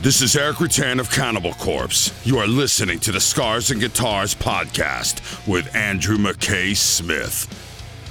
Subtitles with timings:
[0.00, 2.12] This is Erik Rutan of Cannibal Corpse.
[2.24, 7.48] You are listening to the Scars and Guitars podcast with Andrew McKay Smith.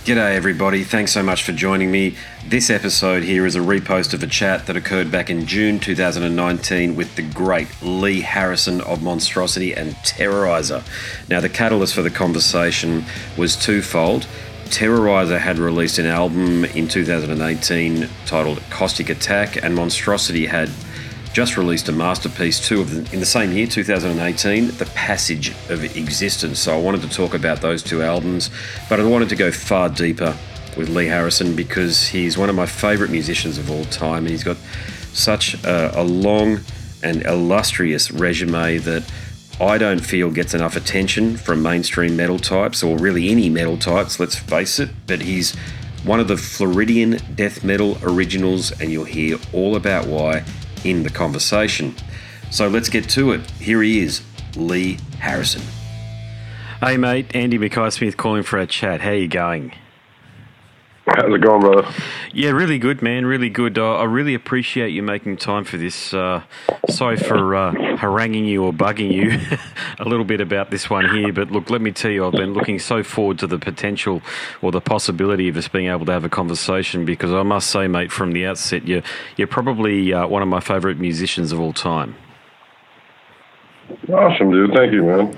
[0.04, 0.84] G'day, everybody.
[0.84, 2.18] Thanks so much for joining me.
[2.46, 6.94] This episode here is a repost of a chat that occurred back in June 2019
[6.98, 10.84] with the great Lee Harrison of Monstrosity and Terrorizer.
[11.30, 13.06] Now, the catalyst for the conversation
[13.38, 14.28] was twofold.
[14.66, 20.70] Terrorizer had released an album in 2018 titled Caustic Attack, and Monstrosity had
[21.38, 25.84] just released a masterpiece too of the, in the same year 2018 the passage of
[25.96, 28.50] existence so i wanted to talk about those two albums
[28.90, 30.36] but i wanted to go far deeper
[30.76, 34.44] with lee harrison because he's one of my favorite musicians of all time and he's
[34.44, 34.58] got
[35.14, 36.60] such a, a long
[37.04, 39.04] and illustrious resume that
[39.60, 44.20] I don't feel gets enough attention from mainstream metal types or really any metal types,
[44.20, 44.92] let's face it.
[45.08, 45.56] But he's
[46.04, 50.44] one of the Floridian death metal originals, and you'll hear all about why
[50.88, 51.96] in the conversation.
[52.50, 53.50] So let's get to it.
[53.52, 54.22] Here he is,
[54.56, 55.62] Lee Harrison.
[56.80, 59.02] Hey mate, Andy McKay Smith calling for a chat.
[59.02, 59.74] How you going?
[61.08, 61.90] How's it going, brother?
[62.34, 63.26] Yeah, really good, man.
[63.26, 63.78] Really good.
[63.78, 66.14] Uh, I really appreciate you making time for this.
[66.14, 66.44] Uh,
[66.90, 69.40] sorry for uh, haranguing you or bugging you
[70.00, 72.54] a little bit about this one here, but look, let me tell you, I've been
[72.54, 74.22] looking so forward to the potential
[74.62, 77.88] or the possibility of us being able to have a conversation because I must say,
[77.88, 79.04] mate, from the outset, you're
[79.38, 82.16] you're probably uh, one of my favourite musicians of all time.
[84.10, 84.74] Awesome, dude.
[84.74, 85.36] Thank you, man.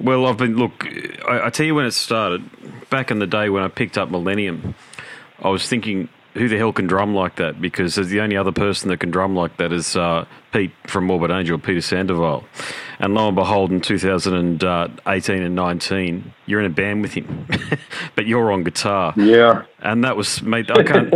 [0.00, 0.84] Well, I've been look.
[1.28, 2.42] I, I tell you when it started
[2.90, 4.74] back in the day when I picked up Millennium.
[5.42, 7.60] I was thinking, who the hell can drum like that?
[7.60, 11.30] Because the only other person that can drum like that is uh, Pete from Morbid
[11.30, 12.44] Angel, Peter Sandoval.
[12.98, 17.46] And lo and behold, in 2018 and 19, you're in a band with him,
[18.14, 19.12] but you're on guitar.
[19.16, 19.64] Yeah.
[19.80, 21.12] And that was, mate, I can't,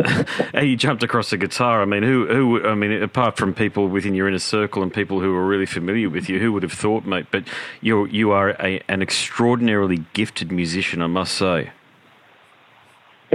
[0.67, 1.81] you jumped across the guitar.
[1.81, 5.21] I mean, who, who, I mean, apart from people within your inner circle and people
[5.21, 7.27] who are really familiar with you, who would have thought, mate?
[7.31, 7.45] But
[7.81, 11.71] you're, you are a, an extraordinarily gifted musician, I must say.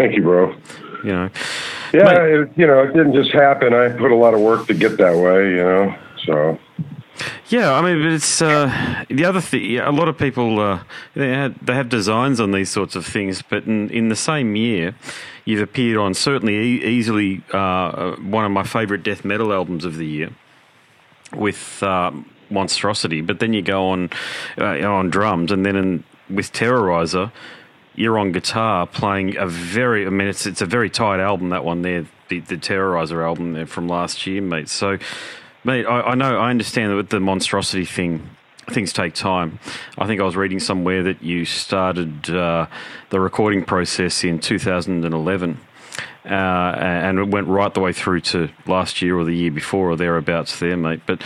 [0.02, 0.56] Thank you, bro.
[1.04, 1.30] You know,
[1.94, 3.72] yeah, it, you know, it didn't just happen.
[3.72, 5.52] I put a lot of work to get that way.
[5.52, 5.96] You know,
[6.26, 6.60] so.
[7.50, 9.78] Yeah, I mean, it's uh, the other thing.
[9.78, 10.82] A lot of people uh,
[11.14, 14.56] they had, they have designs on these sorts of things, but in, in the same
[14.56, 14.96] year,
[15.46, 19.98] you've appeared on certainly e- easily uh, one of my favourite death metal albums of
[19.98, 20.32] the year
[21.36, 22.12] with uh,
[22.50, 23.22] Monstrosity.
[23.22, 24.10] But then you go on
[24.58, 27.32] uh, on drums, and then in, with Terrorizer
[27.96, 31.66] you're on guitar playing a very, I mean, it's it's a very tight album that
[31.66, 34.70] one there, the, the Terrorizer album there from last year, mate.
[34.70, 34.98] So,
[35.64, 38.30] mate, I, I know I understand that with the monstrosity thing,
[38.70, 39.60] things take time.
[39.98, 42.68] I think I was reading somewhere that you started uh,
[43.10, 45.60] the recording process in 2011.
[46.24, 49.90] Uh, and it went right the way through to last year or the year before
[49.90, 51.02] or thereabouts there, mate.
[51.08, 51.24] But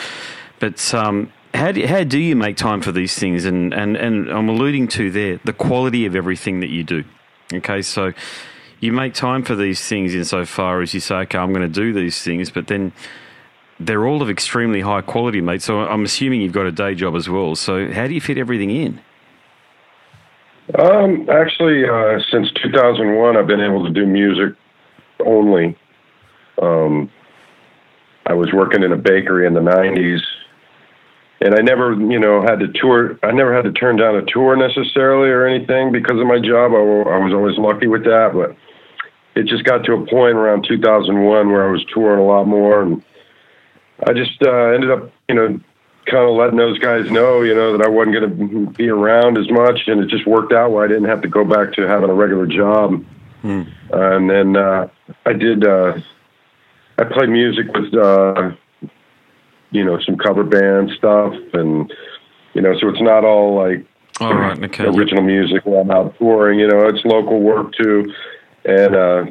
[0.60, 3.46] but um, how do, how do you make time for these things?
[3.46, 7.04] And, and, and I'm alluding to there the quality of everything that you do.
[7.54, 8.14] Okay, so
[8.80, 11.94] you make time for these things insofar as you say, okay, I'm going to do
[11.94, 12.92] these things, but then
[13.80, 15.62] they're all of extremely high quality, mate.
[15.62, 17.56] So I'm assuming you've got a day job as well.
[17.56, 19.02] So how do you fit everything in?
[20.80, 24.56] Um, actually, uh, since 2001, I've been able to do music
[25.24, 25.78] only.
[26.62, 27.12] Um,
[28.26, 30.22] I was working in a bakery in the 90s
[31.46, 33.20] and I never, you know, had to tour.
[33.22, 36.72] I never had to turn down a tour necessarily or anything because of my job.
[36.74, 38.58] I, I was always lucky with that, but
[39.40, 42.82] it just got to a point around 2001 where I was touring a lot more,
[42.82, 43.04] and
[44.08, 45.60] I just uh, ended up, you know,
[46.08, 49.38] kind of letting those guys know, you know, that I wasn't going to be around
[49.38, 51.84] as much, and it just worked out where I didn't have to go back to
[51.84, 53.06] having a regular job.
[53.44, 53.72] Mm.
[53.94, 54.88] Uh, and then uh,
[55.28, 55.64] I did.
[55.64, 56.00] Uh,
[56.98, 57.94] I played music with.
[57.94, 58.56] Uh,
[59.76, 61.94] you know some cover band stuff and
[62.54, 63.86] you know so it's not all like
[64.22, 64.86] all right, okay.
[64.86, 66.60] original music while I'm out touring.
[66.60, 68.14] You know, it's local work too,
[68.64, 69.26] and uh,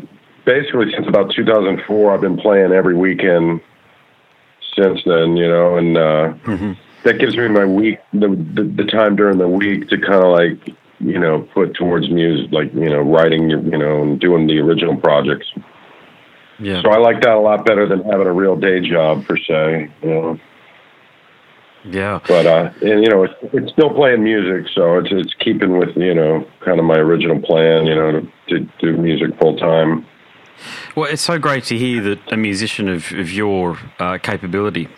[0.44, 3.62] basically since about 2004, I've been playing every weekend
[4.76, 5.36] since then.
[5.36, 6.72] You know, and uh, mm-hmm.
[7.04, 10.32] that gives me my week, the, the the time during the week to kind of
[10.32, 14.58] like you know put towards music, like you know writing, you know, and doing the
[14.58, 15.46] original projects.
[16.58, 16.82] Yeah.
[16.82, 19.90] So I like that a lot better than having a real day job per se.
[20.02, 20.40] You know.
[21.84, 22.20] Yeah.
[22.26, 25.96] But uh, and you know, it's, it's still playing music, so it's it's keeping with
[25.96, 30.06] you know kind of my original plan, you know, to, to do music full time.
[30.96, 34.88] Well, it's so great to hear that a musician of of your uh, capability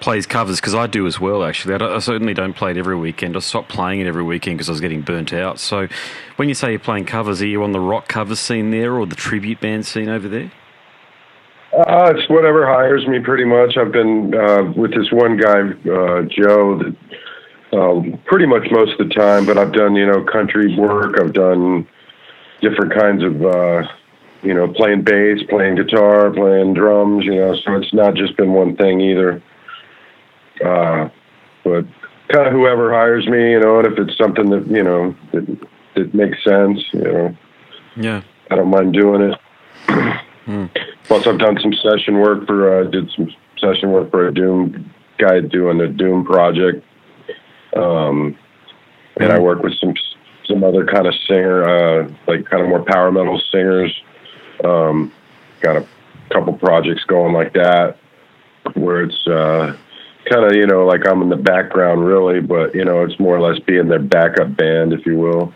[0.00, 1.44] plays covers because I do as well.
[1.44, 3.36] Actually, I, I, certainly don't play it every weekend.
[3.36, 5.58] I stopped playing it every weekend because I was getting burnt out.
[5.58, 5.88] So,
[6.36, 9.06] when you say you're playing covers, are you on the rock cover scene there or
[9.06, 10.50] the tribute band scene over there?
[11.74, 13.76] Uh, it's whatever hires me, pretty much.
[13.76, 15.60] I've been uh, with this one guy,
[15.90, 16.96] uh, Joe, that
[17.76, 19.44] um, pretty much most of the time.
[19.44, 21.18] But I've done, you know, country work.
[21.20, 21.86] I've done
[22.60, 23.82] different kinds of, uh,
[24.42, 27.24] you know, playing bass, playing guitar, playing drums.
[27.24, 29.42] You know, so it's not just been one thing either.
[30.64, 31.08] Uh,
[31.64, 31.84] but
[32.28, 35.68] kind of whoever hires me, you know, and if it's something that you know that
[35.96, 37.36] that makes sense, you know,
[37.96, 38.22] Yeah.
[38.50, 40.80] I don't mind doing it.
[41.04, 44.90] Plus, I've done some session work for uh, did some session work for a Doom
[45.18, 46.84] guy doing a Doom project,
[47.76, 48.36] um,
[49.20, 49.94] and I work with some
[50.46, 53.94] some other kind of singer, uh, like kind of more power metal singers.
[54.64, 55.12] Um,
[55.60, 55.86] got a
[56.30, 57.98] couple projects going like that,
[58.72, 59.76] where it's uh,
[60.30, 63.36] kind of you know like I'm in the background really, but you know it's more
[63.36, 65.52] or less being their backup band, if you will.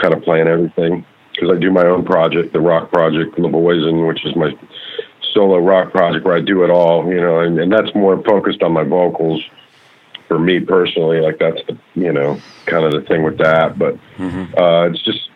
[0.00, 4.06] Kind of playing everything because I do my own project, the rock project, The Poison,
[4.06, 4.56] which is my
[5.32, 8.62] solo rock project where I do it all, you know, and, and that's more focused
[8.62, 9.42] on my vocals
[10.28, 11.20] for me personally.
[11.20, 13.78] Like that's the, you know, kind of the thing with that.
[13.78, 13.94] But
[14.58, 15.30] uh, it's just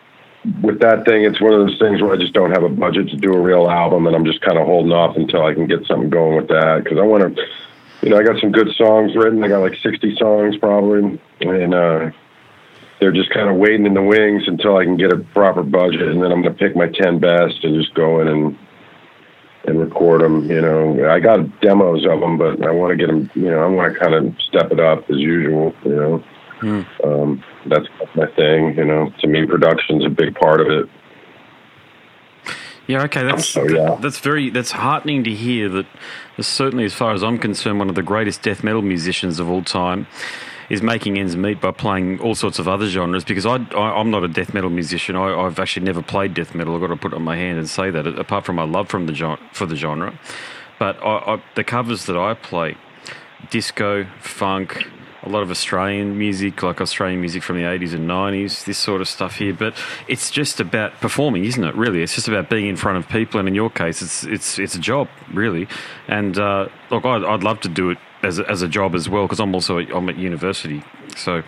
[0.61, 3.09] with that thing, it's one of those things where I just don't have a budget
[3.09, 5.67] to do a real album, and I'm just kind of holding off until I can
[5.67, 7.43] get something going with that because I want to.
[8.03, 9.43] You know, I got some good songs written.
[9.43, 12.11] I got like 60 songs probably, and uh,
[12.99, 16.01] they're just kind of waiting in the wings until I can get a proper budget,
[16.01, 18.57] and then I'm going to pick my ten best and just go in and
[19.65, 20.49] and record them.
[20.49, 23.29] You know, I got demos of them, but I want to get them.
[23.35, 25.73] You know, I want to kind of step it up as usual.
[25.83, 26.23] You
[26.61, 27.85] know, um, that's
[28.15, 28.75] my thing.
[28.77, 30.89] You know, to me, production's a big part of it.
[32.87, 33.97] Yeah, okay, that's yeah.
[34.01, 35.85] that's very that's heartening to hear that.
[36.39, 39.63] Certainly, as far as I'm concerned, one of the greatest death metal musicians of all
[39.63, 40.07] time
[40.69, 43.23] is making ends meet by playing all sorts of other genres.
[43.23, 45.15] Because I, I I'm not a death metal musician.
[45.15, 46.75] I, I've actually never played death metal.
[46.75, 48.07] I've got to put it on my hand and say that.
[48.07, 50.17] Apart from my love from the gen- for the genre,
[50.79, 52.77] but I, I, the covers that I play,
[53.49, 54.87] disco, funk,
[55.23, 59.01] a lot of Australian music, like Australian music from the 80s and 90s, this sort
[59.01, 59.53] of stuff here.
[59.53, 59.75] But
[60.07, 61.75] it's just about performing, isn't it?
[61.75, 63.39] Really, it's just about being in front of people.
[63.39, 65.67] And in your case, it's it's it's a job, really.
[66.07, 67.97] And uh, look, I'd, I'd love to do it
[68.27, 70.83] as a, as a job as well because I'm also I'm at university,
[71.15, 71.43] so.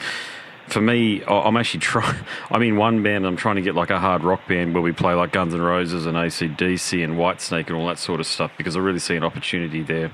[0.67, 2.15] For me, I- I'm actually trying.
[2.51, 3.25] I'm in one band.
[3.25, 5.61] I'm trying to get like a hard rock band where we play like Guns N'
[5.63, 9.15] Roses and ACDC and Whitesnake and all that sort of stuff because I really see
[9.15, 10.11] an opportunity there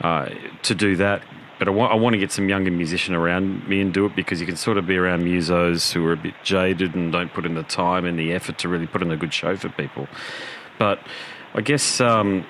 [0.00, 0.30] uh,
[0.64, 1.22] to do that.
[1.60, 4.16] But I want, I want to get some younger musician around me and do it
[4.16, 7.32] because you can sort of be around musos who are a bit jaded and don't
[7.32, 9.68] put in the time and the effort to really put in a good show for
[9.68, 10.08] people.
[10.80, 10.98] But
[11.54, 12.44] I guess um,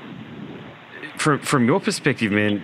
[1.18, 2.62] from from your perspective, man,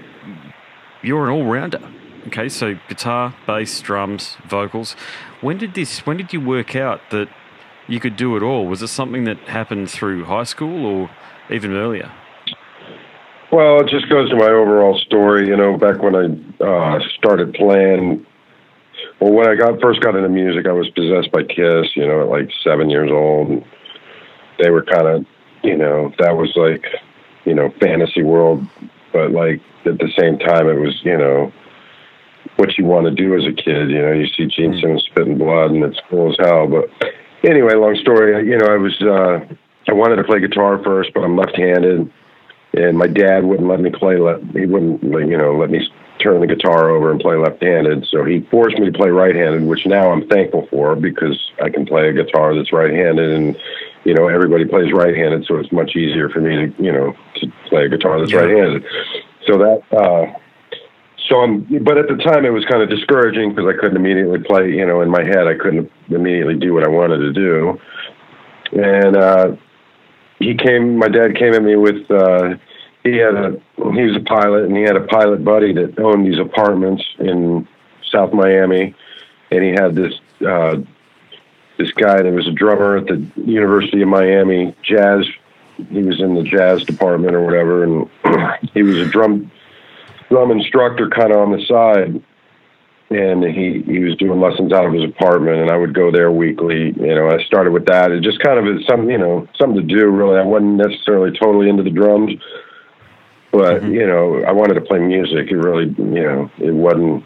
[1.04, 1.80] you're an all rounder.
[2.28, 4.96] Okay, so guitar, bass, drums, vocals.
[5.42, 6.06] When did this?
[6.06, 7.28] When did you work out that
[7.86, 8.66] you could do it all?
[8.66, 11.10] Was it something that happened through high school or
[11.50, 12.10] even earlier?
[13.52, 15.46] Well, it just goes to my overall story.
[15.48, 18.24] You know, back when I uh, started playing,
[19.20, 21.94] well, when I got first got into music, I was possessed by Kiss.
[21.94, 23.62] You know, at like seven years old,
[24.58, 25.26] they were kind of,
[25.62, 26.84] you know, that was like,
[27.44, 28.66] you know, fantasy world,
[29.12, 31.52] but like at the same time, it was, you know,
[32.56, 33.90] what you want to do as a kid.
[33.90, 36.66] You know, you see Gene Simmons spitting blood, and it's cool as hell.
[36.66, 36.90] But
[37.48, 38.48] anyway, long story.
[38.48, 39.54] You know, I was, uh,
[39.88, 42.10] I wanted to play guitar first, but I'm left-handed
[42.76, 45.86] and my dad wouldn't let me play let he wouldn't you know let me
[46.18, 49.86] turn the guitar over and play left-handed so he forced me to play right-handed which
[49.86, 53.56] now i'm thankful for because i can play a guitar that's right-handed and
[54.04, 57.46] you know everybody plays right-handed so it's much easier for me to you know to
[57.68, 58.40] play a guitar that's Yeah.
[58.40, 58.84] right-handed
[59.46, 60.38] so that uh
[61.28, 64.40] so I'm, but at the time it was kind of discouraging because I couldn't immediately
[64.40, 67.80] play, you know, in my head I couldn't immediately do what I wanted to do.
[68.72, 69.56] And uh,
[70.38, 72.56] he came, my dad came at me with, uh,
[73.04, 76.26] he had a, he was a pilot and he had a pilot buddy that owned
[76.26, 77.66] these apartments in
[78.10, 78.94] South Miami.
[79.50, 80.12] And he had this,
[80.46, 80.76] uh,
[81.78, 85.24] this guy that was a drummer at the University of Miami jazz.
[85.76, 87.84] He was in the jazz department or whatever.
[87.84, 88.10] And
[88.74, 89.50] he was a drum,
[90.28, 92.22] drum instructor kind of on the side.
[93.10, 96.32] And he he was doing lessons out of his apartment and I would go there
[96.32, 98.10] weekly you know I started with that.
[98.10, 100.38] It just kind of is some you know something to do really.
[100.38, 102.32] I wasn't necessarily totally into the drums
[103.54, 103.94] but mm-hmm.
[103.94, 105.50] you know I wanted to play music.
[105.50, 107.22] It really you know it wasn't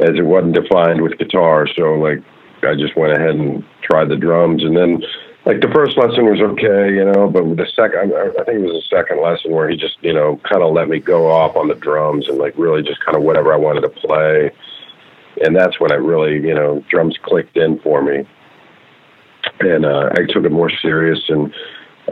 [0.00, 1.66] as it wasn't defined with guitar.
[1.76, 2.22] So like
[2.62, 4.64] I just went ahead and tried the drums.
[4.64, 5.02] And then
[5.48, 8.84] like the first lesson was okay, you know, but the second, I think it was
[8.84, 11.68] the second lesson where he just, you know, kind of let me go off on
[11.68, 14.50] the drums and like really just kind of whatever I wanted to play.
[15.42, 18.28] And that's when I really, you know, drums clicked in for me.
[19.60, 21.20] And uh, I took it more serious.
[21.28, 21.54] And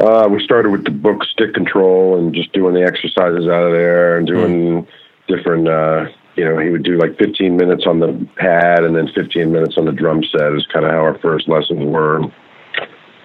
[0.01, 3.73] Uh, we started with the book stick control and just doing the exercises out of
[3.73, 4.87] there and doing
[5.29, 5.69] different.
[5.69, 9.53] Uh, you know, he would do like 15 minutes on the pad and then 15
[9.53, 10.55] minutes on the drum set.
[10.55, 12.21] Is kind of how our first lessons were.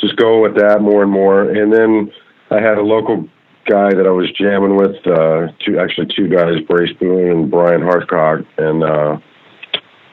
[0.01, 2.11] Just go with that more and more, and then
[2.49, 3.27] I had a local
[3.65, 4.95] guy that I was jamming with.
[5.05, 9.19] Uh, two actually two guys, Brace Boone and Brian Hartcock, and uh,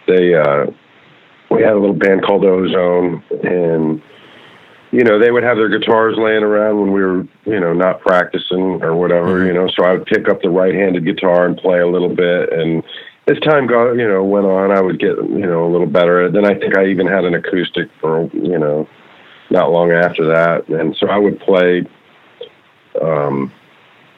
[0.07, 0.66] they uh,
[1.50, 4.02] we had a little band called Ozone, and
[4.90, 8.00] you know they would have their guitars laying around when we were you know not
[8.00, 9.68] practicing or whatever, you know.
[9.68, 12.83] So I would pick up the right-handed guitar and play a little bit, and
[13.26, 16.30] as time go you know went on, I would get you know a little better.
[16.30, 18.88] Then I think I even had an acoustic for you know
[19.50, 21.87] not long after that, and so I would play.
[23.00, 23.52] Um,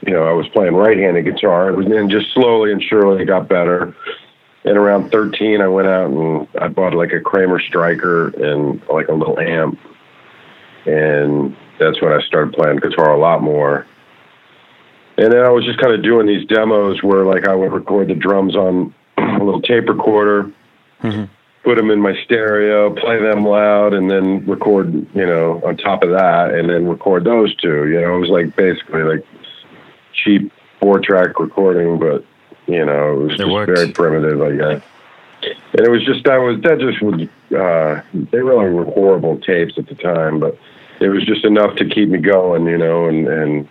[0.06, 3.48] you know, I was playing right-handed guitar, and then just slowly and surely it got
[3.48, 3.94] better.
[4.64, 9.08] And around 13 i went out and i bought like a kramer striker and like
[9.08, 9.78] a little amp.
[10.86, 13.86] And that's when i started playing guitar a lot more.
[15.16, 18.08] And then i was just kind of doing these demos where like i would record
[18.08, 20.50] the drums on a little tape recorder.
[21.02, 21.24] Mm-hmm.
[21.62, 26.02] Put them in my stereo play them loud and then record you know on top
[26.02, 29.24] of that and then record those two you know it was like basically like
[30.12, 30.50] cheap
[30.80, 32.24] four track recording but
[32.66, 33.72] you know, it was It just worked.
[33.74, 34.82] very primitive, I guess.
[35.72, 39.76] And it was just that was that just was uh, they really were horrible tapes
[39.76, 40.56] at the time, but
[41.00, 43.06] it was just enough to keep me going, you know.
[43.06, 43.68] And and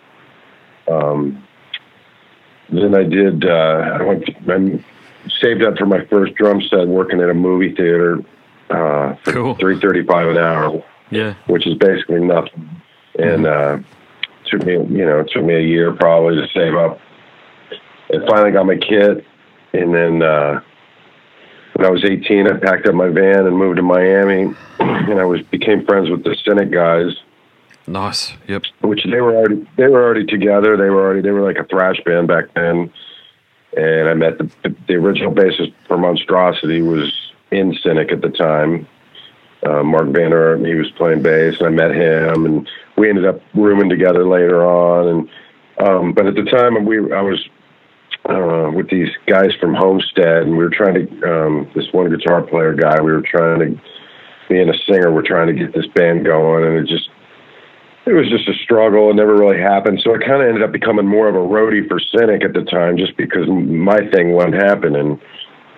[0.89, 1.47] um,
[2.69, 3.45] then I did.
[3.45, 4.29] Uh, I went.
[4.49, 4.83] I
[5.41, 8.19] saved up for my first drum set working at a movie theater
[8.69, 9.55] uh, for Cool.
[9.55, 11.33] three thirty five an hour Yeah.
[11.47, 12.69] which is basically nothing.
[13.17, 13.79] And uh,
[14.45, 16.99] took me, you know, it took me a year probably to save up.
[18.11, 19.25] And finally got my kit.
[19.73, 20.61] And then uh,
[21.73, 24.53] when I was 18, I packed up my van and moved to Miami.
[24.79, 27.11] And I was became friends with the Cynic guys,
[27.87, 28.33] Nice.
[28.47, 28.63] Yep.
[28.81, 30.77] which they were already they were already together.
[30.77, 32.91] They were already they were like a thrash band back then.
[33.75, 34.49] And I met the
[34.87, 37.11] the original bassist for Monstrosity was
[37.51, 38.87] in Cynic at the time.
[39.65, 43.25] Uh, Mark Van Erp, he was playing bass, and I met him, and we ended
[43.25, 45.07] up rooming together later on.
[45.07, 47.47] And um, but at the time, we I was
[48.25, 52.41] uh, with these guys from Homestead, and we were trying to um, this one guitar
[52.41, 53.01] player guy.
[53.01, 53.81] We were trying to
[54.49, 57.09] me and a singer we were trying to get this band going, and it just
[58.09, 59.11] it was just a struggle.
[59.11, 60.01] It never really happened.
[60.03, 62.63] So I kind of ended up becoming more of a roadie for Cynic at the
[62.63, 65.21] time, just because my thing wasn't happening,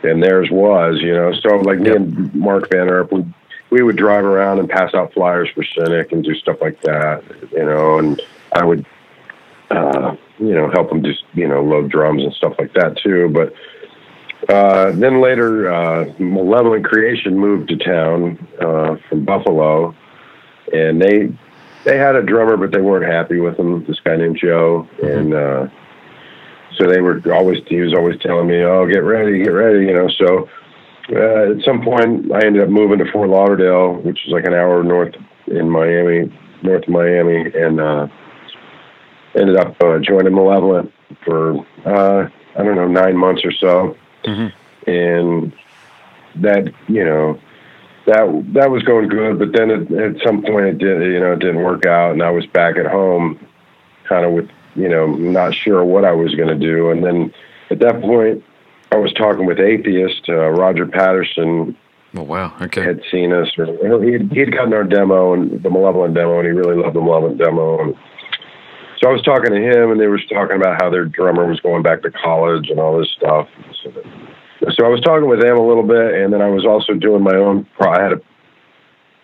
[0.03, 1.33] and theirs was, you know.
[1.33, 1.95] So like me Yep.
[1.97, 3.25] and Mark Van Erp, we
[3.69, 7.21] we would drive around and pass out flyers for Cynic and do stuff like that,
[7.51, 7.99] you know.
[7.99, 8.21] And
[8.53, 8.85] I would,
[9.69, 13.27] uh, you know, help them just you know load drums and stuff like that too.
[13.29, 13.53] But
[14.53, 19.93] uh, then later, uh, Malevolent Creation moved to town uh, from Buffalo,
[20.73, 21.29] and they
[21.83, 23.85] they had a drummer, but they weren't happy with him.
[23.85, 25.67] This guy named Joe, and uh,
[26.77, 29.93] so they were always he was always telling me, "Oh, get ready, get ready," you
[29.93, 30.09] know.
[30.09, 30.49] So
[31.15, 34.53] uh, at some point, I ended up moving to Fort Lauderdale, which is like an
[34.53, 35.15] hour north
[35.47, 38.07] in Miami, north of Miami, and uh,
[39.35, 40.91] ended up uh, joining Malevolent
[41.25, 43.97] for uh, I don't know nine months or so,
[44.87, 45.53] and
[46.35, 47.39] that you know
[48.07, 51.33] that that was going good, but then it, at some point it did you know
[51.33, 53.39] it didn't work out, and I was back at home,
[54.07, 57.33] kind of with you know not sure what I was going to do, and then
[57.69, 58.43] at that point
[58.91, 61.77] I was talking with atheist uh, Roger Patterson
[62.13, 62.53] Oh wow.
[62.61, 62.81] Okay.
[62.83, 66.51] had seen us, or he'd, he'd gotten our demo and the Malevolent demo, and he
[66.51, 67.81] really loved the Malevolent demo.
[67.81, 67.95] And
[68.99, 71.61] so I was talking to him, and they were talking about how their drummer was
[71.61, 73.47] going back to college and all this stuff.
[73.83, 73.93] So,
[74.69, 77.23] so I was talking with them a little bit, and then I was also doing
[77.23, 77.65] my own.
[77.77, 78.21] Pro- I had a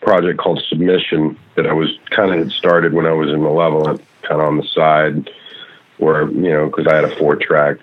[0.02, 4.02] project called Submission that I was kind of had started when I was in Malevolent,
[4.24, 5.30] kind of on the side,
[5.98, 7.78] where you know because I had a four track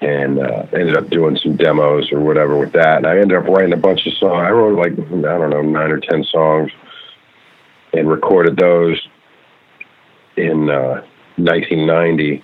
[0.00, 2.98] and uh, ended up doing some demos or whatever with that.
[2.98, 4.44] And I ended up writing a bunch of songs.
[4.46, 6.70] I wrote like I don't know nine or ten songs,
[7.92, 9.00] and recorded those
[10.36, 11.02] in uh,
[11.36, 12.42] 1990.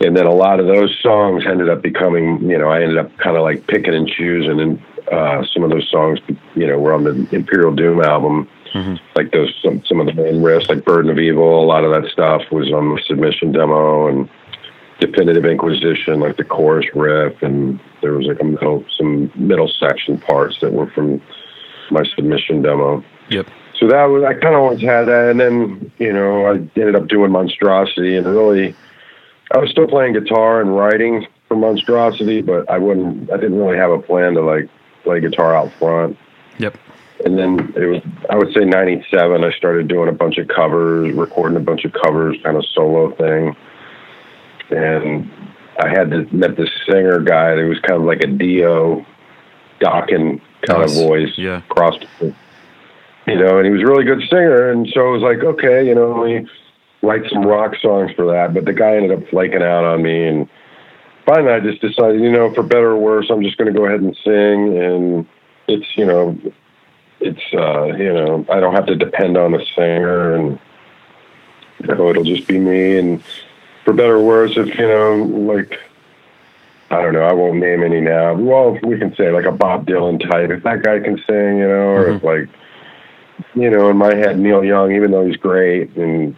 [0.00, 3.16] And then a lot of those songs ended up becoming, you know, I ended up
[3.18, 6.18] kind of like picking and choosing, and uh, some of those songs,
[6.54, 8.48] you know, were on the Imperial Doom album.
[9.14, 11.90] Like those, some some of the main riffs, like Burden of Evil, a lot of
[11.92, 14.28] that stuff was on the submission demo, and
[15.00, 20.18] Definitive Inquisition, like the chorus riff, and there was like a middle, some middle section
[20.18, 21.22] parts that were from
[21.90, 23.02] my submission demo.
[23.30, 23.46] Yep.
[23.78, 26.96] So that was I kind of always had that, and then you know I ended
[26.96, 28.74] up doing Monstrosity, and really
[29.52, 33.76] I was still playing guitar and writing for Monstrosity, but I wouldn't, I didn't really
[33.76, 34.68] have a plan to like
[35.04, 36.16] play guitar out front.
[36.58, 36.76] Yep.
[37.24, 39.44] and then it was I would say '97.
[39.44, 43.14] I started doing a bunch of covers, recording a bunch of covers, kind of solo
[43.14, 43.54] thing,
[44.70, 45.30] and
[45.80, 49.04] I had to, met this singer guy that was kind of like a Dio,
[49.80, 50.98] Dokken kind Nice.
[50.98, 51.60] of voice, Yeah.
[51.68, 55.38] crossed, you know, and he was a really good singer, and so I was like,
[55.44, 56.46] okay, you know, me
[57.02, 60.26] write some rock songs for that, but the guy ended up flaking out on me,
[60.26, 60.48] and
[61.24, 63.86] finally I just decided, you know, for better or worse, I'm just going to go
[63.86, 65.26] ahead and sing, and
[65.68, 66.38] it's, you know,
[67.20, 70.58] it's, uh, you know, I don't have to depend on a singer, and
[71.80, 73.22] you know, it'll just be me, and
[73.84, 75.78] for better or worse, if you know, like,
[76.90, 78.34] I don't know, I won't name any now.
[78.34, 80.50] Well, we can say like a Bob Dylan type.
[80.50, 82.48] If that guy can sing, you know, or if like,
[83.54, 86.36] you know, in my head, Neil Young, even though he's great and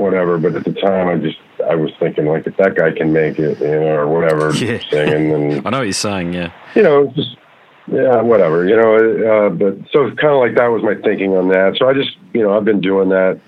[0.00, 1.38] whatever, but at the time, I just
[1.70, 4.78] I was thinking like, if that guy can make it, you know, or whatever, Yeah.
[4.90, 6.32] singing, and I know what you're saying.
[6.32, 6.50] Yeah.
[6.74, 7.36] you know, just
[7.86, 8.94] yeah, whatever, you know.
[8.96, 11.76] Uh, but so it's kind of like that was my thinking on that.
[11.78, 13.40] So I just, you know, I've been doing that,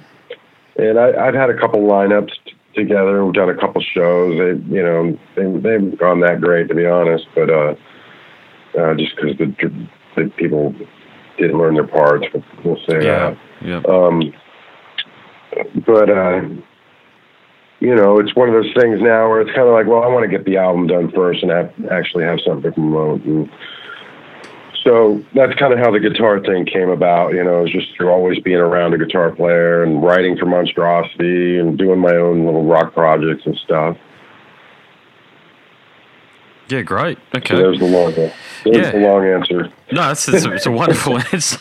[0.76, 3.25] and I, I've had a couple lineups t- together.
[3.25, 4.32] We've done a couple shows.
[4.38, 7.75] They, you know, they they haven't gone that great to be honest, but uh,
[8.78, 9.54] uh, just because the,
[10.16, 10.75] the people
[11.38, 13.30] didn't learn their parts, but we'll say Yeah.
[13.30, 13.38] that.
[13.64, 13.82] Yeah.
[13.88, 14.32] Um,
[15.87, 16.42] but uh,
[17.80, 20.06] you know, it's one of those things now where it's kind of like, well, I
[20.06, 23.23] want to get the album done first and have, actually have something to promote.
[23.25, 23.50] And
[24.85, 27.35] so that's kind of how the guitar thing came about.
[27.35, 30.47] You know, it was just through always being around a guitar player and writing for
[30.47, 33.97] Monstrosity and doing my own little rock projects and stuff.
[36.68, 36.82] Yeah.
[36.82, 37.18] Great.
[37.35, 37.56] So Okay.
[37.56, 38.32] there's the long, there's
[38.64, 38.90] Yeah.
[38.92, 39.71] the long answer.
[39.90, 41.59] No, it's, it's, a, it's a wonderful answer.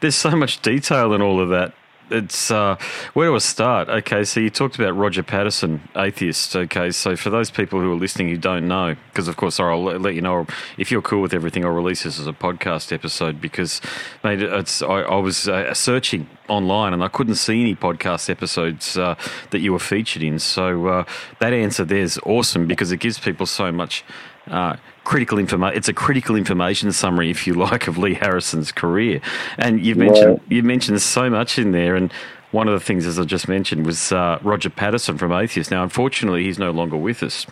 [0.00, 1.74] There's so much detail in all of that.
[2.10, 2.76] It's uh,
[3.14, 3.88] where do I start?
[3.88, 6.56] Okay, so you talked about Roger Patterson, atheist.
[6.56, 9.82] Okay, so for those people who are listening who don't know, because of course I'll
[9.82, 13.40] let you know if you're cool with everything, I'll release this as a podcast episode
[13.40, 13.80] because,
[14.24, 18.96] mate, it's I, I was uh, searching online and I couldn't see any podcast episodes
[18.96, 19.14] uh,
[19.50, 20.40] that you were featured in.
[20.40, 21.04] So uh,
[21.38, 24.04] that answer there's awesome because it gives people so much
[24.48, 24.76] uh,
[25.10, 25.76] critical information.
[25.76, 29.20] It's a critical information summary, if you like, of Lee Harrison's career.
[29.58, 30.42] And you mentioned Right.
[30.48, 31.96] you mentioned so much in there.
[31.96, 32.12] And
[32.52, 35.72] one of the things, as I just mentioned, was uh, Roger Patterson from Atheist.
[35.72, 37.44] Now, unfortunately, he's no longer with us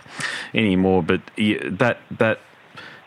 [0.55, 1.03] anymore.
[1.03, 2.39] But he, that that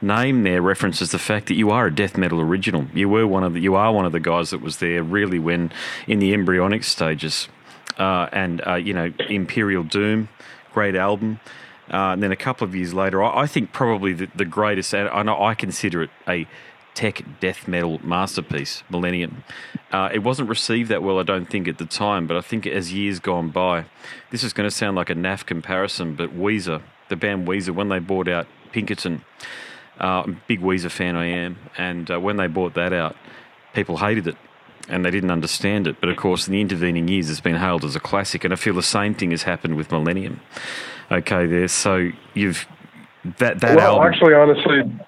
[0.01, 2.87] name there references the fact that you are a death metal original.
[2.93, 5.39] You were one of the, you are one of the guys that was there really
[5.39, 5.71] when
[6.07, 7.47] in the embryonic stages,
[7.97, 10.27] uh, and uh, you know Imperial Doom,
[10.73, 11.39] great album.
[11.91, 14.93] Uh, and then a couple of years later, I, I think probably the, the greatest,
[14.93, 16.47] and I, I consider it a
[16.93, 19.43] tech death metal masterpiece, Millennium.
[19.91, 22.65] Uh, it wasn't received that well, I don't think, at the time, but I think
[22.65, 23.86] as years gone by,
[24.30, 27.89] this is going to sound like a naff comparison, but Weezer, the band Weezer, when
[27.89, 29.23] they bought out Pinkerton,
[29.99, 33.15] uh, big Weezer fan I am, and uh, when they bought that out,
[33.73, 34.38] people hated it
[34.89, 36.01] and they didn't understand it.
[36.01, 38.58] But of course, in the intervening years, it's been hailed as a classic, and I
[38.58, 40.41] feel the same thing has happened with Millennium.
[41.12, 41.67] Okay, there.
[41.67, 42.65] So you've
[43.38, 44.13] that that well, album.
[44.13, 45.00] actually, honestly,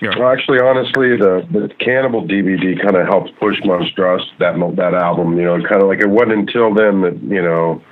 [0.00, 0.18] Yeah.
[0.18, 5.36] Well, actually, honestly, the, the Cannibal DVD kind of helped push Monstrous that that album.
[5.36, 7.82] You know, kind of like it wasn't until then that you know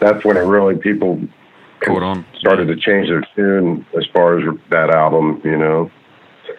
[0.00, 1.20] that's when it really people
[1.80, 2.24] Caught on.
[2.38, 5.40] started to change their tune as far as that album.
[5.44, 5.90] You know,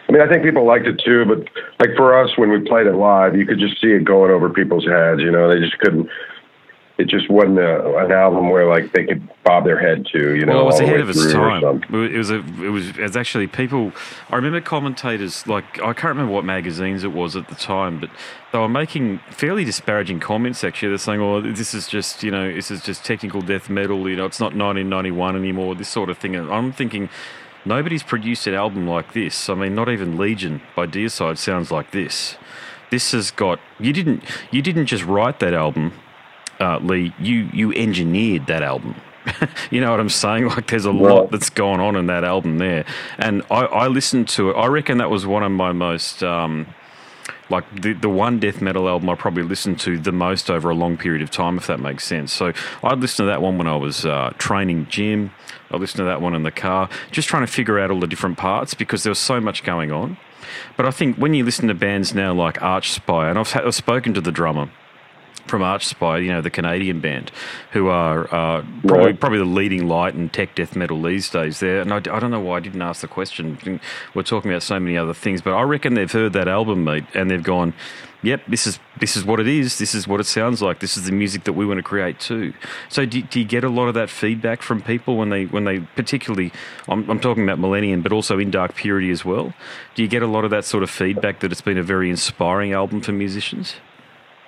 [0.07, 1.39] I mean, I think people liked it too, but
[1.79, 4.49] like for us, when we played it live, you could just see it going over
[4.49, 5.21] people's heads.
[5.21, 6.09] You know, they just couldn't.
[6.99, 10.35] It just wasn't a, an album where like they could bob their head to.
[10.35, 11.83] You know, Well, it was ahead of its time.
[11.91, 13.91] It was a, it was, it was actually people.
[14.29, 18.11] I remember commentators like I can't remember what magazines it was at the time, but
[18.51, 20.63] they were making fairly disparaging comments.
[20.63, 24.07] Actually, they're saying, "Oh, this is just you know, this is just technical death metal.
[24.07, 25.73] You know, it's not 1991 anymore.
[25.73, 27.09] This sort of thing." And I'm thinking.
[27.65, 29.47] Nobody's produced an album like this.
[29.49, 32.35] I mean, not even Legion by Deicide sounds like this.
[32.91, 35.93] This has got you didn't you didn't just write that album
[36.59, 38.95] uh, Lee, you you engineered that album.
[39.71, 40.47] you know what I'm saying?
[40.47, 41.31] Like, there's a lot Right.
[41.31, 42.85] that's gone on in that album there,
[43.17, 44.53] and I, I listened to it.
[44.55, 46.67] I reckon that was one of my most um,
[47.49, 50.75] like the the one death metal album I probably listened to the most over a
[50.75, 52.33] long period of time, if that makes sense.
[52.33, 52.51] So
[52.83, 55.31] I'd listen to that one when I was uh, training gym.
[55.71, 58.07] I listened to that one in the car, just trying to figure out all the
[58.07, 60.17] different parts because there was so much going on.
[60.77, 64.13] But I think when you listen to bands now like Archspire, and I've, I've spoken
[64.13, 64.69] to the drummer
[65.47, 67.31] from Archspire, you know, the Canadian band,
[67.71, 69.19] who are uh, probably Right.
[69.19, 71.59] probably the leading light in tech death metal these days.
[71.59, 73.79] There, and I, I don't know why I didn't ask the question.
[74.13, 77.03] We're talking about so many other things, but I reckon they've heard that album, mate,
[77.13, 77.73] and they've gone,
[78.21, 79.79] "Yep, this is this is what it is.
[79.79, 80.79] This is what it sounds like.
[80.79, 82.53] This is the music that we want to create too."
[82.87, 85.65] So, do, do you get a lot of that feedback from people when they when
[85.65, 86.51] they particularly?
[86.87, 89.53] I'm, I'm talking about Millennium, but also in Dark Purity as well.
[89.95, 92.09] Do you get a lot of that sort of feedback that it's been a very
[92.09, 93.75] inspiring album for musicians?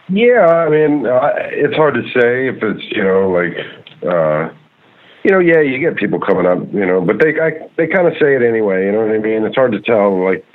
[0.10, 3.54] Yeah, I mean, uh, it's hard to say if it's you know like,
[4.04, 4.54] uh,
[5.24, 8.08] you know, yeah, you get people coming up, you know, but they I, they kind
[8.08, 8.86] of say it anyway.
[8.86, 9.44] You know what I mean?
[9.44, 10.46] It's hard to tell, like,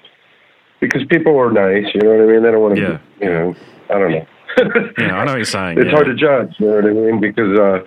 [0.81, 1.93] because people are nice.
[1.95, 2.43] You know what I mean?
[2.45, 2.99] They don't want to, Yeah.
[3.21, 3.55] you know,
[3.91, 4.27] I don't know.
[4.99, 5.79] Yeah, I know what you're saying.
[5.79, 5.93] it's yeah.
[5.93, 6.55] hard to judge.
[6.59, 7.21] You know what I mean?
[7.21, 7.79] Because, uh,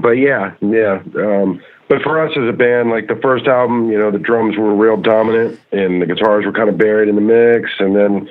[0.00, 1.00] but yeah, yeah.
[1.16, 4.56] Um, but for us as a band, like the first album, you know, the drums
[4.56, 8.28] were real dominant and the guitars were kind of buried in the mix, and then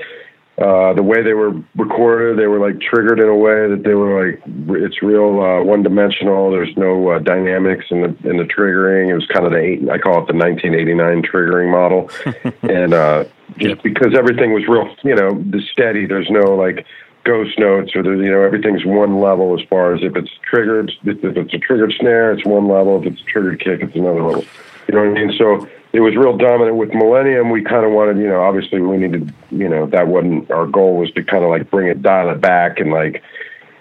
[0.58, 3.94] uh, the way they were recorded, they were like triggered in a way that they
[3.94, 6.50] were like it's real uh, one dimensional.
[6.50, 9.10] There's no uh, dynamics in the in the triggering.
[9.10, 12.10] It was kind of the eight, I call it the 1989 triggering model,
[12.64, 13.26] and uh,
[13.58, 13.84] just Yep.
[13.84, 16.06] because everything was real, you know, the steady.
[16.08, 16.86] There's no like
[17.24, 20.92] ghost notes or the you know everything's one level as far as if it's triggered.
[21.04, 23.00] If it's a triggered snare, it's one level.
[23.00, 24.46] If it's a triggered kick, it's another level.
[24.88, 25.38] You know what I mean?
[25.38, 27.50] So it was real dominant with Millennium.
[27.50, 30.96] We kind of wanted, you know, obviously we needed, you know, that wasn't our goal
[30.96, 33.24] was to kind of like bring it, dial it back, and like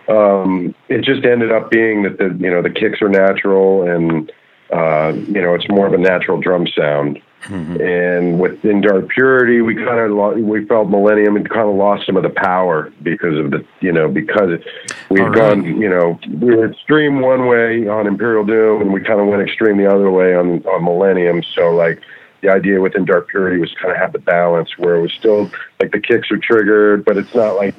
[0.09, 4.33] um, it just ended up being that the you know the kicks are natural and
[4.73, 7.21] uh, you know it's more of a natural drum sound.
[7.47, 7.81] Mm-hmm.
[7.81, 12.07] And within Dark Purity, we kind of lo- we felt Millennium had kind of lost
[12.07, 14.61] some of the power because of the you know because
[15.09, 15.37] we had really?
[15.37, 19.27] gone you know we were extreme one way on Imperial Doom and we kind of
[19.27, 21.43] went extreme the other way on on Millennium.
[21.55, 22.03] So like
[22.41, 25.51] the idea within Dark Purity was kind of have the balance where it was still
[25.81, 27.75] like the kicks are triggered, but it's not like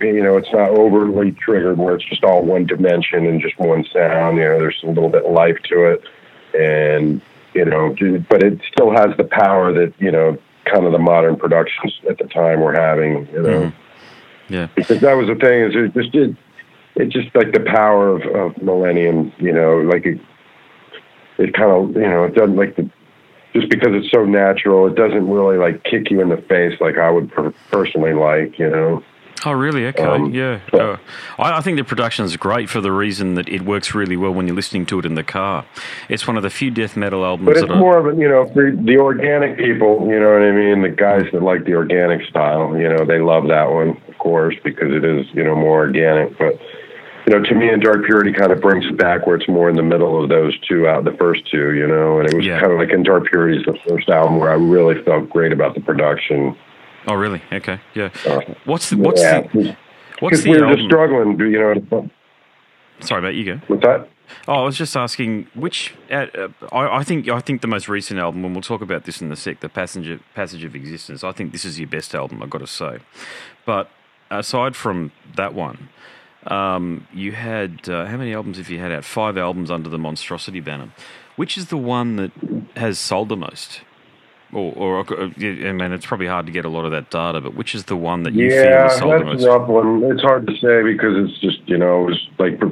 [0.00, 3.84] you know, it's not overly triggered where it's just all one dimension and just one
[3.92, 4.36] sound.
[4.36, 6.04] You know, there's a little bit of life to it,
[6.54, 7.20] and
[7.54, 7.94] you know,
[8.28, 12.18] but it still has the power that you know, kind of the modern productions at
[12.18, 13.26] the time were having.
[13.32, 14.54] You know, mm-hmm.
[14.54, 14.68] Yeah.
[14.74, 16.36] because that was the thing is it just did.
[16.96, 19.32] It just like the power of, of Millennium.
[19.38, 20.20] You know, like it.
[21.38, 22.90] It kind of you know it doesn't like the.
[23.54, 26.98] Just because it's so natural, it doesn't really like kick you in the face like
[26.98, 28.58] I would per- personally like.
[28.58, 29.04] You know.
[29.46, 29.86] Oh, really?
[29.86, 30.58] Okay, Um, yeah.
[30.70, 30.96] but- Uh,
[31.38, 34.32] I, I think the production is great for the reason that it works really well
[34.32, 35.64] when you're listening to it in the car.
[36.08, 38.20] It's one of the few death metal albums But it's that I, more of a,
[38.20, 40.82] you know, for the organic people, you know what I mean?
[40.82, 44.56] The guys that like the organic style, you know, they love that one, of course,
[44.64, 46.36] because it is, you know, more organic.
[46.38, 46.58] But,
[47.26, 49.68] you know, to me, and Dark Purity kind of brings it back where it's more
[49.68, 52.44] in the middle of those two out, the first two, you know, and it was
[52.46, 52.58] Yeah.
[52.60, 55.52] kind of like in Dark Purity is the first album where I really felt great
[55.52, 56.56] about the production.
[57.08, 57.42] Oh, really?
[57.50, 58.10] Okay, yeah.
[58.26, 59.76] Uh, What's the what's yeah, the
[60.20, 62.10] what's because the we were just struggling, you know,
[63.00, 63.60] Sorry, about You go.
[63.68, 64.08] with that.
[64.46, 65.94] Oh, I was just asking which.
[66.10, 69.04] Uh, uh, I, I think I think the most recent album, and we'll talk about
[69.04, 69.60] this in a sec.
[69.60, 71.24] The Passenger Passage of Existence.
[71.24, 72.42] I think this is your best album.
[72.42, 72.98] I've got to say.
[73.64, 73.88] But
[74.30, 75.88] aside from that one,
[76.46, 79.04] um, you had uh, how many albums have you had out?
[79.06, 80.90] Five albums under the Monstrosity banner.
[81.36, 82.32] Which is the one that
[82.76, 83.80] has sold the most?
[84.52, 87.40] Or, or uh, I mean, it's probably hard to get a lot of that data,
[87.40, 89.44] but which is the one that you feel Yeah, has sold the most?
[89.46, 90.02] rough one.
[90.04, 92.70] It's hard to say because it's just you know it was like for,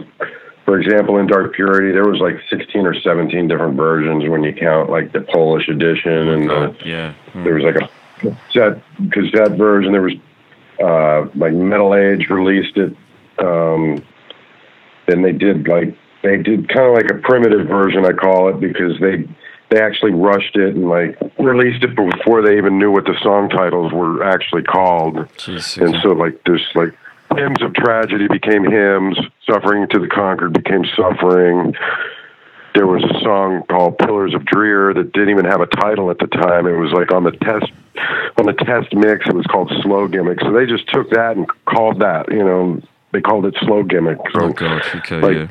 [0.64, 4.54] for example in Dark Purity there was like sixteen or seventeen different versions when you
[4.54, 7.12] count like the Polish edition and the, Yeah.
[7.32, 7.44] Hmm.
[7.44, 9.92] there was like a cassette cassette version.
[9.92, 10.14] There was
[10.82, 12.96] uh, like Metal Age released it.
[13.38, 14.02] Um,
[15.08, 18.60] then they did like they did kind of like a primitive version I call it
[18.60, 19.28] because they
[19.70, 23.48] they actually rushed it and like released it before they even knew what the song
[23.48, 25.16] titles were actually called.
[25.37, 26.94] Jeez, And so, like, there's like
[27.37, 31.74] hymns of tragedy became hymns, suffering to the conquered became suffering.
[32.74, 36.18] There was a song called Pillars of Drear that didn't even have a title at
[36.18, 36.66] the time.
[36.66, 37.72] It was like on the test
[38.38, 39.26] on the test mix.
[39.26, 40.40] It was called Slow Gimmick.
[40.40, 42.31] So they just took that and called that.
[42.31, 44.18] You know, they called it Slow Gimmick.
[44.33, 44.83] So, Oh god.
[44.96, 45.20] Okay.
[45.20, 45.48] like, yeah.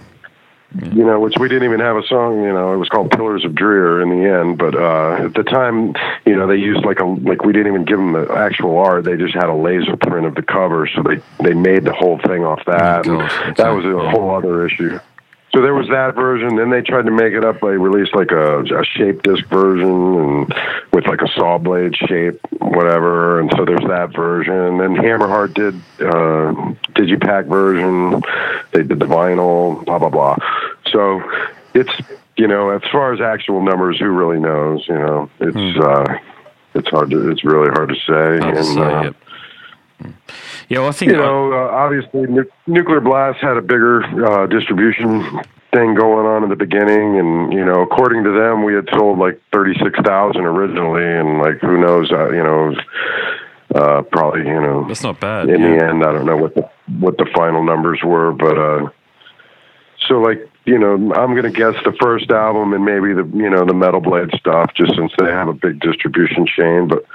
[0.81, 2.43] You know, which we didn't even have a song.
[2.43, 4.57] You know, it was called Pillars of Drear in the end.
[4.57, 5.93] But uh, at the time,
[6.25, 9.03] you know, they used like a like we didn't even give them the actual art.
[9.03, 12.19] They just had a laser print of the cover, so they they made the whole
[12.19, 13.07] thing off that.
[13.07, 14.99] Oh, and that was a whole other issue.
[15.55, 16.57] So there was that version.
[16.57, 17.61] Then they tried to make it up.
[17.61, 20.53] They released like a, a shape disc version and
[20.91, 23.39] with like a saw blade shape, whatever.
[23.39, 24.79] And so there's that version.
[24.79, 28.21] Then Hammerheart did uh, digipack version.
[28.73, 30.35] They did the vinyl, blah blah blah.
[30.91, 31.23] So
[31.73, 31.91] it's
[32.35, 34.85] you know as far as actual numbers, who really knows?
[34.89, 36.17] You know, it's uh,
[36.73, 38.39] it's hard to it's really hard to say.
[38.39, 38.41] Hmm.
[38.41, 39.13] Hard to and, say, uh.
[40.69, 44.47] Yeah, well, I think you know, uh, obviously, nu- Nuclear Blast had a bigger uh,
[44.47, 45.23] distribution
[45.73, 49.19] thing going on in the beginning, and you know, according to them, we had sold
[49.19, 52.75] like thirty six thousand originally, and like who knows, uh, you know,
[53.75, 55.49] uh, probably you know, that's not bad.
[55.49, 55.67] in yeah.
[55.67, 58.89] the end, I don't know what the what the final numbers were, but uh,
[60.07, 63.65] so like you know, I'm gonna guess the first album and maybe the you know
[63.65, 67.05] the Metal Blade stuff, just since they have a big distribution chain, but.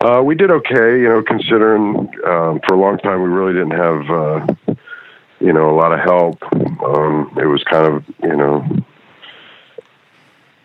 [0.00, 3.72] Uh, we did okay, you know, considering um, for a long time we really didn't
[3.72, 4.74] have, uh,
[5.40, 6.40] you know, a lot of help.
[6.82, 8.64] Um, it was kind of, you know,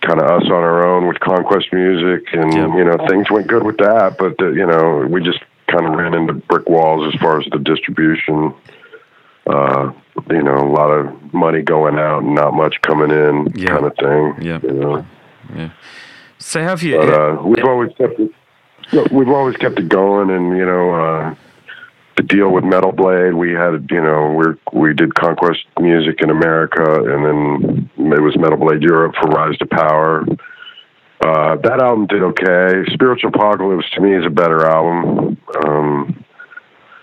[0.01, 2.75] kind of us on our own with Conquest Music, and Yeah.
[2.75, 4.17] you know, things went good with that.
[4.19, 7.45] But uh, you know, we just kind of ran into brick walls as far as
[7.51, 8.53] the distribution.
[9.47, 9.91] Uh,
[10.29, 13.67] you know, a lot of money going out and not much coming in, Yeah.
[13.69, 14.35] kind of thing.
[14.47, 14.59] Yeah.
[14.61, 15.05] You know,
[16.37, 16.97] So have you?
[16.97, 18.31] but uh, we've always kept it.
[18.91, 21.35] We've always kept it going, and you know, uh,
[22.17, 26.29] the deal with Metal Blade, we had, you know, we we did Conquest Music in
[26.29, 30.25] America, and then it was Metal Blade Europe for Rise to Power.
[31.21, 32.83] Uh, that album did okay.
[32.93, 35.37] Spiritual Apocalypse to me is a better album.
[35.63, 36.25] Um,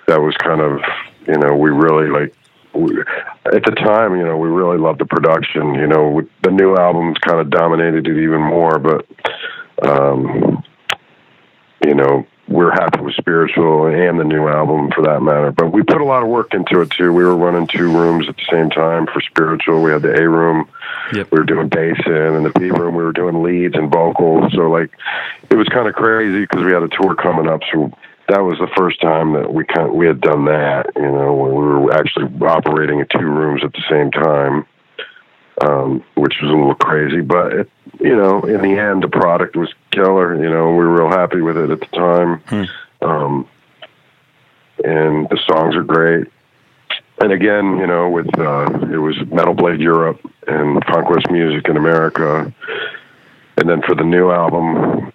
[0.07, 0.81] that was kind of,
[1.27, 2.35] you know, we really like.
[2.73, 3.01] We,
[3.47, 5.75] at the time, you know, we really loved the production.
[5.75, 9.07] You know, the new albums kind of dominated it even more, but
[9.83, 10.60] um,
[11.85, 15.53] you know, we're happy with spiritual and the new album for that matter.
[15.53, 17.13] But we put a lot of work into it too.
[17.13, 19.83] We were running two rooms at the same time for spiritual.
[19.83, 20.69] We had the A room,
[21.13, 21.29] Yep.
[21.31, 24.53] we were doing bass in, and the B room we were doing leads and vocals.
[24.53, 24.91] So like,
[25.49, 27.61] it was kind of crazy because we had a tour coming up.
[27.73, 27.93] So
[28.29, 30.91] that was the first time that we kind of, we had done that.
[30.97, 34.67] You know, when we were actually operating in two rooms at the same time.
[35.63, 39.57] Um, which was a little crazy, but it, you know, in the end, the product
[39.57, 40.35] was killer.
[40.43, 42.43] You know, we were real happy with it at the time.
[43.03, 43.47] Um,
[44.83, 46.29] and the songs are great.
[47.21, 51.77] And again, you know, with uh, it was Metal Blade Europe and Conquest Music in
[51.77, 52.53] America,
[53.59, 55.13] and then for the new album,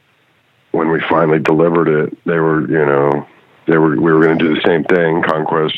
[0.71, 3.28] when we finally delivered it, they were, you know,
[3.65, 5.76] they were we were going to do the same thing, Conquest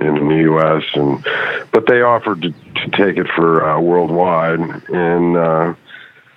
[0.00, 0.82] in the U.S.
[0.94, 1.24] and
[1.72, 5.74] but they offered to, to take it for uh, worldwide and uh,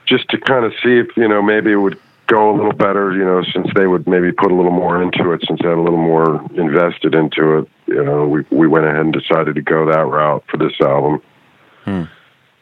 [0.06, 3.12] just to kind of see if you know maybe it would go a little better,
[3.12, 5.78] you know, since they would maybe put a little more into it, since they had
[5.78, 7.70] a little more invested into it.
[7.88, 11.22] You know, we we went ahead and decided to go that route for this album,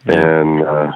[0.05, 0.91] and uh,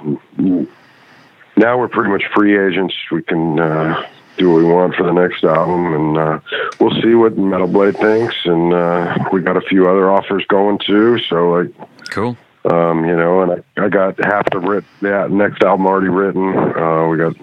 [1.58, 2.95] now we're pretty much free agents.
[3.12, 3.60] We can.
[3.60, 6.39] Uh, do what we want for the next album, and uh,
[6.80, 8.36] we'll see what Metal Blade thinks.
[8.46, 11.20] And uh, we got a few other offers going too.
[11.30, 11.74] So like,
[12.10, 12.38] Cool.
[12.65, 16.48] um, you know, and I, I got half the writ that next album already written.
[16.56, 17.36] Uh, we got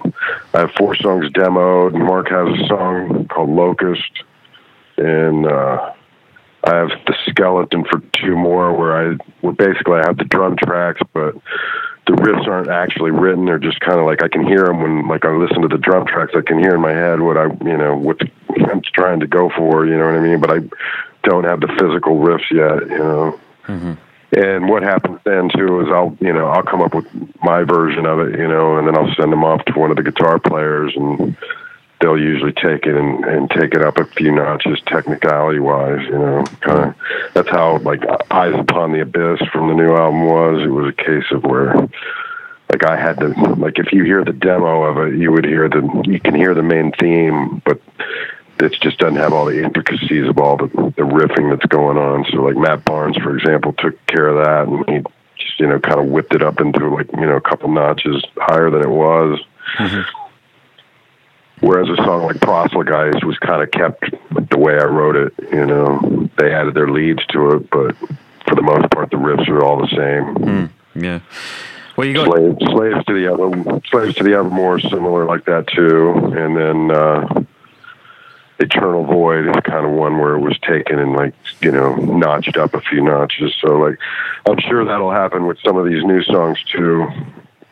[0.55, 1.95] I have four songs demoed.
[1.95, 4.11] and Mark has a song called Locust,
[4.97, 5.93] and uh,
[6.65, 10.57] I have the skeleton for two more where I where basically I have the drum
[10.57, 11.35] tracks, but
[12.09, 13.45] the riffs aren't actually written.
[13.45, 15.77] They're just kind of like I can hear them when like I listen to the
[15.77, 16.33] drum tracks.
[16.35, 18.19] I can hear in my head what I you know what
[18.71, 19.87] I'm trying to go for.
[19.87, 20.41] You know what I mean?
[20.41, 20.61] But I
[21.23, 22.89] don't have the physical riffs yet.
[22.91, 23.41] You know.
[23.67, 23.93] Mm-hmm.
[24.37, 27.07] And what happens then too is I'll you know I'll come up with
[27.43, 29.97] my version of it, you know, and then I'll send them off to one of
[29.97, 31.37] the guitar players, and
[32.01, 36.19] they'll usually take it and, and take it up a few notches technicality wise, you
[36.19, 36.45] know.
[36.61, 36.95] Kind of
[37.35, 40.63] that's how like Eyes Upon the Abyss from the new album was.
[40.63, 41.75] It was a case of where
[42.71, 45.69] like I had to like if you hear the demo of it, you would hear
[45.69, 47.81] the you can hear the main theme, but
[48.61, 52.25] it just doesn't have all the intricacies of all the, the riffing that's going on.
[52.31, 55.79] So like Matt Barnes, for example, took care of that and he just, you know,
[55.79, 58.91] kind of whipped it up into like, you know, a couple notches higher than it
[58.91, 59.41] was.
[59.79, 60.28] Mm-hmm.
[61.61, 64.11] Whereas a song like Proselytize was kind of kept
[64.51, 67.97] the way I wrote it, you know, they added their leads to it, but
[68.47, 70.71] for the most part, the riffs are all the same.
[70.95, 71.21] Yeah.
[71.97, 75.67] Well, you got Slaves, slaves to the other, slaves to the Evermore, similar like that
[75.67, 77.45] too, and then uh,
[78.61, 82.57] Eternal Void is kind of one where it was taken and like you know notched
[82.57, 83.53] up a few notches.
[83.61, 83.99] So like,
[84.49, 87.09] I'm sure that'll happen with some of these new songs too,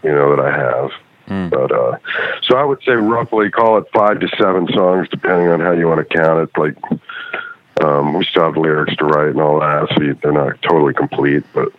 [0.02, 0.90] you know that I have.
[1.26, 1.98] But uh,
[2.42, 5.88] so I would say roughly call it five to seven songs, depending on how you
[5.88, 6.58] want to count it.
[6.58, 6.76] Like
[7.84, 11.44] um, we still have lyrics to write and all that, so they're not totally complete,
[11.52, 11.72] but.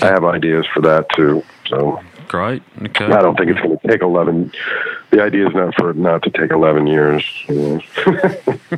[0.00, 1.44] I have ideas for that too.
[1.66, 2.62] So great.
[2.80, 3.04] Okay.
[3.04, 4.50] I don't think it's going to take 11.
[5.10, 7.22] The idea is not for it not to take 11 years.
[7.46, 8.58] You know.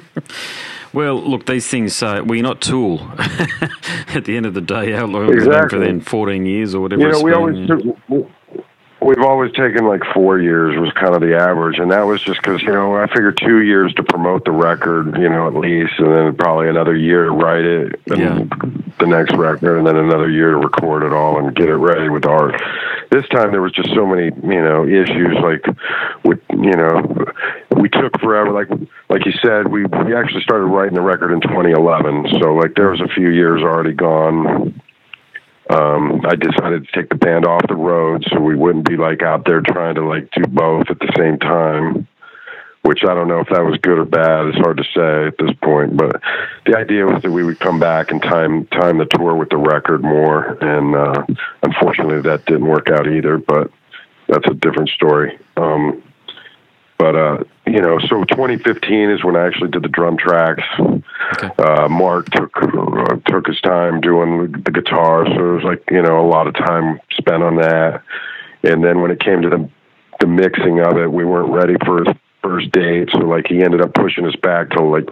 [0.94, 3.00] Well, look, these things say we're not Tool.
[3.18, 6.00] At the end of the day, how long been for then?
[6.00, 7.68] 14 years or whatever you know, we always.
[9.04, 12.22] We- we've always taken like four years was kind of the average, and that was
[12.22, 15.54] just because you know I figured two years to promote the record, you know, at
[15.54, 18.38] least, and then probably another year to write it, and Yeah.
[18.98, 22.08] the next record, and then another year to record it all and get it ready
[22.08, 22.60] with art.
[23.10, 25.64] This time there was just so many, you know, issues like
[26.24, 27.02] with, you know,
[27.76, 28.50] we took forever.
[28.50, 28.68] Like
[29.10, 32.90] like you said, we we actually started writing the record in 2011, so like there
[32.90, 34.74] was a few years already gone
[35.74, 39.22] um, I decided to take the band off the road so we wouldn't be like
[39.22, 42.06] out there trying to like do both at the same time.
[42.82, 44.44] Which I don't know if that was good or bad.
[44.44, 45.96] It's hard to say at this point.
[45.96, 46.20] But
[46.66, 49.56] the idea was that we would come back and time time the tour with the
[49.56, 50.58] record more.
[50.62, 51.24] And uh,
[51.62, 53.38] unfortunately, that didn't work out either.
[53.38, 53.70] But
[54.28, 55.38] that's a different story.
[55.56, 56.02] Um,
[56.98, 60.62] but uh, you know, so 2015 is when I actually did the drum tracks.
[61.58, 66.02] Uh, Mark took uh, took his time doing the guitar, so it was like you
[66.02, 68.02] know a lot of time spent on that.
[68.62, 69.68] And then when it came to the
[70.20, 73.80] the mixing of it, we weren't ready for his first date, so like he ended
[73.80, 75.08] up pushing us back till like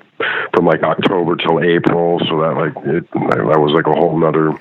[0.55, 2.21] from like October till April.
[2.29, 4.53] So that like it that was like a whole nother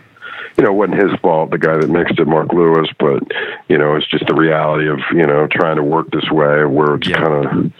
[0.57, 3.23] you know, it wasn't his fault, the guy that mixed it, Mark Lewis, but,
[3.69, 6.95] you know, it's just the reality of, you know, trying to work this way where
[6.95, 7.23] it's Yeah.
[7.23, 7.71] kind of,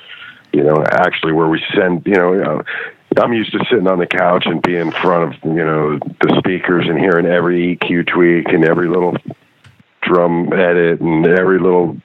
[0.54, 2.64] you know, actually where we send, you know, uh,
[3.22, 6.36] I'm used to sitting on the couch and being in front of, you know, the
[6.40, 9.18] speakers and hearing every EQ tweak and every little
[10.02, 11.98] drum edit and every little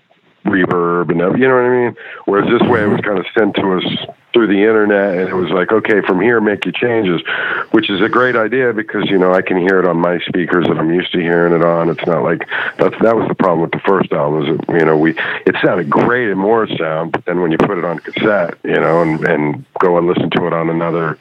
[0.46, 1.96] reverb and you know what I mean?
[2.24, 3.84] Whereas this way it was kind of sent to us
[4.32, 7.22] through the internet and it was like, okay, from here make your changes,
[7.70, 10.66] which is a great idea because, you know, I can hear it on my speakers
[10.66, 11.88] that I'm used to hearing it on.
[11.88, 14.84] It's not like that's, that was the problem with the first album is that, you
[14.84, 15.12] know, we,
[15.46, 19.02] it sounded great in Morrisound, but then when you put it on cassette, you know,
[19.02, 21.18] and, and go and listen to it on another,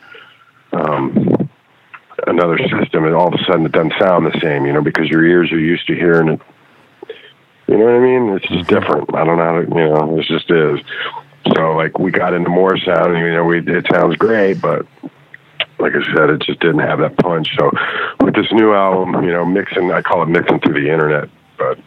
[0.74, 1.50] um,
[2.28, 5.08] another system, and all of a sudden it doesn't sound the same, you know, because
[5.08, 6.42] your ears are used to hearing it.
[7.68, 8.30] You know what I mean?
[8.36, 8.76] It's just mm-hmm.
[8.76, 9.16] different.
[9.16, 10.80] I don't know how to, you know, it just is.
[11.56, 14.86] So like we got into Morrisound, and you know, we it sounds great, but
[15.80, 17.56] like I said, it just didn't have that punch.
[17.58, 17.72] So
[18.22, 21.78] with this new album, you know, mixing, I call it mixing through the internet, but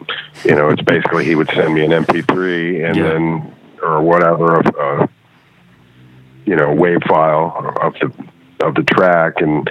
[0.45, 3.03] you know, it's basically he would send me an MP3 and Yeah.
[3.03, 5.09] then or whatever of
[6.45, 8.11] you know wave file of the
[8.65, 9.69] of the track and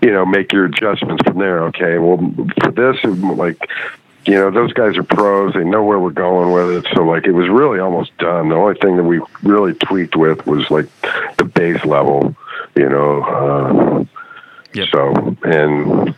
[0.00, 2.16] you know make your adjustments from there okay well
[2.62, 2.96] for this
[3.36, 3.58] like
[4.26, 7.26] you know those guys are pros they know where we're going with it so like
[7.26, 10.86] it was really almost done the only thing that we really tweaked with was like
[11.38, 12.34] the bass level
[12.76, 14.04] you know uh
[14.74, 14.88] Yep.
[14.90, 16.14] so and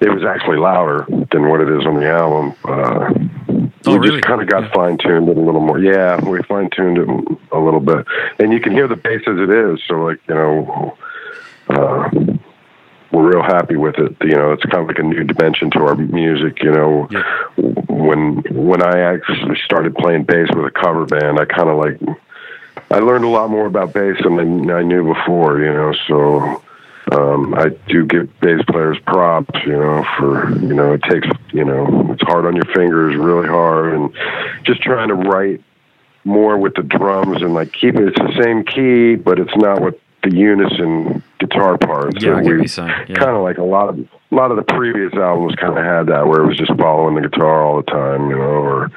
[0.00, 3.12] it was actually louder than what it is on the album uh
[3.86, 4.10] Oh, we really?
[4.20, 4.70] just kind of got Yeah.
[4.72, 5.78] fine tuned it a little more.
[5.78, 7.06] Yeah, we fine tuned it
[7.52, 8.06] a little bit,
[8.38, 9.78] and you can hear the bass as it is.
[9.86, 10.96] So, like you know,
[11.68, 12.08] uh,
[13.14, 14.16] we're real happy with it.
[14.22, 16.62] You know, it's kind of like a new dimension to our music.
[16.62, 17.22] You know, Yeah.
[17.56, 21.98] when when I actually started playing bass with a cover band, I kind of like
[22.90, 25.60] I learned a lot more about bass than I knew before.
[25.60, 26.62] You know, so
[27.12, 31.64] um, I do give bass players props, you know, for, you know, it takes, you
[31.64, 34.10] know, it's hard on your fingers, really hard, and
[34.64, 35.60] just trying to write
[36.24, 39.82] more with the drums and like keep it, it's the same key, but it's not
[39.82, 39.94] with
[40.24, 42.22] the unison guitar parts.
[42.22, 42.68] Yeah, I that get what we-
[43.08, 43.14] Yeah.
[43.16, 46.06] Kind of like a lot of, a lot of the previous albums kind of had
[46.08, 48.90] that where it was just following the guitar all the time, you know, or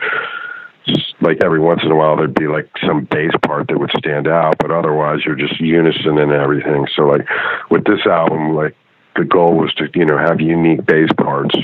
[0.88, 3.92] just like every once in a while there'd be like some bass part that would
[3.98, 6.88] stand out, but otherwise you're just unison and everything.
[6.96, 7.28] So like
[7.70, 8.76] with this album, like
[9.16, 11.56] the goal was to you know have unique bass parts,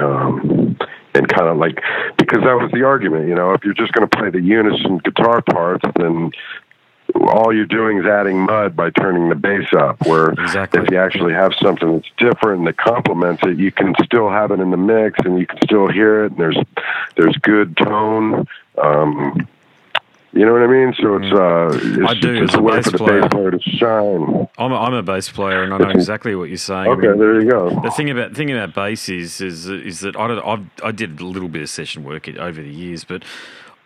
[0.00, 0.76] um,
[1.14, 1.80] and kind of like
[2.16, 3.28] because that was the argument.
[3.28, 6.30] You know, if you're just going to play the unison guitar parts, then
[7.14, 10.06] all you're doing is adding mud by turning the bass up.
[10.06, 10.82] Where Exactly.
[10.82, 14.50] if you actually have something that's different and that complements it, you can still have
[14.50, 16.32] it in the mix and you can still hear it.
[16.32, 16.58] And there's
[17.16, 18.46] there's good tone.
[18.82, 19.48] Um,
[20.34, 20.94] you know what I mean?
[21.00, 21.70] So it's uh,
[22.02, 23.20] it's, I do, it's as a way for the player.
[23.22, 24.48] bass player to shine.
[24.58, 26.86] I'm a, I'm a bass player, and I know exactly what you're saying.
[26.86, 27.70] I Okay, mean, there you go.
[27.80, 31.18] The thing about thing about bass is is is that I don't I've, I did
[31.20, 33.24] a little bit of session work over the years, but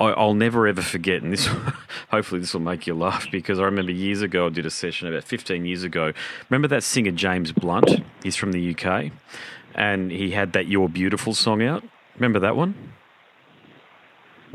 [0.02, 1.22] I, I'll never ever forget.
[1.22, 1.46] And this
[2.10, 5.08] hopefully this will make you laugh because I remember years ago I did a session
[5.08, 6.12] about 15 years ago.
[6.50, 8.02] Remember that singer James Blunt?
[8.22, 9.12] He's from the UK,
[9.74, 11.84] and he had that "You're Beautiful" song out.
[12.16, 12.92] Remember that one?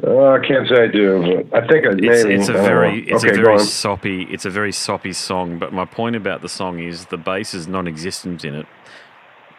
[0.03, 2.07] Uh, I can't say I do, but I think I maybe.
[2.07, 5.57] It's, it's a very it's okay, a very soppy it's a very soppy song.
[5.57, 8.67] But my point about the song is the bass is non-existent in it.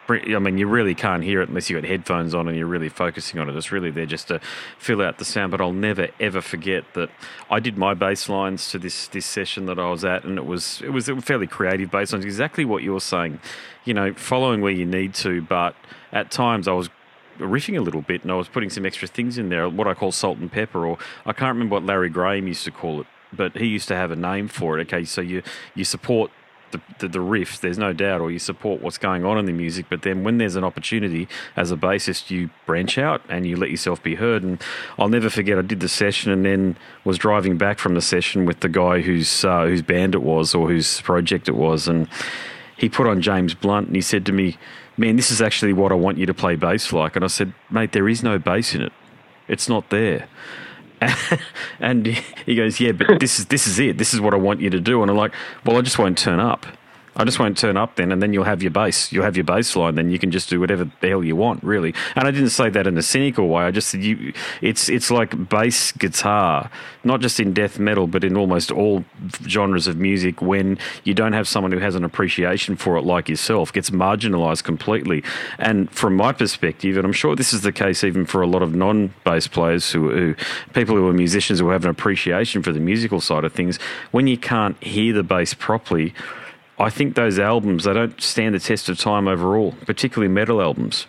[0.09, 2.89] I mean, you really can't hear it unless you've got headphones on and you're really
[2.89, 3.55] focusing on it.
[3.55, 4.39] It's really there just to
[4.77, 5.51] fill out the sound.
[5.51, 7.09] But I'll never ever forget that
[7.49, 10.45] I did my bass lines to this this session that I was at, and it
[10.45, 12.25] was it was a fairly creative bass lines.
[12.25, 13.39] Exactly what you're saying,
[13.85, 15.75] you know, following where you need to, but
[16.11, 16.89] at times I was
[17.37, 19.93] riffing a little bit, and I was putting some extra things in there, what I
[19.93, 23.07] call salt and pepper, or I can't remember what Larry Graham used to call it,
[23.31, 24.81] but he used to have a name for it.
[24.87, 25.41] Okay, so you
[25.75, 26.31] you support
[26.71, 29.51] the, the, the riff, there's no doubt, or you support what's going on in the
[29.51, 29.87] music.
[29.89, 33.71] But then when there's an opportunity as a bassist, you branch out and you let
[33.71, 34.43] yourself be heard.
[34.43, 34.61] And
[34.97, 38.45] I'll never forget, I did the session and then was driving back from the session
[38.45, 42.07] with the guy whose uh, whose band it was or whose project it was, and
[42.77, 44.57] he put on James Blunt and he said to me,
[44.97, 47.53] "Man, this is actually what I want you to play bass like." And I said,
[47.69, 48.93] "Mate, there is no bass in it.
[49.47, 50.27] It's not there."
[51.79, 52.07] and
[52.45, 53.97] he goes, "Yeah, but this is this is it.
[53.97, 55.33] This is what I want you to do." And I'm like,
[55.65, 56.65] "Well, I just won't turn up."
[57.15, 59.11] I just won't turn up then, and then you'll have your bass.
[59.11, 59.95] You'll have your bass line.
[59.95, 61.93] Then you can just do whatever the hell you want, really.
[62.15, 63.63] And I didn't say that in a cynical way.
[63.63, 64.33] I just said you.
[64.61, 66.69] It's it's like bass guitar,
[67.03, 69.03] not just in death metal, but in almost all
[69.47, 70.41] genres of music.
[70.41, 74.63] When you don't have someone who has an appreciation for it, like yourself, gets marginalised
[74.63, 75.23] completely.
[75.57, 78.61] And from my perspective, and I'm sure this is the case even for a lot
[78.61, 80.35] of non-bass players who, who
[80.73, 83.77] people who are musicians who have an appreciation for the musical side of things,
[84.11, 86.13] when you can't hear the bass properly
[86.79, 91.07] I think those albums they don't stand the test of time overall, particularly metal albums.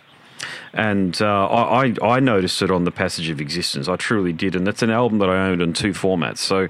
[0.72, 3.88] And uh, I, I noticed it on the Passage of Existence.
[3.88, 6.38] I truly did, and that's an album that I owned in two formats.
[6.38, 6.68] So,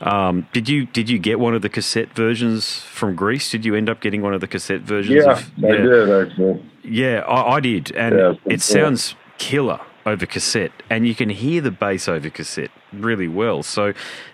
[0.00, 3.50] um, did you did you get one of the cassette versions from Greece?
[3.50, 5.24] Did you end up getting one of the cassette versions?
[5.24, 5.68] Yeah, of, yeah.
[5.68, 6.70] I did actually.
[6.82, 11.60] Yeah, I, I did, and Yeah, it sounds killer over cassette, and you can hear
[11.60, 13.62] the bass over cassette really well.
[13.62, 13.92] So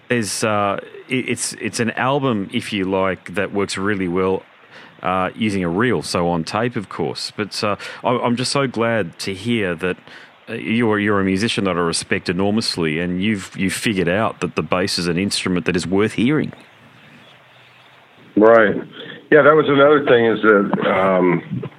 [0.09, 0.81] there's uh,
[1.11, 4.43] it's it's an album, if you like, that works really well.
[5.03, 7.33] Uh, using a reel, so on tape, of course.
[7.35, 9.97] But uh, I, I'm just so glad to hear that
[10.47, 14.57] uh, you're you're a musician that I respect enormously, and you've you figured out that
[14.57, 16.53] the bass is an instrument that is worth hearing.
[18.37, 18.77] Right.
[19.31, 21.71] Yeah, that was another thing is that um,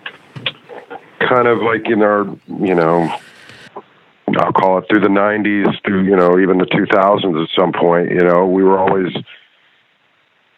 [1.20, 3.14] kind of like in our, you know,
[4.38, 8.12] I'll call it through the 90s, through, you know, even the 2000s at some point,
[8.12, 9.14] you know, we were always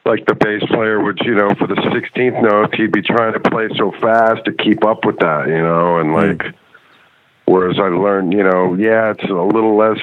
[0.05, 3.39] like the bass player would, you know, for the 16th note, he'd be trying to
[3.39, 6.55] play so fast to keep up with that, you know, and like,
[7.45, 9.99] whereas I learned, you know, yeah, it's a little less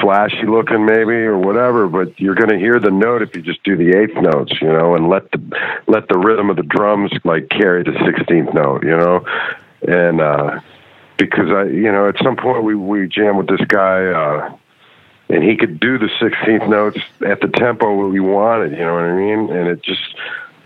[0.00, 3.62] flashy looking maybe or whatever, but you're going to hear the note if you just
[3.62, 5.40] do the eighth notes, you know, and let the,
[5.86, 9.24] let the rhythm of the drums like carry the 16th note, you know,
[9.86, 10.60] and, uh,
[11.16, 14.56] because I, you know, at some point we, we jammed with this guy, uh,
[15.28, 19.04] and he could do the 16th notes at the tempo we wanted, you know what
[19.04, 19.50] I mean?
[19.50, 20.02] And it just,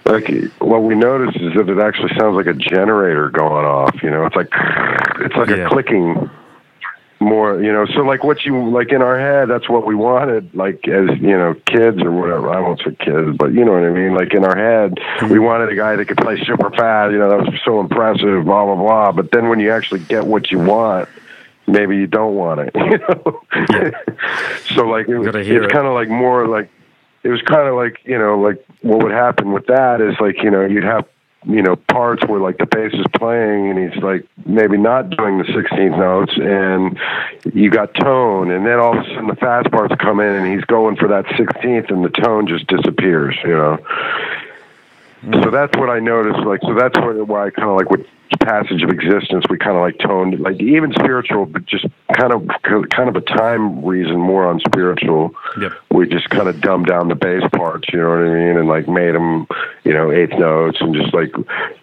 [0.05, 0.27] like,
[0.59, 4.25] what we noticed is that it actually sounds like a generator going off, you know?
[4.27, 4.49] It's like,
[5.21, 5.67] it's like Yeah.
[5.67, 6.31] a clicking
[7.21, 7.87] more, you know?
[7.87, 11.37] So, like, what you, like, in our head, that's what we wanted, like, as, you
[11.37, 12.51] know, kids or whatever.
[12.51, 14.15] I won't say kids, but you know what I mean?
[14.15, 14.99] Like, in our head,
[15.31, 18.45] we wanted a guy that could play super fast, you know, that was so impressive,
[18.45, 19.13] blah, blah, blah.
[19.13, 21.09] But then when you actually get what you want,
[21.67, 23.43] maybe you don't want it, you know?
[24.75, 26.71] so, like, it, it's kind of like more like,
[27.25, 30.43] it was kind of like, you know, like what would happen with that is like,
[30.43, 31.07] you know, you'd have,
[31.47, 35.39] you know, parts where like the bass is playing and he's like maybe not doing
[35.39, 36.99] the 16th notes and
[37.55, 40.53] you got tone and then all of a sudden the fast parts come in and
[40.53, 43.79] he's going for that 16th and the tone just disappears, you know.
[45.23, 46.39] So that's what I noticed.
[46.41, 48.07] Like, so that's what, why I kind of like with
[48.49, 52.49] passage of existence, we kind of like toned, like even spiritual, but just kind of,
[52.63, 55.35] kind of a time reason more on spiritual.
[55.61, 55.73] Yep.
[55.91, 58.69] We just kind of dumbed down the bass parts, you know what I mean, and
[58.69, 59.47] like made them,
[59.85, 61.35] you know, eighth notes, and just like,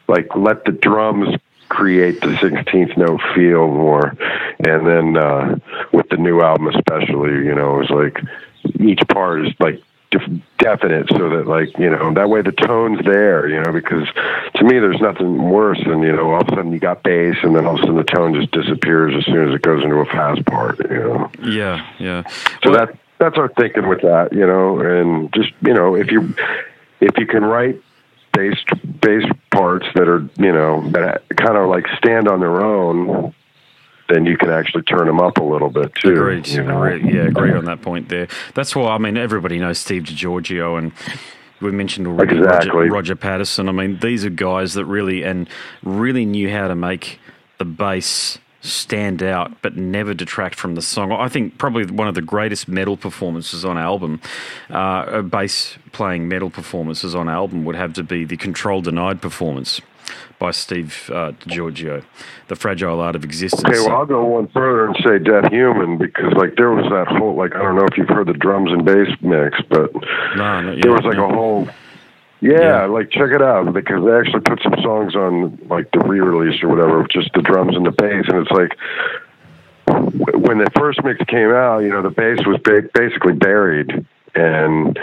[0.07, 1.35] like let the drums
[1.69, 4.15] create the 16th note feel more,
[4.65, 5.57] and then uh,
[5.91, 8.23] with the new album especially, you know, it was like
[8.79, 9.81] each part is like
[10.57, 14.07] definite so that like you know that way the tone's there you know because
[14.55, 17.35] to me there's nothing worse than you know all of a sudden you got bass
[17.43, 19.83] and then all of a sudden the tone just disappears as soon as it goes
[19.83, 22.23] into a fast part you know Yeah, yeah.
[22.63, 26.11] so Well, that that's our thinking with that you know and just you know if
[26.11, 26.33] you
[27.01, 27.81] if you can write
[28.33, 28.57] bass
[29.01, 33.33] bass parts that are you know that kind of like stand on their own
[34.09, 36.47] then you can actually turn them up a little bit too Agreed.
[36.47, 36.85] you know?
[36.85, 38.27] Yeah, agreed on that point there.
[38.53, 40.91] That's why I mean everybody knows Steve DiGiorgio and
[41.61, 42.69] we mentioned already Exactly.
[42.71, 43.69] Roger, Roger Patterson.
[43.69, 45.49] I mean these are guys that really and
[45.83, 47.19] really knew how to make
[47.57, 51.11] the bass stand out but never detract from the song.
[51.11, 54.19] I think probably one of the greatest metal performances on album,
[54.71, 59.21] uh, a bass playing metal performances on album would have to be the Control Denied
[59.21, 59.81] performance
[60.39, 62.03] by Steve uh, DiGiorgio,
[62.47, 63.63] The Fragile Art of Existence.
[63.65, 67.07] Okay, well, I'll go one further and say Death Human because, like, there was that
[67.07, 69.93] whole, like, I don't know if you've heard the drums and bass mix, but
[70.35, 71.29] No, not there was like no.
[71.29, 71.69] a whole,
[72.41, 72.85] yeah, Yeah.
[72.85, 76.61] like, check it out because they actually put some songs on, like, the re release
[76.63, 78.77] or whatever, just the drums and the bass, and it's like,
[79.87, 84.99] when the first mix came out, you know, the bass was ba- basically buried, and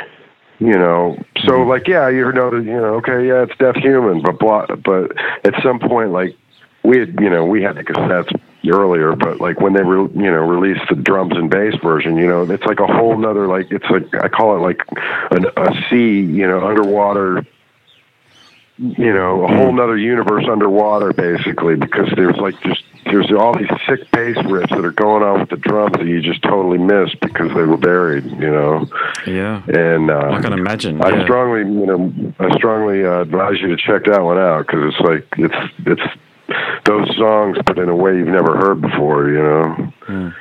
[0.67, 1.69] you know, so mm-hmm.
[1.69, 5.13] like, yeah, you know, that, you know, okay, yeah, it's Death Human, but blah, but
[5.45, 6.37] at some point, like,
[6.85, 8.33] we had, you know, we had the cassettes
[8.71, 12.27] earlier, but like when they re- you know released the drums and bass version, you
[12.27, 14.81] know, it's like a whole nother like it's like I call it like
[15.31, 17.45] an, a sea, you know, underwater
[18.79, 23.69] you know, a whole nother universe underwater basically because there's like just there's all these
[23.87, 27.21] sick bass riffs that are going on with the drums that you just totally missed
[27.21, 28.87] because they were buried, you know.
[29.27, 29.63] Yeah.
[29.69, 31.03] And uh, I can imagine.
[31.03, 31.25] I yeah.
[31.25, 35.01] strongly, you know, I strongly uh, advise you to check that one out because it's
[35.01, 40.33] like it's it's those songs, but in a way you've never heard before, you know.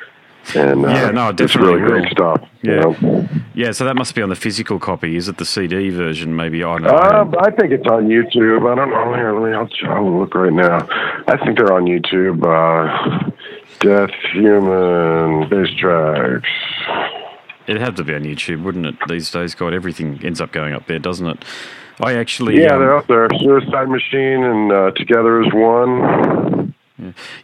[0.54, 2.36] And uh, Yeah, no, I it's definitely really great will.
[2.36, 2.48] stuff.
[2.62, 2.80] you Yeah.
[2.80, 3.28] know?
[3.54, 5.16] Yeah, so that must be on the physical copy.
[5.16, 6.34] Is it the CD version?
[6.34, 6.88] Maybe I don't know.
[6.90, 8.70] Uh, I think it's on YouTube.
[8.70, 9.14] I don't know.
[9.14, 9.54] Here, let me.
[9.54, 10.86] I'll, I'll look right now.
[11.28, 12.42] I think they're on YouTube.
[12.42, 13.30] Uh,
[13.80, 16.48] Death Human bass tracks.
[17.66, 18.94] It'd have to be on YouTube, wouldn't it?
[19.08, 21.44] These days, God, everything ends up going up there, doesn't it?
[22.00, 23.28] I actually, Yeah, um, they're up there.
[23.38, 26.61] Suicide Machine and uh, Together as One.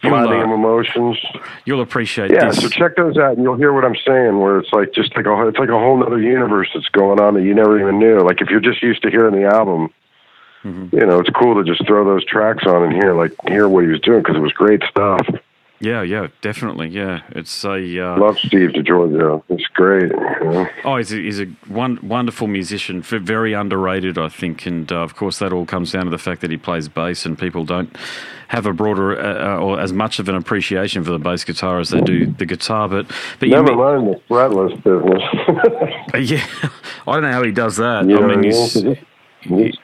[0.01, 1.17] You'll, Finding uh, Emotions.
[1.65, 4.39] you'll appreciate Yeah, so check those out, and you'll hear what I'm saying.
[4.39, 7.33] Where it's like just like a it's like a whole other universe that's going on
[7.35, 8.19] that you never even knew.
[8.21, 9.93] Like if you're just used to hearing the album,
[10.65, 10.93] Mm-hmm.
[10.93, 13.85] you know, it's cool to just throw those tracks on and hear like hear what
[13.85, 15.25] he was doing because it was great stuff.
[15.81, 16.89] Yeah, yeah, definitely.
[16.89, 17.99] Yeah, it's a.
[17.99, 19.43] Uh, Love Steve DiGiorgio.
[19.47, 20.11] It's great.
[20.11, 20.67] You know?
[20.83, 24.65] Oh, he's a, he's a one, wonderful musician, very underrated, I think.
[24.65, 27.25] And uh, of course, that all comes down to the fact that he plays bass,
[27.25, 27.95] and people don't
[28.49, 31.79] have a broader uh, uh, or as much of an appreciation for the bass guitar
[31.79, 32.89] as they do the guitar.
[32.89, 33.07] But
[33.39, 35.23] but you Never mean- mind the fretless business.
[36.31, 36.69] yeah,
[37.07, 38.05] I don't know how he does that.
[38.05, 39.79] you I mean, he's, it-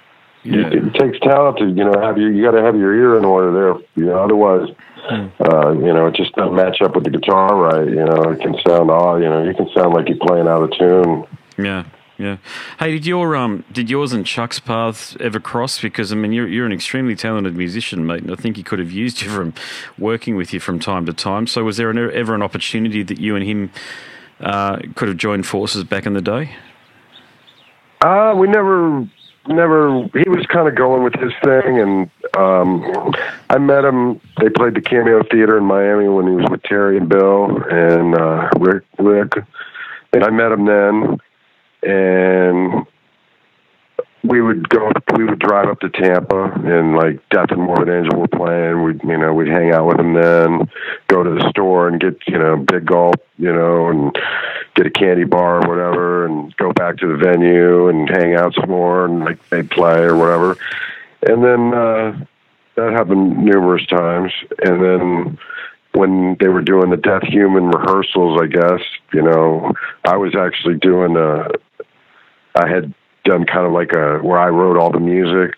[0.46, 3.18] yeah, It takes talent to you know have your you got to have your ear
[3.18, 3.74] in order there.
[3.96, 4.70] You know, otherwise,
[5.08, 5.28] Hmm.
[5.40, 7.88] uh, you know, it just doesn't match up with the guitar right.
[7.88, 9.22] You know, it can sound odd.
[9.22, 11.26] You know, you can sound like you're playing out of tune.
[11.58, 11.84] yeah.
[12.18, 12.38] Yeah.
[12.80, 15.82] Hey, did your um did yours and Chuck's paths ever cross?
[15.82, 18.80] Because I mean, you're you're an extremely talented musician, mate, and I think he could
[18.80, 19.54] have used you from
[20.00, 21.46] working with you from time to time.
[21.46, 23.70] So, was there an, ever an opportunity that you and him
[24.40, 26.56] uh, could have joined forces back in the day?
[28.00, 29.08] Uh, we never,
[29.48, 30.04] never.
[30.14, 33.14] He was kind of going with his thing, and um,
[33.50, 34.20] I met him.
[34.42, 38.16] They played the Cameo Theater in Miami when he was with Terry and Bill and
[38.16, 38.84] uh, Rick.
[39.00, 39.34] Rick,
[40.14, 41.20] and I met him then,
[41.84, 42.88] and
[44.24, 44.92] we would go.
[45.16, 48.84] We would drive up to Tampa, and like Death and Morbid Angel were playing.
[48.84, 50.70] We'd, you know, we'd hang out with him then.
[51.08, 54.16] Go to the store and get, you know, big gulp, you know, and
[54.76, 58.54] get a candy bar or whatever, and go back to the venue and hang out
[58.54, 60.58] some more, and like they'd play or whatever.
[61.28, 62.26] And then uh,
[62.76, 64.32] that happened numerous times.
[64.64, 65.38] And then
[65.94, 68.82] when they were doing the Death Human rehearsals, I guess
[69.14, 69.74] you know,
[70.04, 71.48] I was actually doing a.
[72.58, 72.94] I had
[73.26, 75.56] done kind of like a where I wrote all the music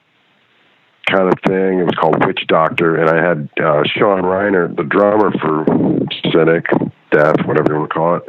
[1.05, 1.79] kind of thing.
[1.79, 5.65] It was called Witch Doctor, and I had uh, Sean Reinert, the drummer for
[6.31, 6.65] Cynic,
[7.11, 8.23] Death, whatever you want to call it.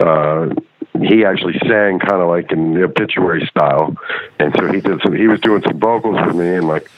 [0.00, 0.54] Uh,
[1.02, 3.96] he actually sang kind of like in the obituary style,
[4.38, 5.14] and so he did some.
[5.14, 6.90] He was doing some vocals with me, and like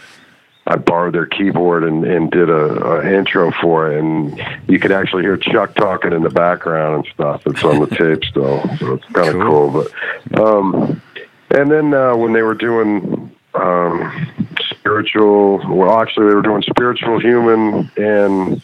[0.66, 4.92] I borrowed their keyboard and, and did a, a intro for it, and you could
[4.92, 7.42] actually hear Chuck talking in the background and stuff.
[7.46, 9.70] It's on the tape still, so it's kind of Cool.
[9.72, 9.86] cool.
[10.30, 11.02] But um,
[11.50, 14.28] and then uh, when they were doing um,
[14.70, 18.62] spiritual, well, actually they were doing spiritual, human, and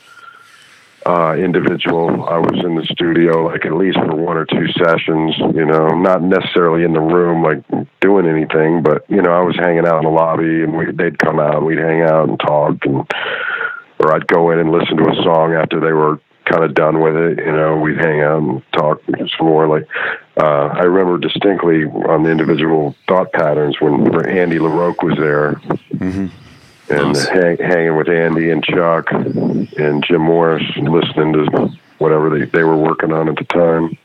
[1.07, 2.29] uh, individual.
[2.29, 5.37] I was in the studio like at least for one or two sessions.
[5.55, 7.63] You know, not necessarily in the room like
[8.01, 11.19] doing anything, but you know, I was hanging out in the lobby, and we, they'd
[11.19, 13.07] come out, and we'd hang out and talk, and
[14.01, 17.01] or I'd go in and listen to a song after they were kind of done
[17.01, 17.39] with it.
[17.39, 19.69] You know, we'd hang out and talk some more.
[19.69, 19.87] Like
[20.37, 25.61] uh, I remember distinctly on the individual thought patterns when Andy LaRocque was there.
[26.89, 27.27] And Nice.
[27.27, 32.63] hang, hanging with Andy and Chuck and Jim Morris, and listening to whatever they, they
[32.63, 33.97] were working on at the time.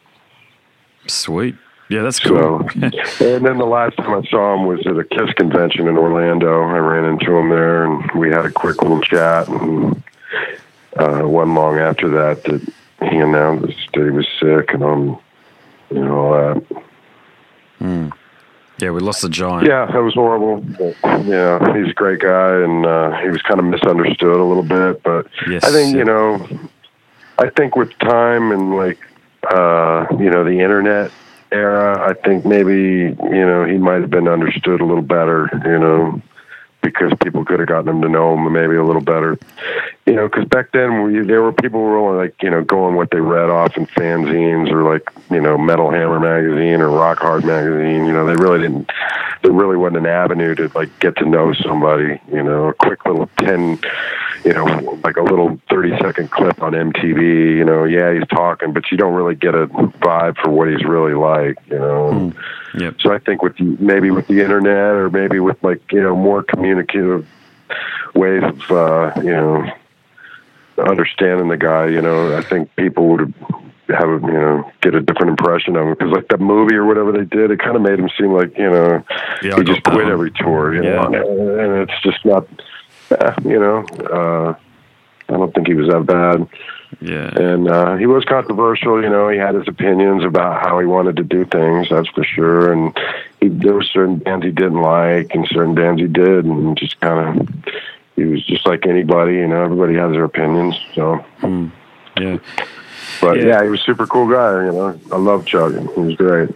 [1.07, 1.55] Sweet.
[1.89, 2.69] Yeah, that's So, cool.
[2.84, 6.61] and then the last time I saw him was at a Kiss convention in Orlando.
[6.63, 9.47] I ran into him there, and we had a quick little chat.
[9.49, 10.01] And
[10.95, 12.61] uh, one long after that, that
[13.11, 15.19] he announced that he was sick, and um,
[15.89, 16.32] you know all
[17.79, 18.11] that.
[18.82, 19.67] Yeah, we lost the giant.
[19.67, 20.63] Yeah, that was horrible.
[21.25, 25.03] Yeah, he's a great guy, and uh, he was kind of misunderstood a little bit.
[25.03, 25.63] But Yes.
[25.63, 26.47] I think you know,
[27.38, 28.99] I think with time and like
[29.51, 31.11] uh, you know the internet
[31.51, 35.49] era, I think maybe you know he might have been understood a little better.
[35.65, 36.21] You know,
[36.82, 39.38] because people could have gotten them to know him maybe a little better.
[40.05, 42.63] You know, because back then we, there were people who were only like you know
[42.63, 46.89] going what they read off in fanzines or like you know Metal Hammer magazine or
[46.89, 48.05] Rock Hard magazine.
[48.05, 48.89] You know, they really didn't.
[49.43, 52.19] There really wasn't an avenue to like get to know somebody.
[52.32, 53.79] You know, a quick little ten,
[54.43, 57.57] you know, like a little thirty second clip on MTV.
[57.57, 60.84] You know, yeah, he's talking, but you don't really get a vibe for what he's
[60.84, 61.57] really like.
[61.69, 62.11] You know.
[62.11, 62.36] Mm.
[62.78, 62.95] Yep.
[63.01, 66.43] So I think with maybe with the internet or maybe with like you know more
[66.43, 67.28] communicative
[68.15, 69.65] ways of uh, you know
[70.78, 73.34] understanding the guy, you know, I think people would
[73.89, 76.86] have a, you know get a different impression of him because like that movie or
[76.86, 79.03] whatever they did, it kind of made him seem like you know
[79.41, 81.07] Yeah, he just quit every tour, you Yeah.
[81.07, 82.47] know, and it's just not,
[83.11, 83.86] eh, you know.
[84.11, 84.55] Uh,
[85.32, 86.47] I don't think he was that bad
[86.99, 87.29] Yeah.
[87.39, 89.01] and uh, he was controversial.
[89.01, 91.88] You know, he had his opinions about how he wanted to do things.
[91.89, 92.73] That's for sure.
[92.73, 92.97] And
[93.39, 96.99] he, there were certain bands he didn't like, and certain bands he did, and just
[96.99, 97.47] kind of
[98.17, 99.36] he was just like anybody.
[99.36, 100.75] You know, everybody has their opinions.
[100.93, 101.23] So,
[102.19, 102.38] Yeah.
[103.21, 103.45] but Yeah.
[103.47, 104.65] yeah, he was a super cool guy.
[104.65, 105.71] You know, I love Chuck.
[105.71, 106.49] He was great.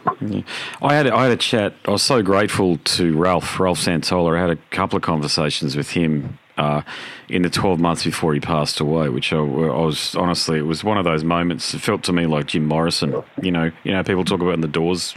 [0.81, 1.73] I had I had a chat.
[1.85, 4.37] I was so grateful to Ralph Ralph Santolla.
[4.37, 6.81] I had a couple of conversations with him uh,
[7.29, 10.83] in the twelve months before he passed away, which I, I was honestly it was
[10.83, 11.73] one of those moments.
[11.73, 13.23] It felt to me like Jim Morrison.
[13.41, 15.15] You know, you know, people talk about when the Doors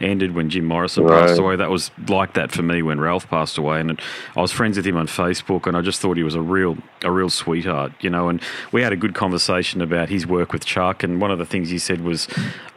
[0.00, 1.56] ended when Jim Morrison passed away.
[1.56, 4.00] That was like that for me when Ralph passed away, and
[4.36, 6.78] I was friends with him on Facebook, and I just thought he was a real
[7.02, 7.92] a real sweetheart.
[8.00, 8.40] You know, and
[8.72, 11.70] we had a good conversation about his work with Chuck, and one of the things
[11.70, 12.28] he said was,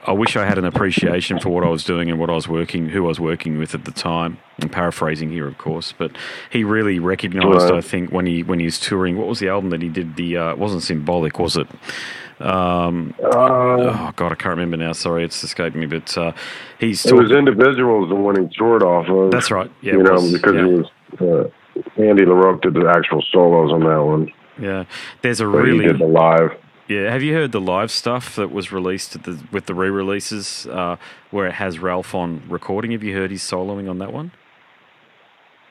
[0.06, 2.48] "I wish I had an appreciation for what I was doing and what I was
[2.48, 6.12] working, who I was working with at the time." I'm paraphrasing here, of course, but
[6.50, 7.70] he really recognised.
[7.70, 7.74] Right.
[7.74, 10.16] I think when he when he was touring, what was the album that he did?
[10.16, 11.68] The uh, it wasn't symbolic, was it?
[12.40, 14.94] Um, Uh, oh God, I can't remember now.
[14.94, 15.86] Sorry, it's escaped me.
[15.86, 16.32] But uh,
[16.80, 19.32] he's it was individuals the one he toured off of.
[19.32, 19.72] That's right.
[19.82, 20.32] Yeah, you know, was.
[20.32, 20.66] because Yeah.
[20.66, 20.88] it was.
[21.20, 21.50] Uh,
[21.98, 24.86] Andy LaRocque did the actual solos on that one, yeah.
[25.22, 26.52] There's a but he really did the live.
[26.92, 30.68] Yeah, have you heard the live stuff that was released at the, with the re-releases
[30.68, 30.98] uh,
[31.32, 32.92] where it has Ralph on recording?
[32.92, 34.32] Have you heard his soloing on that one?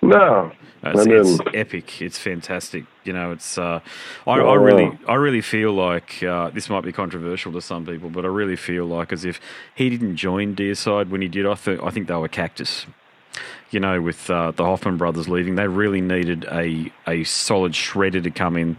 [0.03, 0.53] No,
[0.83, 2.01] Uh, It's, it's epic.
[2.01, 2.87] It's fantastic.
[3.05, 3.59] You know, it's.
[3.59, 3.81] Uh,
[4.27, 4.99] I, I really.
[5.07, 8.57] I really feel like uh, this might be controversial to some people, but I really
[8.57, 9.41] feel like as if
[9.75, 11.47] he didn't join Deicide when he did.
[11.47, 12.87] I think I think they were Cactus.
[13.71, 18.23] You know, with uh, the Hoffman brothers leaving, they really needed a a solid shredder
[18.23, 18.79] to come in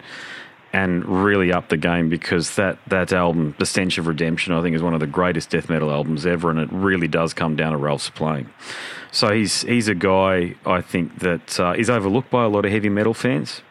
[0.74, 4.76] and really up the game because that that album, The Stench of Redemption, I think
[4.76, 7.72] is one of the greatest death metal albums ever, and it really does come down
[7.72, 8.50] to Ralph's playing.
[9.12, 12.72] So he's he's a guy I think that uh, is overlooked by a lot of
[12.72, 13.62] heavy metal fans.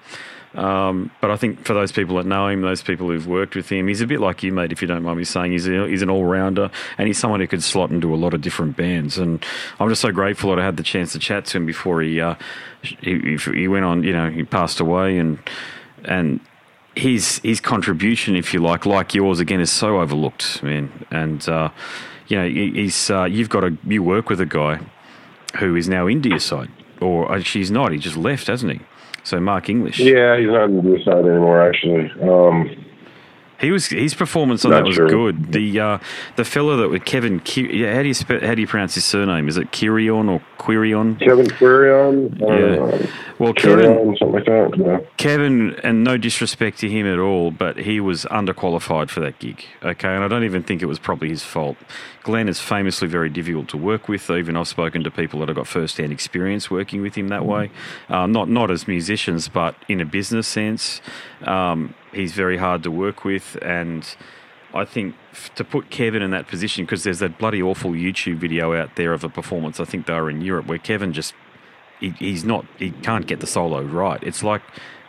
[0.55, 3.69] Um, but I think for those people that know him, those people who've worked with
[3.69, 4.73] him, he's a bit like you, mate.
[4.73, 7.39] If you don't mind me saying, he's a, he's an all rounder, and he's someone
[7.39, 9.17] who could slot into a lot of different bands.
[9.17, 9.45] And
[9.79, 12.21] I'm just so grateful that I had the chance to chat to him before he
[12.21, 12.35] uh,
[12.83, 14.03] he, he went on.
[14.03, 15.39] You know, he passed away, and
[16.05, 16.41] and
[16.95, 21.07] his his contribution, if you like, like yours again, is so overlooked, man.
[21.11, 21.71] And uh,
[22.29, 24.81] you know, he's uh, you've got a you work with a guy
[25.59, 26.71] who is now in side,
[27.01, 27.93] or she's not.
[27.93, 28.81] He just left, hasn't he?
[29.25, 29.99] So Mark English.
[29.99, 31.69] Yeah, he's not on Deicide anymore.
[31.69, 32.85] Actually, um,
[33.61, 35.09] He was his performance on Not that was sure.
[35.09, 35.53] good.
[35.53, 35.99] The uh,
[36.37, 37.43] the fellow that was Kevin.
[37.57, 39.49] Yeah, how do you spe- how do you pronounce his surname?
[39.49, 41.19] Is it Kirion or Quirion?
[41.21, 43.07] Kevin Quirion, Yeah.
[43.39, 44.75] Well, Kevin, something like that.
[44.77, 45.01] Yeah.
[45.17, 49.65] Kevin, and no disrespect to him at all, but he was underqualified for that gig.
[49.83, 51.77] Okay, and I don't even think it was probably his fault.
[52.23, 54.31] Glenn is famously very difficult to work with.
[54.31, 57.71] Even I've spoken to people that have got first-hand experience working with him that way.
[58.11, 61.01] Uh, not not as musicians, but in a business sense,
[61.45, 64.05] um, he's very hard to work with, and
[64.75, 68.37] I think f- to put Kevin in that position because there's that bloody awful YouTube
[68.39, 69.81] video out there of a performance.
[69.81, 71.35] I think they were in Europe where Kevin just
[71.99, 74.23] he, he's not he can't get the solo right.
[74.23, 74.63] It's like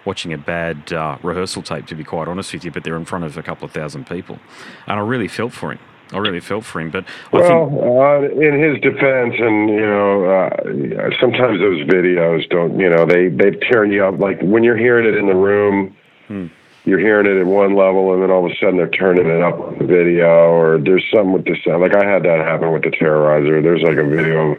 [0.04, 2.72] watching a bad uh, rehearsal tape, to be quite honest with you.
[2.72, 4.40] But they're in front of a couple of thousand people,
[4.88, 5.80] and I really felt for him.
[6.14, 6.90] I really felt for him.
[6.92, 12.50] But I Well, think uh, in his defense, and you know, uh, sometimes those videos
[12.50, 14.20] don't, you know, they they turn you up.
[14.20, 15.96] Like when you're hearing it in the room,
[16.28, 16.48] Hmm.
[16.86, 19.42] You're hearing it at one level, and then all of a sudden they're turning it
[19.42, 21.82] up on the video, or there's some with the sound.
[21.82, 23.62] Like I had that happen with the Terrorizer.
[23.62, 24.58] There's like a video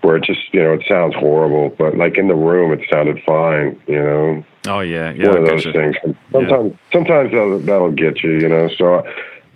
[0.00, 3.22] where it just, you know, it sounds horrible, but like in the room, it sounded
[3.24, 3.80] fine.
[3.86, 5.96] You know, oh yeah, yeah, one of those things.
[6.32, 8.68] Sometimes, sometimes that'll, that'll get you, you know.
[8.76, 9.06] So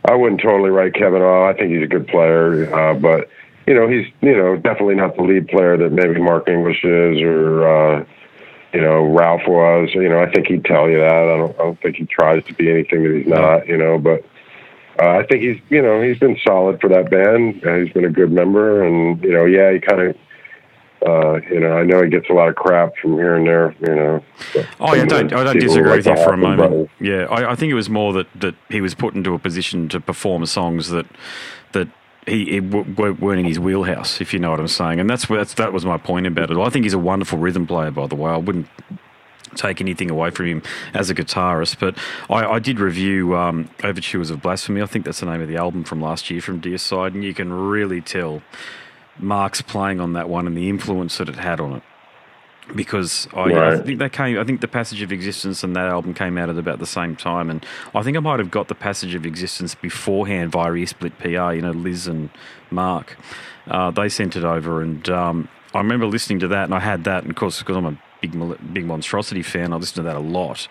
[0.05, 1.55] I wouldn't totally write Kevin off.
[1.55, 3.29] I think he's a good player, uh, but
[3.67, 7.21] you know, he's you know definitely not the lead player that maybe Mark English is
[7.21, 8.05] or uh,
[8.77, 9.91] you know Ralph was.
[9.95, 11.13] You know, I think he'd tell you that.
[11.13, 13.67] I don't, I don't think he tries to be anything that he's not.
[13.67, 14.21] You know, but.
[14.99, 17.63] Uh, I think he's, you know, he's been solid for that band.
[17.63, 20.17] Uh, he's been a good member, and you know, yeah, he kind of
[21.07, 23.75] Uh, you know, I know he gets a lot of crap from here and there.
[23.81, 24.25] You know.
[24.81, 26.59] Oh, yeah, don't, I don't disagree with you for a moment.
[26.59, 26.89] Brothers.
[26.99, 29.89] Yeah, I, I, think it was more that, that he was put into a position
[29.91, 31.07] to perform songs that
[31.73, 31.89] that
[32.27, 35.01] he, he weren't in his wheelhouse, if you know what I'm saying.
[35.01, 36.59] And that's, that's that was my point about it.
[36.59, 38.31] I think he's a wonderful rhythm player, by the way.
[38.31, 38.69] I wouldn't
[39.55, 40.63] take anything away from him
[40.95, 41.79] as a guitarist.
[41.79, 41.97] But
[42.29, 44.83] I, I did review um, Overtures of Blasphemy.
[44.83, 47.35] I think that's the name of the album from last year from Deicide, and you
[47.35, 48.43] can really tell
[49.19, 51.83] Mark's playing on that one and the influence that it had on it.
[52.75, 53.75] Because I, right.
[53.75, 56.51] I think that came, I think the Passage of Existence and that album came out
[56.51, 57.65] at about the same time, and
[57.95, 61.53] I think I might have got the Passage of Existence beforehand via split PR.
[61.53, 62.29] You know, Liz and
[62.71, 63.17] Mark,
[63.69, 67.05] uh, they sent it over, and um, I remember listening to that, and I had
[67.05, 67.99] that, and of course, because I'm a
[68.33, 69.73] big big monstrosity fan.
[69.73, 70.69] I listened to that a lot.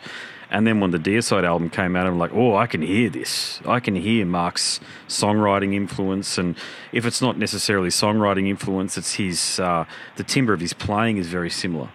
[0.52, 3.60] And then when the Deicide album came out, I'm like, oh, I can hear this.
[3.66, 6.56] I can hear Mark's songwriting influence, and
[6.92, 9.86] if it's not necessarily songwriting influence, it's his uh,
[10.18, 11.90] the timbre of his playing is very similar.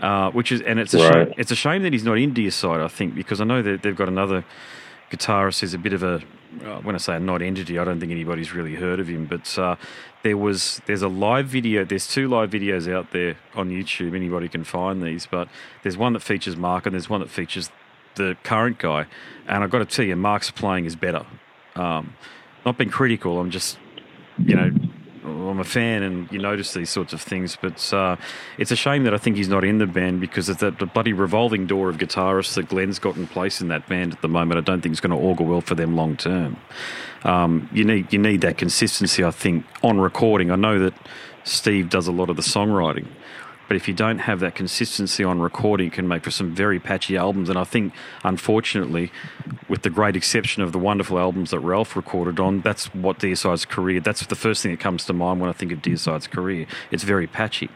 [0.00, 1.12] Uh, which is, and it's a right.
[1.12, 1.34] shame.
[1.36, 2.82] It's a shame that he's not in Deicide.
[2.82, 4.42] I think because I know that they've got another
[5.10, 6.22] guitarist who's a bit of a
[6.64, 9.26] uh, when I say a not entity, I don't think anybody's really heard of him.
[9.26, 9.76] But uh,
[10.22, 11.84] there was there's a live video.
[11.84, 14.14] There's two live videos out there on YouTube.
[14.14, 15.48] Anybody can find these, but
[15.82, 17.70] there's one that features Mark and there's one that features
[18.14, 19.06] the current guy.
[19.46, 21.26] And I've got to tell you, Mark's playing is better.
[21.74, 22.14] Um,
[22.64, 23.40] not being critical.
[23.40, 23.78] I'm just
[24.38, 24.70] you know
[25.24, 27.56] I'm a fan, and you notice these sorts of things.
[27.60, 28.16] But uh,
[28.58, 31.12] it's a shame that I think he's not in the band because of that bloody
[31.12, 34.58] revolving door of guitarists that Glenn's got in place in that band at the moment.
[34.58, 36.56] I don't think it's going to augur well for them long term.
[37.24, 40.50] Um, you need you need that consistency, I think, on recording.
[40.50, 40.94] I know that
[41.44, 43.06] Steve does a lot of the songwriting,
[43.72, 46.78] but if you don't have that consistency on recording, it can make for some very
[46.78, 47.48] patchy albums.
[47.48, 49.10] And I think, unfortunately,
[49.66, 53.64] with the great exception of the wonderful albums that Ralph recorded on, that's what Deicide's
[53.64, 53.98] career.
[53.98, 56.66] That's the first thing that comes to mind when I think of Deicide's career.
[56.90, 57.70] It's very patchy.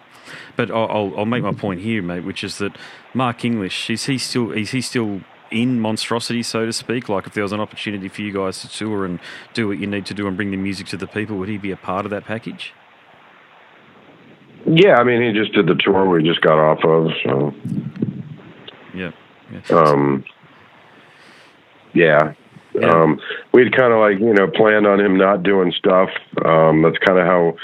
[0.54, 2.76] But I'll, I'll make my point here, mate, which is that
[3.14, 7.08] Mark English is he still is he still in monstrosity, so to speak?
[7.08, 9.18] Like, if there was an opportunity for you guys to tour and
[9.54, 11.56] do what you need to do and bring the music to the people, would he
[11.56, 12.74] be a part of that package?
[14.66, 17.54] Yeah, I mean, he just did the tour we just got off of, so.
[18.94, 19.12] Yeah.
[19.52, 19.76] yeah.
[19.76, 20.24] Um.
[21.94, 22.34] Yeah.
[22.74, 22.88] yeah.
[22.90, 23.20] Um,
[23.52, 26.10] we'd kind of like you know planned on him not doing stuff.
[26.44, 27.56] Um, that's kind of how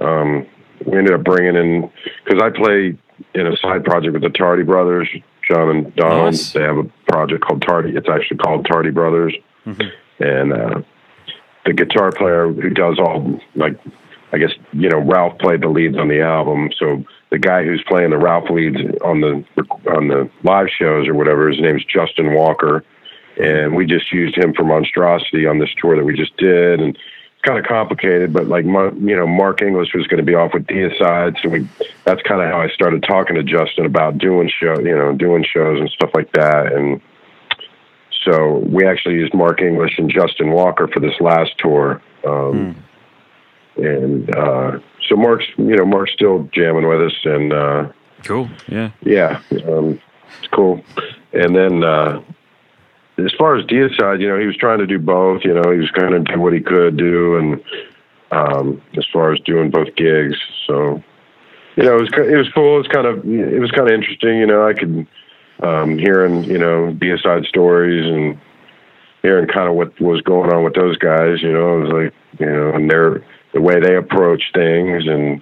[0.00, 0.46] um,
[0.86, 1.90] we ended up bringing in
[2.24, 2.96] because I play
[3.34, 5.08] in a side project with the Tardy Brothers,
[5.48, 6.32] John and Donald.
[6.32, 6.52] Nice.
[6.52, 7.96] They have a project called Tardy.
[7.96, 9.34] It's actually called Tardy Brothers,
[9.66, 10.24] mm-hmm.
[10.24, 10.82] and uh,
[11.66, 13.78] the guitar player who does all like
[14.36, 17.82] I guess you know Ralph played the leads on the album, so the guy who's
[17.88, 19.42] playing the Ralph leads on the
[19.90, 22.84] on the live shows or whatever, his name's Justin Walker,
[23.40, 26.94] and we just used him for Monstrosity on this tour that we just did, and
[26.96, 30.52] it's kind of complicated, but like you know Mark English was going to be off
[30.52, 31.66] with Deicide, so we
[32.04, 35.46] that's kind of how I started talking to Justin about doing show, you know, doing
[35.50, 37.00] shows and stuff like that, and
[38.22, 42.02] so we actually used Mark English and Justin Walker for this last tour.
[42.22, 42.74] Um, mm
[43.76, 47.88] and uh, so Mark's you know Mark's still jamming with us and uh,
[48.24, 48.90] cool yeah.
[49.02, 50.00] Yeah um,
[50.38, 50.82] it's cool.
[51.32, 52.22] And then uh,
[53.18, 55.78] as far as Deicide you know he was trying to do both you know he
[55.78, 57.62] was kind of do what he could do and
[58.30, 60.36] um, as far as doing both gigs.
[60.66, 61.02] So
[61.76, 62.76] you know it was it was cool.
[62.76, 65.06] It was kind of it was kind of interesting you know I could
[65.62, 68.38] um, hearing you know Deicide stories and
[69.22, 72.14] hearing kind of what was going on with those guys you know it was like
[72.38, 73.24] you know and they're
[73.56, 75.40] the way they approach things and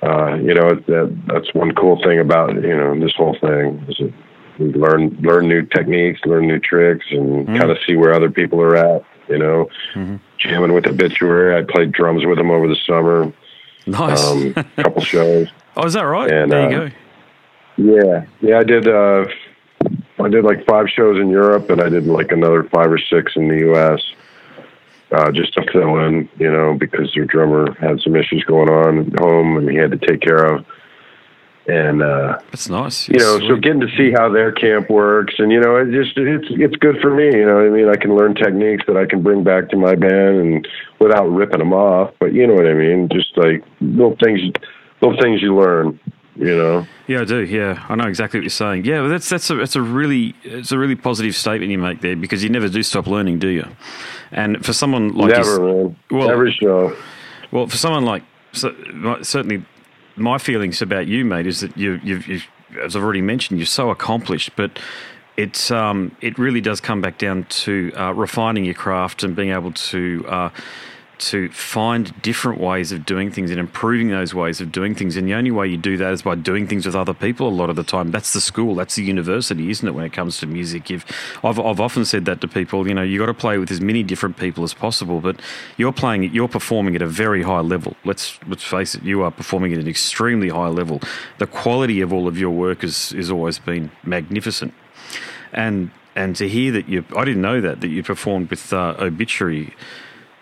[0.00, 3.96] uh, you know that that's one cool thing about you know this whole thing is
[3.98, 4.12] that
[4.60, 7.56] we learn learn new techniques, learn new tricks, and mm-hmm.
[7.56, 9.02] kind of see where other people are at.
[9.28, 10.16] You know, mm-hmm.
[10.38, 11.58] jamming with Obituary.
[11.58, 13.32] I played drums with them over the summer.
[13.86, 15.48] Nice, um, couple shows.
[15.76, 16.30] Oh, is that right?
[16.30, 16.94] And, there you uh, go.
[17.76, 18.86] Yeah, yeah, I did.
[18.86, 19.24] Uh,
[20.22, 23.32] I did like five shows in Europe, and I did like another five or six
[23.34, 24.00] in the U.S
[25.12, 29.12] uh, just to fill in, you know, because their drummer had some issues going on
[29.12, 30.64] at home and he had to take care of.
[31.68, 33.08] And uh, that's nice.
[33.08, 33.48] You know, Sweet.
[33.48, 36.76] so getting to see how their camp works, and you know, it just it's it's
[36.76, 37.24] good for me.
[37.24, 39.96] You know, I mean, I can learn techniques that I can bring back to my
[39.96, 40.68] band, and
[41.00, 42.14] without ripping them off.
[42.20, 43.08] But you know what I mean?
[43.10, 44.42] Just like little things,
[45.00, 45.98] little things you learn
[46.36, 46.86] you know.
[47.06, 47.44] Yeah, I do.
[47.44, 48.84] Yeah, I know exactly what you're saying.
[48.84, 52.00] Yeah, but that's that's a that's a really it's a really positive statement you make
[52.00, 53.66] there because you never do stop learning, do you?
[54.32, 55.96] And for someone like never, man.
[56.10, 56.96] Well, every show.
[57.50, 58.22] Well, for someone like
[58.52, 58.74] so,
[59.22, 59.64] certainly,
[60.16, 62.46] my feelings about you, mate, is that you you've, you've
[62.82, 64.78] as I've already mentioned, you're so accomplished, but
[65.36, 69.50] it's um, it really does come back down to uh, refining your craft and being
[69.50, 70.50] able to uh,
[71.18, 75.16] to find different ways of doing things and improving those ways of doing things.
[75.16, 77.50] And the only way you do that is by doing things with other people a
[77.50, 78.10] lot of the time.
[78.10, 80.90] That's the school, that's the university, isn't it, when it comes to music?
[80.90, 81.04] You've,
[81.42, 83.80] I've, I've often said that to people, you know, you've got to play with as
[83.80, 85.40] many different people as possible, but
[85.76, 87.96] you're playing, you're performing at a very high level.
[88.04, 91.00] Let's, let's face it, you are performing at an extremely high level.
[91.38, 94.74] The quality of all of your work has, has always been magnificent.
[95.52, 98.94] And and to hear that you, I didn't know that that you performed with uh,
[98.98, 99.74] Obituary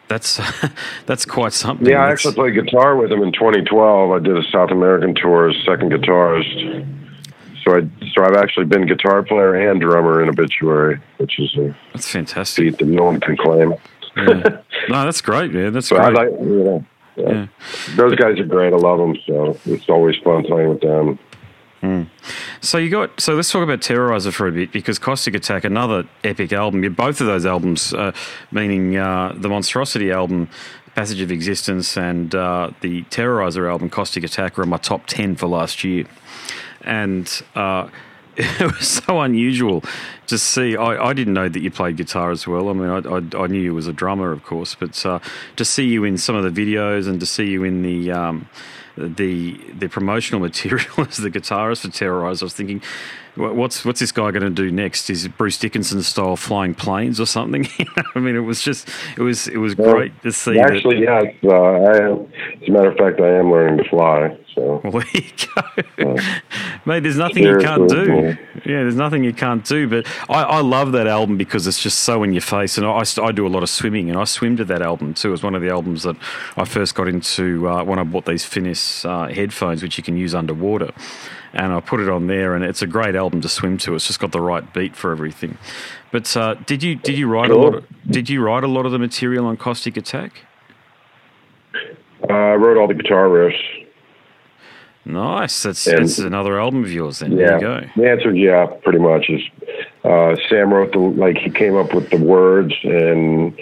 [0.08, 0.40] that's
[1.06, 1.86] that's quite something.
[1.86, 4.10] Yeah, I that's, actually played guitar with him in 2012.
[4.10, 7.00] I did a South American tour as second guitarist.
[7.64, 7.80] So I
[8.12, 12.64] so I've actually been guitar player and drummer in Obituary, which is a that's fantastic.
[12.64, 13.74] feat that no one can claim.
[14.16, 14.24] Yeah.
[14.88, 15.72] no, that's great, man.
[15.72, 16.06] That's So great.
[16.06, 16.86] I like, you know,
[17.16, 17.28] yeah.
[17.32, 17.46] Yeah.
[17.96, 18.72] those guys are great.
[18.72, 19.16] I love them.
[19.26, 21.18] So it's always fun playing with them.
[22.60, 26.08] So you got so let's talk about Terrorizer for a bit because Caustic Attack, another
[26.22, 26.80] epic album.
[26.94, 28.12] Both of those albums, uh,
[28.50, 30.48] meaning uh, the Monstrosity album,
[30.94, 35.36] Passage of Existence, and uh, the Terrorizer album, Caustic Attack, were in my top ten
[35.36, 36.06] for last year,
[36.82, 37.42] and.
[37.54, 37.88] Uh,
[38.36, 39.84] it was so unusual
[40.26, 40.76] to see.
[40.76, 42.68] I, I didn't know that you played guitar as well.
[42.68, 45.20] I mean, I, I, I knew you was a drummer, of course, but uh,
[45.54, 48.48] to see you in some of the videos and to see you in the um,
[48.96, 52.82] the the promotional material as the guitarist for Terrorize, I was thinking,
[53.36, 55.10] what's what's this guy going to do next?
[55.10, 57.66] Is it Bruce Dickinson style flying planes or something?
[58.14, 60.54] I mean, it was just it was it was Well, great to see.
[60.54, 61.24] that- Actually, yes.
[61.44, 61.90] Uh, I
[62.62, 64.38] as a matter of fact, I am learning to fly.
[64.54, 65.30] So there you
[65.96, 66.16] go.
[66.84, 68.36] Mate, there's nothing you can't do.
[68.64, 69.88] Yeah, there's nothing you can't do.
[69.88, 72.78] But I, I love that album because it's just so in your face.
[72.78, 75.28] And I, I do a lot of swimming, and I swim to that album too.
[75.28, 76.16] It was one of the albums that
[76.56, 80.16] I first got into uh, when I bought these Finis uh, headphones, which you can
[80.16, 80.92] use underwater.
[81.52, 83.94] And I put it on there, and it's a great album to swim to.
[83.94, 85.56] It's just got the right beat for everything.
[86.10, 87.74] But uh, did you did you write a lot?
[87.74, 90.44] Of, did you write a lot of the material on Caustic Attack?
[92.28, 93.83] uh, I wrote all the guitar riffs.
[95.06, 95.62] Nice.
[95.62, 97.18] That's And- that's another album of yours.
[97.18, 97.46] Then Yeah.
[97.46, 97.80] there you go.
[97.96, 99.28] The answer is yeah, pretty much.
[99.28, 99.42] Is
[100.04, 103.52] uh, Sam wrote the like he came up with the words and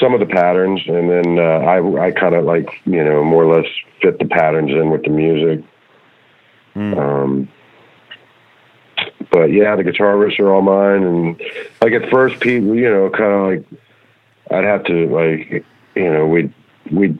[0.00, 3.44] some of the patterns, and then uh, I I kind of like you know more
[3.44, 5.62] or less fit the patterns in with the music.
[6.74, 7.48] Um,
[9.30, 11.40] but yeah, the guitar riffs are all mine, and
[11.82, 13.80] like at first, people you know, kind of like
[14.50, 16.52] I'd have to like you know we'd
[16.90, 17.18] we'd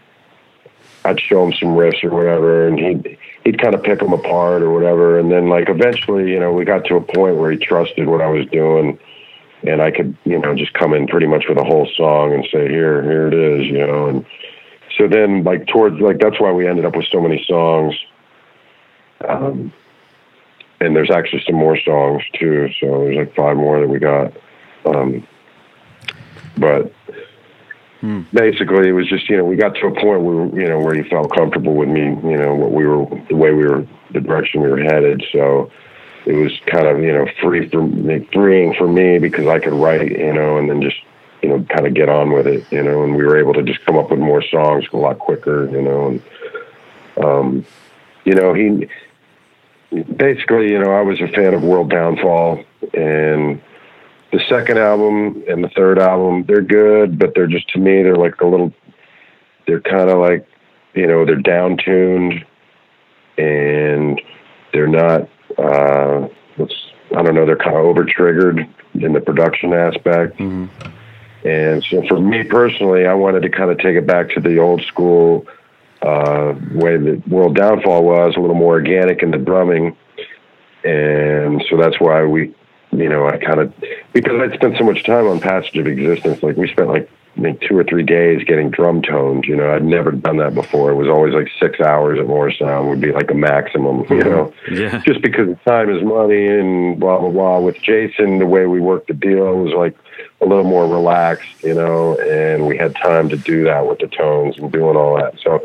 [1.06, 4.62] I'd show him some riffs or whatever, and he'd he'd kind of pick them apart
[4.62, 7.56] or whatever, and then like eventually, you know, we got to a point where he
[7.56, 8.98] trusted what I was doing,
[9.62, 12.44] and I could, you know, just come in pretty much with a whole song and
[12.52, 14.26] say, here, here it is, you know, and
[14.98, 17.94] so then like towards like that's why we ended up with so many songs,
[19.28, 19.72] um,
[20.80, 24.32] and there's actually some more songs too, so there's like five more that we got,
[24.86, 25.24] um,
[26.56, 26.92] but
[28.32, 30.94] basically it was just you know we got to a point where you know where
[30.94, 34.20] he felt comfortable with me you know what we were the way we were the
[34.20, 35.70] direction we were headed so
[36.26, 37.88] it was kind of you know free for
[38.32, 40.96] freeing for me because I could write you know and then just
[41.42, 43.62] you know kind of get on with it you know and we were able to
[43.62, 46.22] just come up with more songs a lot quicker you know and
[47.24, 47.66] um
[48.24, 48.88] you know he
[50.16, 53.62] basically you know I was a fan of World Downfall and
[54.36, 58.16] the second album and the third album they're good but they're just to me they're
[58.16, 58.70] like a little
[59.66, 60.46] they're kind of like
[60.92, 62.44] you know they're down tuned
[63.38, 64.20] and
[64.74, 65.22] they're not
[65.56, 66.28] uh
[66.58, 66.74] let's
[67.16, 70.38] i don't know they're kind of over triggered in the production aspect.
[71.44, 74.58] And so for me personally i wanted to kind of take it back to the
[74.58, 75.46] old school
[76.02, 79.96] uh way that world downfall was a little more organic in the drumming.
[80.84, 82.54] And so that's why we
[82.98, 83.72] you know i kind of
[84.12, 87.42] because i'd spent so much time on passage of existence like we spent like I
[87.42, 90.90] think two or three days getting drum tones you know i'd never done that before.
[90.90, 94.54] It was always like six hours at Morrisound would be like a maximum you know?
[94.70, 95.02] Yeah.
[95.06, 97.58] just because time is money and blah blah blah.
[97.60, 99.96] With jason the way we worked the deal was like
[100.40, 104.08] a little more relaxed you know and we had time to do that with the
[104.08, 105.38] tones and doing all that.
[105.42, 105.62] So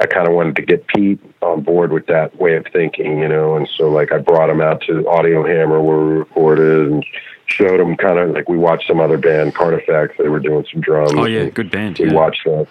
[0.00, 3.28] I kind of wanted to get Pete on board with that way of thinking, you
[3.28, 7.06] know, and so like I brought him out to Audio Hammer where we recorded and
[7.46, 10.80] showed him kind of like we watched some other band, Carnifex, they were doing some
[10.80, 11.12] drums.
[11.14, 11.98] Oh yeah, good band.
[11.98, 12.14] We yeah.
[12.14, 12.66] watched them.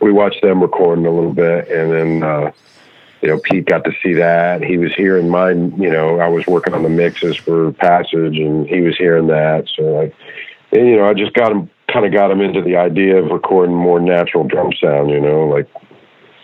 [0.00, 2.52] We watched them recording a little bit, and then uh,
[3.20, 4.62] you know Pete got to see that.
[4.62, 5.76] He was hearing mine.
[5.80, 9.68] You know, I was working on the mixes for Passage, and he was hearing that.
[9.74, 10.14] So like,
[10.70, 13.30] and, you know, I just got him kind of got him into the idea of
[13.30, 15.10] recording more natural drum sound.
[15.10, 15.68] You know, like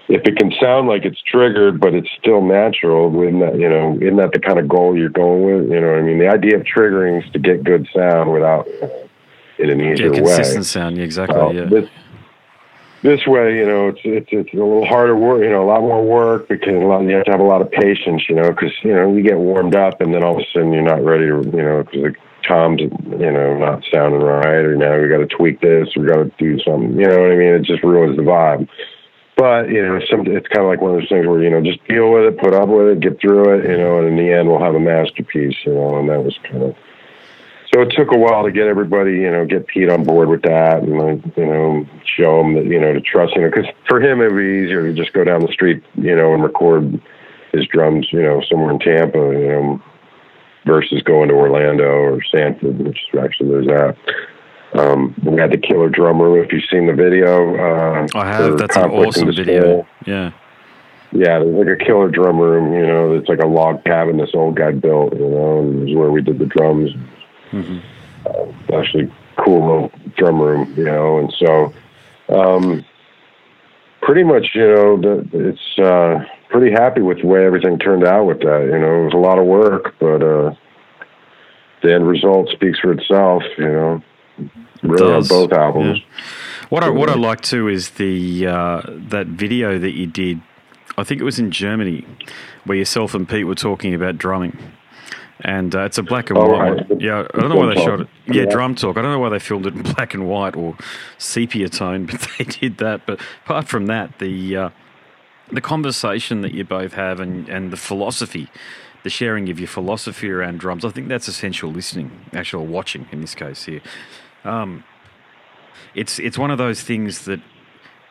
[0.09, 3.97] if it can sound like it's triggered, but it's still natural, isn't that you know,
[4.01, 5.71] isn't that the kind of goal you're going with?
[5.71, 8.69] You know, what I mean, the idea of triggering is to get good sound without
[9.59, 10.21] in an easier way.
[10.21, 10.97] consistent sound.
[10.97, 11.57] Yeah, exactly.
[11.57, 11.65] Yeah.
[11.65, 11.89] this
[13.03, 15.81] this way, you know, it's it's it's a little harder work, you know, a lot
[15.81, 18.51] more work because a lot, you have to have a lot of patience, you know,
[18.51, 21.05] because you know you get warmed up and then all of a sudden you're not
[21.05, 22.15] ready to, you know, because the
[22.47, 22.91] tom's, you
[23.31, 26.59] know, not sounding right, or now we got to tweak this, we got to do
[26.61, 27.55] something, you know what I mean?
[27.55, 28.69] It just ruins the vibe.
[29.37, 31.61] But you know, some, it's kind of like one of those things where you know,
[31.61, 34.17] just deal with it, put up with it, get through it, you know, and in
[34.17, 36.77] the end, we'll have a masterpiece, you know, and that was kind of
[37.75, 40.43] so it took a while to get everybody, you know, get Pete on board with
[40.43, 43.67] that, and like, you know, show him that, you know, to trust, you know, because
[43.89, 47.01] for him it'd be easier to just go down the street, you know, and record
[47.53, 49.83] his drums, you know, somewhere in Tampa, you know,
[50.65, 53.97] versus going to Orlando or Sanford, which actually there's that.
[54.75, 56.45] Um, we had the killer drum room.
[56.45, 58.59] If you've seen the video, uh, I have.
[58.59, 59.87] That's an awesome video.
[60.07, 60.33] Yeah.
[61.13, 62.73] Yeah, there's like a killer drum room.
[62.73, 65.15] You know, it's like a log cabin this old guy built.
[65.15, 66.91] You know, and it was where we did the drums
[67.55, 67.79] Mm-hmm.
[68.27, 69.13] Uh, actually,
[69.45, 71.73] cool little drum room, you know, and so
[72.35, 72.85] um,
[74.03, 78.25] pretty much, you know, the, it's uh, pretty happy with the way everything turned out
[78.25, 78.63] with that.
[78.65, 80.55] You know, it was a lot of work, but uh,
[81.83, 83.43] the end result speaks for itself.
[83.57, 84.03] You know,
[84.85, 85.99] really on both albums.
[85.99, 86.25] Yeah.
[86.69, 90.41] What I what I like too is the uh, that video that you did.
[90.97, 92.07] I think it was in Germany,
[92.65, 94.57] where yourself and Pete were talking about drumming
[95.41, 96.89] and uh, it's a black and oh, white.
[96.89, 97.01] Right.
[97.01, 98.09] Yeah, I don't know why they shot it.
[98.27, 98.97] Yeah, yeah, drum talk.
[98.97, 100.77] I don't know why they filmed it in black and white or
[101.19, 103.07] sepia tone, but they did that.
[103.07, 104.71] But apart from that, the uh,
[105.51, 108.49] the conversation that you both have and and the philosophy,
[109.03, 113.21] the sharing of your philosophy around drums, I think that's essential listening, actual watching in
[113.21, 113.81] this case here.
[114.45, 114.85] Um,
[115.95, 117.41] it's it's one of those things that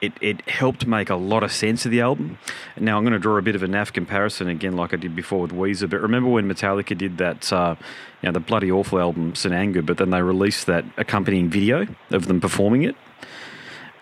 [0.04, 2.38] it, it helped make a lot of sense of the album.
[2.78, 5.16] Now I'm going to draw a bit of a naff comparison again, like I did
[5.16, 5.90] before with Weezer.
[5.90, 7.76] But remember when Metallica did that, uh,
[8.22, 11.88] you know, the bloody awful album St Anger, but then they released that accompanying video
[12.12, 12.98] of them performing it.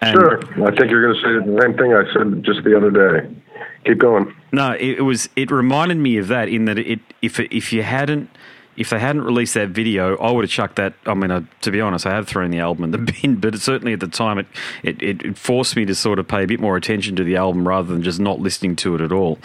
[0.02, 2.76] And sure, I think you're going to say the same thing I said just the
[2.76, 3.36] other day.
[3.86, 4.36] Keep going.
[4.52, 5.30] No, it, it was.
[5.36, 8.30] It reminded me of that in that it if if you hadn't
[8.82, 10.96] if they hadn't released that video, I would have chucked that.
[11.06, 13.58] I mean, uh, to be honest, I have thrown the album in the bin, but
[13.60, 14.48] certainly at the time, it,
[14.84, 17.68] it, it forced me to sort of pay a bit more attention to the album
[17.68, 19.38] rather than just not listening to it at all.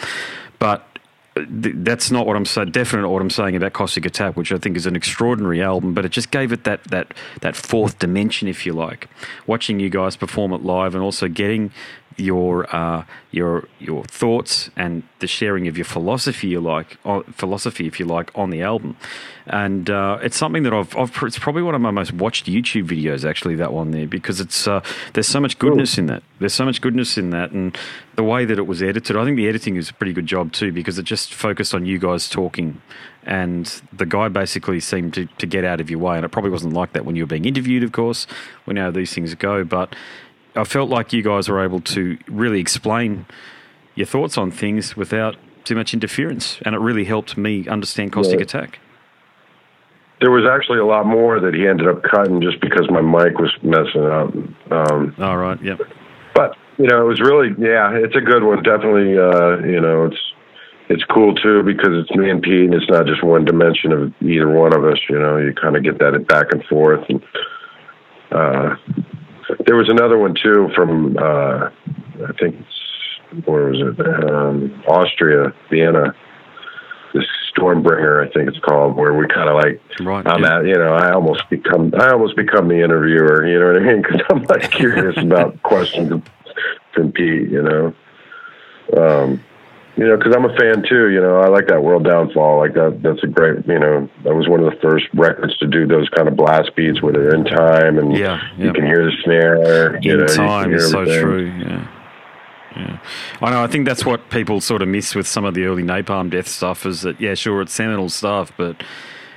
[0.57, 0.87] But
[1.35, 2.71] uh, that's not what I'm saying.
[2.71, 5.93] Definitely what I'm saying about Caustic Attack, which I think is an extraordinary album.
[5.93, 9.07] But it just gave it that that that fourth dimension, if you like.
[9.45, 11.71] Watching you guys perform it live and also getting
[12.17, 16.97] your uh, your your thoughts and the sharing of your philosophy, you like
[17.31, 18.97] philosophy, if you like, on the album,
[19.45, 22.87] and uh, it's something that I've, I've, it's probably one of my most watched YouTube
[22.87, 26.23] videos actually that one there because it's uh, there's so much goodness in that.
[26.39, 27.77] There's so much goodness in that, and
[28.15, 30.51] the way that it was edited, I think the editing is a pretty good job
[30.51, 32.81] too because it just focused on you guys talking
[33.27, 36.15] and the guy basically seemed to, to get out of your way.
[36.15, 38.25] And it probably wasn't like that when you were being interviewed, of course.
[38.65, 39.93] We know how these things go, but
[40.57, 43.25] I felt like you guys were able to really explain
[43.95, 48.39] your thoughts on things without too much interference, and it really helped me understand Caustic
[48.39, 48.43] yeah.
[48.43, 48.79] Attack.
[50.19, 53.37] There was actually a lot more that he ended up cutting just because my mic
[53.37, 54.33] was messing up.
[54.71, 55.61] Um, All right.
[55.61, 55.81] Yep.
[56.33, 58.63] But you know, it was really yeah, it's a good one.
[58.63, 60.21] Definitely, uh, you know, it's
[60.89, 64.13] it's cool too because it's me and Pete, and it's not just one dimension of
[64.21, 64.97] either one of us.
[65.09, 67.21] You know, you kind of get that back and forth, and
[68.31, 68.75] uh,
[69.65, 71.69] there was another one too from uh,
[72.27, 72.65] I think
[73.45, 74.29] where was it?
[74.29, 76.15] Um, Austria, Vienna.
[77.13, 77.25] This
[77.55, 80.59] Stormbringer, I think it's called, where we kind of like right, I'm yeah.
[80.59, 83.47] at, you know, I almost become I almost become the interviewer.
[83.47, 84.01] You know what I mean?
[84.01, 86.21] Because I'm like curious about questions
[86.93, 87.49] from Pete.
[87.49, 87.93] You know.
[88.97, 89.43] Um,
[89.97, 91.09] you know, because I'm a fan too.
[91.09, 92.59] You know, I like that World Downfall.
[92.59, 93.01] Like that.
[93.01, 93.65] That's a great.
[93.67, 96.75] You know, that was one of the first records to do those kind of blast
[96.75, 98.65] beats where they're in time and yeah, yeah.
[98.65, 99.95] you can hear the snare.
[99.95, 101.45] In you know, time is so true.
[101.45, 101.87] Yeah.
[102.75, 102.99] Yeah.
[103.41, 103.63] I know.
[103.63, 106.47] I think that's what people sort of miss with some of the early Napalm Death
[106.47, 108.75] stuff is that, yeah, sure, it's seminal stuff, but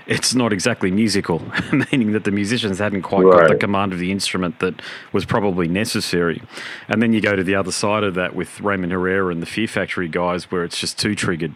[0.06, 1.42] it's not exactly musical,
[1.92, 3.42] meaning that the musicians hadn't quite right.
[3.42, 4.74] got the command of the instrument that
[5.12, 6.42] was probably necessary.
[6.88, 9.46] And then you go to the other side of that with Raymond Herrera and the
[9.46, 11.54] Fear Factory guys, where it's just too triggered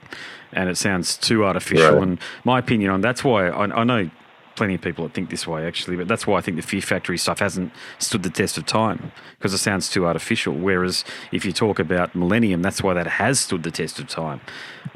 [0.53, 1.95] and it sounds too artificial.
[1.95, 2.03] Right.
[2.03, 4.11] And my opinion on that's why I, I know
[4.57, 6.81] plenty of people that think this way actually, but that's why I think the Fear
[6.83, 10.55] Factory stuff hasn't stood the test of time because it sounds too artificial.
[10.55, 14.41] Whereas if you talk about Millennium, that's why that has stood the test of time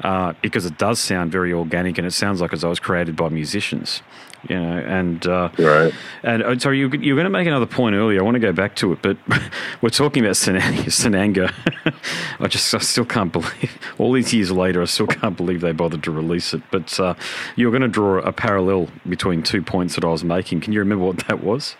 [0.03, 3.15] uh, because it does sound very organic and it sounds like as I was created
[3.15, 4.01] by musicians
[4.47, 5.93] you know, and uh, right.
[6.23, 8.19] And uh, sorry, you, you were going to make another point earlier.
[8.19, 9.17] I want to go back to it, but
[9.81, 11.49] we're talking about St Anger.
[12.39, 14.81] I just, I still can't believe all these years later.
[14.81, 16.61] I still can't believe they bothered to release it.
[16.71, 17.15] But uh,
[17.55, 20.61] you were going to draw a parallel between two points that I was making.
[20.61, 21.75] Can you remember what that was?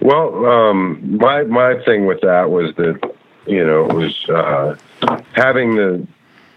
[0.00, 3.00] Well, um, my my thing with that was that
[3.46, 4.76] you know it was uh,
[5.34, 6.06] having the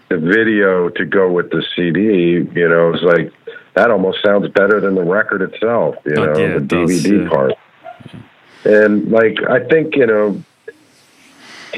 [0.08, 2.48] the video to go with the CD.
[2.58, 3.32] You know, it was like
[3.80, 5.94] that almost sounds better than the record itself.
[6.04, 7.28] You Oh, know, yeah, the it does, DVD yeah.
[7.30, 7.52] part.
[8.64, 10.42] And like, I think you know,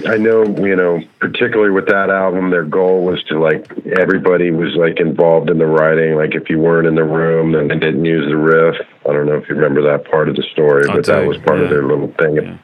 [0.07, 4.75] I know you know, particularly with that album, their goal was to like everybody was
[4.75, 6.17] like involved in the writing.
[6.17, 8.75] Like, if you weren't in the room, then they didn't use the riff.
[9.09, 11.61] I don't know if you remember that part of the story, but that was part
[11.61, 12.35] of their little thing.
[12.37, 12.59] Yeah.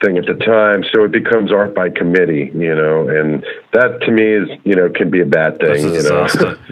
[0.00, 4.12] Thing at the time, so it becomes art by committee, you know, and that to
[4.12, 6.22] me is, you know, can be a bad thing, a you know.
[6.24, 6.56] disaster.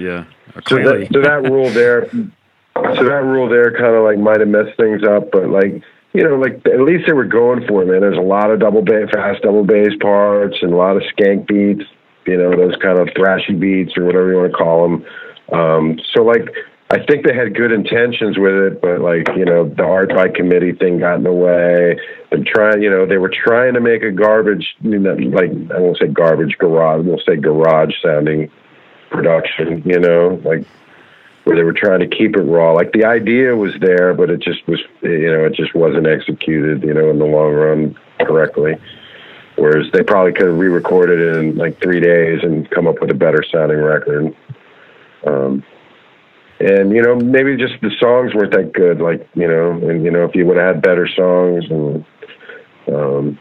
[0.68, 4.48] So that, so that rule there, so that rule there kind of like might have
[4.48, 5.82] messed things up, but like
[6.16, 8.00] you know, like at least they were going for it, man.
[8.00, 11.46] There's a lot of double bass, fast double bass parts, and a lot of skank
[11.46, 11.84] beats,
[12.26, 15.06] you know, those kind of thrashy beats or whatever you want to call them.
[15.52, 16.48] Um, so like,
[16.88, 20.28] I think they had good intentions with it, but like you know, the art by
[20.28, 21.98] committee thing got in the way.
[22.30, 25.80] Them trying, you know, they were trying to make a garbage, you know, like I
[25.80, 28.50] won't say garbage garage, we'll say garage sounding
[29.16, 30.66] production, you know, like
[31.44, 32.72] where they were trying to keep it raw.
[32.72, 36.82] Like the idea was there, but it just was, you know, it just wasn't executed,
[36.82, 38.76] you know, in the long run correctly.
[39.56, 43.10] Whereas they probably could have re-recorded it in like three days and come up with
[43.10, 44.36] a better sounding record.
[45.26, 45.64] Um,
[46.60, 49.00] and you know, maybe just the songs weren't that good.
[49.00, 52.04] Like you know, and you know, if you would have had better songs and.
[52.88, 53.38] Um,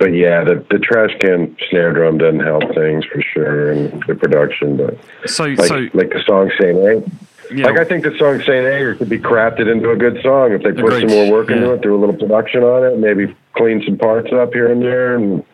[0.00, 4.14] but yeah, the the trash can snare drum doesn't help things for sure, and the
[4.14, 4.78] production.
[4.78, 4.98] But
[5.30, 7.54] so, like so like the song Saint A.
[7.54, 10.52] yeah, Like I think the song Saint Anger could be crafted into a good song
[10.52, 11.72] if they put Agreed, some more work into yeah.
[11.74, 15.16] it, do a little production on it, maybe clean some parts up here and there.
[15.16, 15.44] And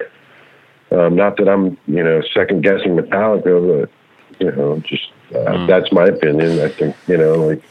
[0.92, 3.90] um, not that I'm you know second guessing Metallica, but
[4.38, 5.66] you know just uh, Mm.
[5.66, 6.60] that's my opinion.
[6.60, 7.62] I think you know like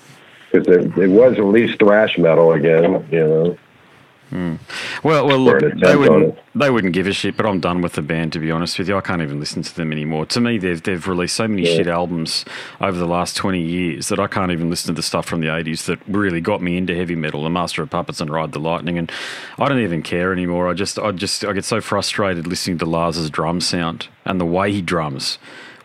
[0.52, 3.08] because it, it was at least thrash metal again.
[3.12, 3.58] You know.
[4.32, 4.56] Hmm.
[5.04, 7.38] Well, well, look, they wouldn't, they wouldn't give a shit.
[7.38, 8.98] But I'm done with the band, to be honest with you.
[8.98, 10.26] I can't even listen to them anymore.
[10.28, 11.76] To me, they've they've released so many Yeah.
[11.76, 12.44] shit albums
[12.82, 15.48] over the last 20 years that I can't even listen to the stuff from the
[15.48, 18.60] 80s that really got me into heavy metal, the Master of Puppets and Ride the
[18.60, 19.12] Lightning, and
[19.60, 20.68] I don't even care anymore.
[20.70, 24.46] I just I just I get so frustrated listening to Lars's drum sound and the
[24.46, 25.38] way he drums.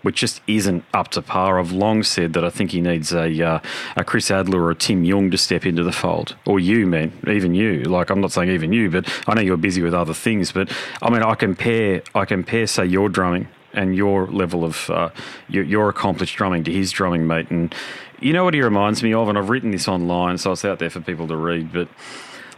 [0.03, 1.59] Which just isn't up to par.
[1.61, 3.61] I've long said that I think he needs a uh,
[3.97, 7.13] a Chris Adler or a Tim Yeung to step into the fold, or you, man,
[7.29, 7.83] even you.
[7.83, 10.53] Like I'm not saying even you, but I know you're busy with other things.
[10.53, 10.73] But
[11.03, 15.11] I mean, I compare I compare say your drumming and your level of uh,
[15.49, 17.51] your, your accomplished drumming to his drumming, mate.
[17.51, 17.75] And
[18.21, 20.79] you know what he reminds me of, and I've written this online, so it's out
[20.79, 21.89] there for people to read, but.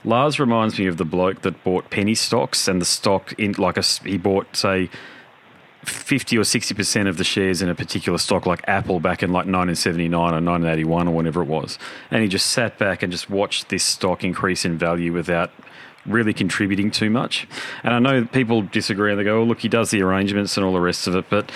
[0.05, 3.76] Lars reminds me of the bloke that bought penny stocks and the stock in like
[3.76, 4.90] a he bought say
[5.84, 9.46] 50 or 60% of the shares in a particular stock like Apple back in like
[9.46, 11.78] 1979 or 1981 or whenever it was.
[12.10, 15.50] And he just sat back and just watched this stock increase in value without
[16.06, 17.48] really contributing too much.
[17.82, 20.64] And I know people disagree and they go, oh, look, he does the arrangements and
[20.64, 21.26] all the rest of it.
[21.28, 21.50] But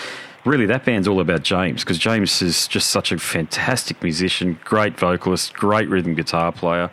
[0.44, 4.98] really, that band's all about James because James is just such a fantastic musician, great
[4.98, 6.90] vocalist, great rhythm guitar player.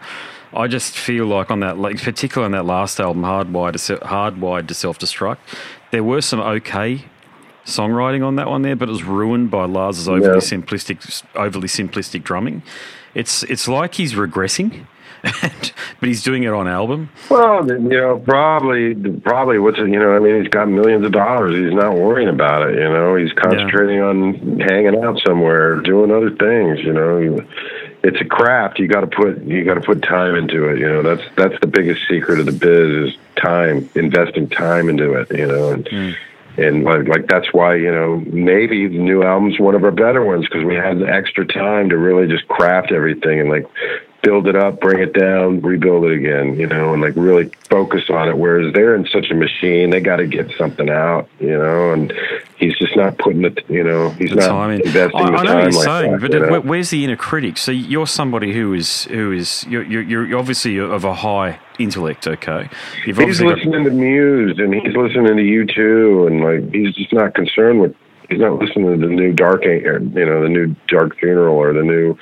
[0.55, 4.67] I just feel like on that, like particularly on that last album, Hardwired to, Hardwired
[4.67, 5.37] to Self Destruct,
[5.89, 7.05] there were some okay
[7.65, 10.35] songwriting on that one there, but it was ruined by Lars's overly Yeah.
[10.37, 12.61] simplistic, overly simplistic drumming.
[13.15, 14.85] It's it's like he's regressing,
[15.23, 17.09] and, but he's doing it on album.
[17.29, 21.11] Well, you know, probably, probably what's it, you know, I mean, he's got millions of
[21.11, 21.55] dollars.
[21.55, 23.15] He's not worrying about it, you know.
[23.15, 27.45] He's concentrating on hanging out somewhere, doing other things, you know.
[28.05, 28.79] It's a craft.
[28.79, 30.77] You got to put you got to put time into it.
[30.79, 35.13] You know, that's that's the biggest secret of the biz is time, investing time into
[35.13, 35.31] it.
[35.31, 36.15] You know, and mm.
[36.57, 40.23] And like, like that's why you know maybe the new album's one of our better
[40.23, 43.65] ones because we had the extra time to really just craft everything and like
[44.23, 48.09] build it up, bring it down, rebuild it again, you know, and like really focus
[48.09, 48.37] on it.
[48.37, 52.11] Whereas they're in such a machine, they got to get something out, you know, and
[52.57, 55.43] he's just not putting it, you know, he's the not time investing I, the I
[55.43, 56.61] know time what you're like saying, that, but you know?
[56.61, 57.57] where's the inner critic?
[57.57, 62.25] So you're somebody who is who is you're you're, you're obviously of a high intellect.
[62.25, 62.69] Okay,
[63.05, 66.95] you've he's obviously got, listening to Muse and he's listening to U2, and like he's
[66.95, 67.95] just not concerned with.
[68.29, 71.83] He's not listening to the new Dark, you know, the new Dark Funeral or the
[71.83, 72.17] new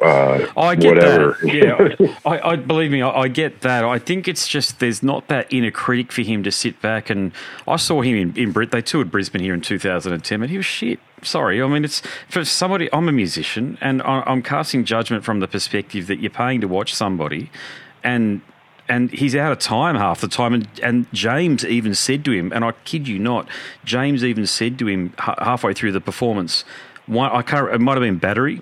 [0.00, 1.38] uh, I get whatever.
[1.42, 1.98] that.
[2.00, 3.02] Yeah, I, I believe me.
[3.02, 3.84] I, I get that.
[3.84, 7.32] I think it's just there's not that inner critic for him to sit back and.
[7.68, 8.70] I saw him in, in Brit.
[8.70, 10.98] They toured Brisbane here in 2010, and he was shit.
[11.22, 12.88] Sorry, I mean it's for somebody.
[12.92, 16.68] I'm a musician, and I, I'm casting judgment from the perspective that you're paying to
[16.68, 17.50] watch somebody,
[18.02, 18.40] and
[18.88, 20.54] and he's out of time half the time.
[20.54, 23.48] And, and James even said to him, and I kid you not,
[23.84, 26.64] James even said to him ha- halfway through the performance,
[27.06, 27.72] one, I can't.
[27.72, 28.60] It might have been battery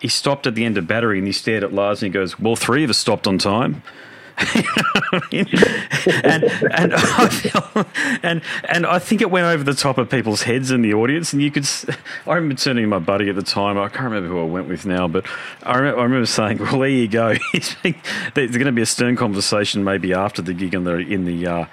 [0.00, 2.38] he stopped at the end of battery and he stared at Lars and he goes,
[2.38, 3.82] "Well, three of us stopped on time."
[5.32, 7.86] and and I feel,
[8.22, 11.34] and and I think it went over the top of people's heads in the audience,
[11.34, 11.68] and you could.
[12.26, 13.76] I remember turning to my buddy at the time.
[13.76, 15.26] I can't remember who I went with now, but
[15.62, 19.16] I remember, I remember saying, "Well, there you go." There's going to be a stern
[19.16, 21.66] conversation maybe after the gig in the in the uh,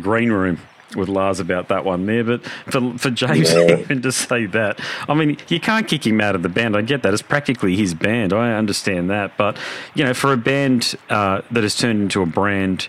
[0.00, 0.60] green room
[0.96, 2.24] with Lars about that one there.
[2.24, 3.76] But for, for James yeah.
[3.78, 6.76] even to say that, I mean, you can't kick him out of the band.
[6.76, 7.12] I get that.
[7.12, 8.32] It's practically his band.
[8.32, 9.36] I understand that.
[9.36, 9.56] But,
[9.94, 12.88] you know, for a band uh, that has turned into a brand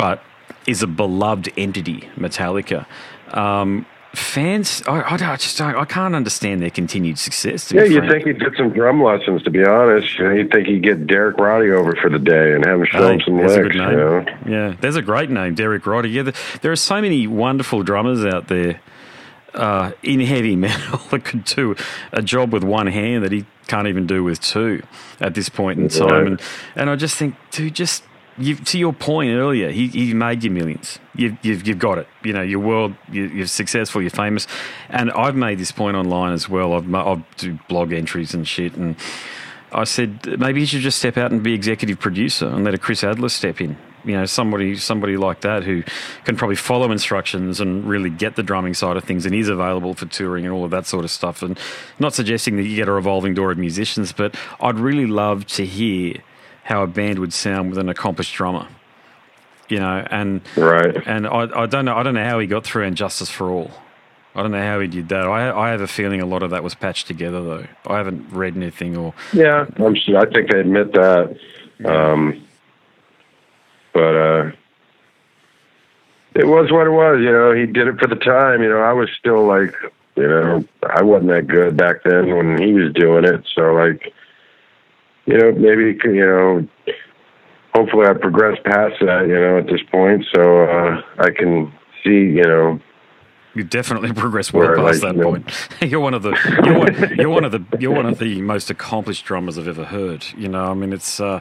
[0.00, 0.22] but
[0.66, 2.86] is a beloved entity, Metallica,
[3.36, 7.70] um, fans, I, I, just don't, I can't understand their continued success.
[7.70, 10.18] Yeah, you'd think he'd get some drum lessons, to be honest.
[10.18, 12.86] You know, you'd think he'd get Derek Roddy over for the day and have him
[12.86, 13.54] show him some licks.
[13.54, 13.90] A good name.
[13.90, 14.24] You know?
[14.46, 16.10] Yeah, there's a great name, Derek Roddy.
[16.10, 16.30] Yeah,
[16.60, 18.80] there are so many wonderful drummers out there
[19.54, 21.76] uh, in heavy metal that could do
[22.12, 24.82] a job with one hand that he can't even do with two
[25.20, 26.08] at this point in time.
[26.08, 26.26] Right.
[26.26, 26.42] And
[26.74, 28.02] and I just think, dude, just
[28.40, 30.98] you've, to your point earlier, he, he made you millions.
[31.14, 32.08] You've, you've, you've got it.
[32.24, 34.46] You know, your world, you, are successful, you're famous.
[34.88, 36.74] And I've made this point online as well.
[36.74, 38.74] I've, I've do blog entries and shit.
[38.74, 38.96] And
[39.72, 42.78] I said, maybe you should just step out and be executive producer and let a
[42.78, 43.76] Chris Adler step in.
[44.02, 45.82] You know, somebody somebody like that who
[46.24, 49.92] can probably follow instructions and really get the drumming side of things and is available
[49.92, 51.42] for touring and all of that sort of stuff.
[51.42, 51.58] And
[51.98, 55.66] not suggesting that you get a revolving door of musicians, but I'd really love to
[55.66, 56.14] hear
[56.70, 58.68] how a band would sound with an accomplished drummer.
[59.68, 62.64] You know, and right, and I, I don't know I don't know how he got
[62.64, 63.70] through And Justice for All.
[64.34, 65.26] I don't know how he did that.
[65.26, 67.66] I I have a feeling a lot of that was patched together though.
[67.86, 71.36] I haven't read anything or yeah, I'm sure, I think they admit that.
[71.84, 72.46] Um,
[73.92, 74.50] but uh,
[76.34, 77.20] it was what it was.
[77.20, 78.62] You know, he did it for the time.
[78.62, 79.74] You know, I was still like,
[80.16, 83.44] you know, I wasn't that good back then when he was doing it.
[83.54, 84.12] So like,
[85.26, 86.68] you know, maybe you know,
[87.74, 91.72] hopefully I progress past that, you know, at this point, so uh, I can
[92.02, 92.80] see, you know.
[93.54, 95.68] You definitely progress well past like, that know, point.
[95.82, 98.70] you're one of the you're one, you're one of the you're one of the most
[98.70, 100.24] accomplished drummers I've ever heard.
[100.36, 101.20] You know, I mean, it's.
[101.20, 101.40] Uh,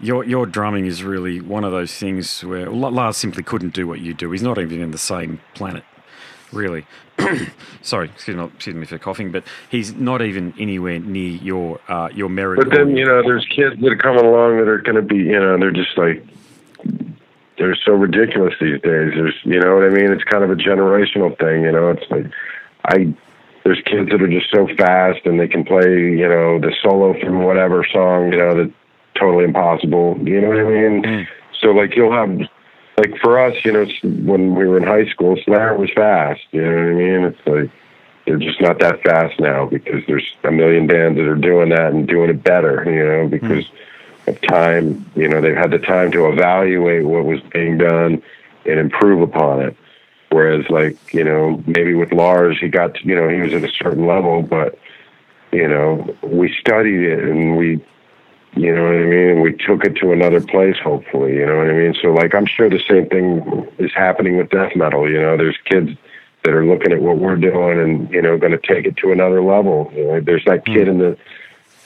[0.00, 3.98] your your drumming is really one of those things where Lars simply couldn't do what
[3.98, 4.30] you do.
[4.30, 5.82] He's not even in the same planet
[6.52, 6.86] really.
[7.82, 12.08] Sorry, excuse me, excuse me for coughing, but he's not even anywhere near your uh,
[12.14, 12.58] your merit.
[12.58, 15.16] But then you know, there's kids that are coming along that are going to be,
[15.16, 16.24] you know, they're just like
[17.58, 19.12] they're so ridiculous these days.
[19.14, 20.12] There's, you know what I mean?
[20.12, 21.62] It's kind of a generational thing.
[21.62, 22.26] You know, it's like
[22.84, 23.14] I
[23.64, 27.18] there's kids that are just so fast and they can play, you know, the solo
[27.20, 28.74] from whatever song, you know, that's
[29.18, 30.16] totally impossible.
[30.22, 31.02] You know what I mean?
[31.02, 31.26] Mm.
[31.60, 32.30] So like you'll have
[32.98, 36.40] like for us, you know, when we were in high school, Slayer was fast.
[36.50, 37.24] You know what I mean?
[37.24, 37.70] It's like
[38.26, 41.92] they're just not that fast now because there's a million bands that are doing that
[41.92, 42.84] and doing it better.
[42.84, 44.28] You know, because mm.
[44.28, 45.10] of time.
[45.14, 48.22] You know, they've had the time to evaluate what was being done
[48.66, 49.76] and improve upon it.
[50.30, 53.64] Whereas, like you know, maybe with Lars, he got to, you know he was at
[53.64, 54.78] a certain level, but
[55.52, 57.82] you know we studied it and we
[58.54, 59.28] you know what I mean?
[59.30, 61.34] And we took it to another place, hopefully.
[61.34, 61.94] You know what I mean?
[62.00, 65.08] So, like, I'm sure the same thing is happening with death metal.
[65.08, 65.90] You know, there's kids
[66.44, 69.12] that are looking at what we're doing and you know going to take it to
[69.12, 69.90] another level.
[69.94, 70.92] You know, there's that kid hmm.
[70.92, 71.18] in the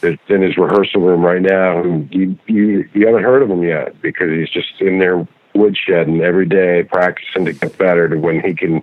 [0.01, 3.63] that's in his rehearsal room right now who you you you haven't heard of him
[3.63, 8.41] yet because he's just in there woodshedding every day, practicing to get better to when
[8.41, 8.83] he can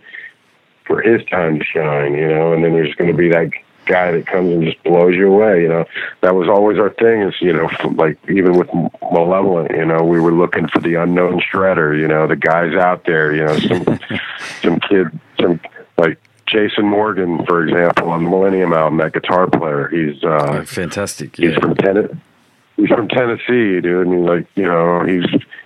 [0.85, 2.14] for his time to shine.
[2.14, 3.51] You know, and then there's going to be that
[3.90, 5.64] guy that comes and just blows you away.
[5.64, 5.86] You know,
[6.22, 7.24] that was always our thing.
[7.24, 8.70] Is you know, like even with
[9.11, 11.99] Malevolent, you know, we were looking for the unknown shredder.
[11.99, 13.36] You know, the guys out there.
[13.36, 13.99] You know, some
[14.61, 15.07] some kid,
[15.41, 15.60] some
[15.98, 19.90] like Jason Morgan, for example, on the Millennium album, that guitar player.
[19.90, 21.38] He's uh, oh, fantastic.
[21.38, 21.49] Yeah.
[21.49, 22.20] He's from Tennessee.
[22.78, 24.07] He's from Tennessee, dude.
[24.07, 25.26] And like, you know, he's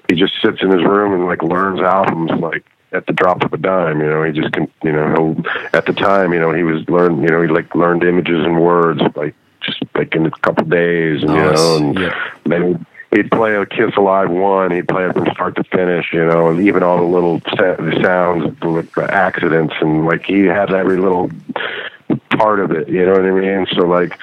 [0.10, 3.52] he just sits in his room and like learns albums like at the drop of
[3.53, 3.99] a dime.
[3.99, 4.72] You know, he just can.
[4.84, 5.36] You know,
[5.74, 7.22] at the time, you know, he was learned.
[7.24, 11.24] You know, he like learned images and words like just like in a couple days,
[11.24, 11.38] and nice.
[11.38, 12.32] you know, and yeah.
[12.45, 14.72] then he'd play a Kiss Alive one.
[14.72, 16.14] He'd play it from start to finish.
[16.14, 20.74] You know, and even all the little the sounds, the accidents, and like he had
[20.74, 21.32] every little
[22.30, 22.90] part of it.
[22.90, 23.68] You know what I mean?
[23.74, 24.20] So like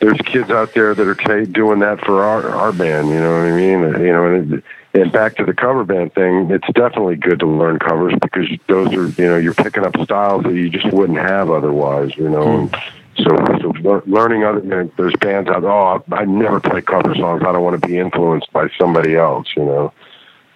[0.00, 3.08] there's kids out there that are t- doing that for our our band.
[3.08, 4.04] You know what I mean?
[4.04, 7.46] You know, and it, and back to the cover band thing, it's definitely good to
[7.46, 11.18] learn covers because those are, you know, you're picking up styles that you just wouldn't
[11.18, 12.68] have otherwise, you know.
[12.68, 12.82] Mm.
[13.16, 15.64] So, so learning other, you know, there's bands out.
[15.64, 17.42] Oh, I never play cover songs.
[17.46, 19.92] I don't want to be influenced by somebody else, you know.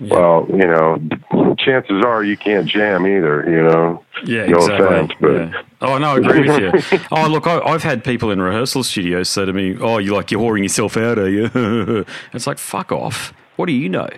[0.01, 0.99] well, you know,
[1.59, 3.45] chances are you can't jam either.
[3.49, 4.05] You know.
[4.25, 4.87] Yeah, no exactly.
[4.87, 5.63] offense, but yeah.
[5.81, 6.99] Oh no, I agree with you.
[7.11, 10.31] oh look, I, I've had people in rehearsal studios say to me, "Oh, you're like
[10.31, 11.51] you're whoring yourself out, are you?"
[12.33, 13.33] it's like, fuck off.
[13.57, 14.09] What do you know?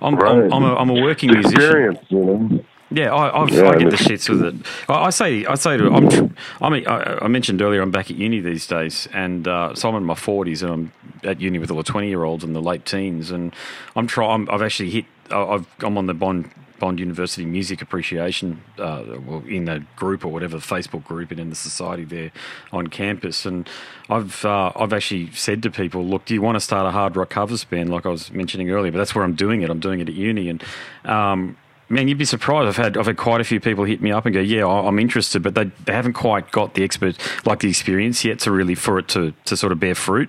[0.00, 0.44] I'm Right.
[0.44, 1.98] I'm, I'm, a, I'm a working musician.
[2.08, 2.64] you know.
[2.90, 4.54] Yeah, I, I've, Yeah, I get the shits with it.
[4.88, 8.10] I, I say, I say to, I'm, I mean, I, I mentioned earlier, I'm back
[8.10, 10.92] at uni these days, and uh, so I'm in my 40s, and I'm
[11.24, 13.52] at uni with all the 20 year olds and the late teens, and
[13.96, 14.48] I'm trying.
[14.48, 15.04] I've actually hit.
[15.30, 16.48] I've, I'm on the Bond
[16.78, 19.02] Bond University Music Appreciation, uh,
[19.46, 22.32] in the group or whatever, Facebook group, and in the society there
[22.72, 23.68] on campus, and
[24.08, 27.16] I've uh, I've actually said to people, look, do you want to start a hard
[27.16, 28.92] rock covers band, like I was mentioning earlier?
[28.92, 29.70] But that's where I'm doing it.
[29.70, 30.62] I'm doing it at uni, and
[31.04, 31.56] um,
[31.88, 32.66] Man, you'd be surprised.
[32.66, 34.98] I've had I've had quite a few people hit me up and go, "Yeah, I'm
[34.98, 37.16] interested," but they, they haven't quite got the expert
[37.46, 40.28] like the experience yet to really for it to to sort of bear fruit.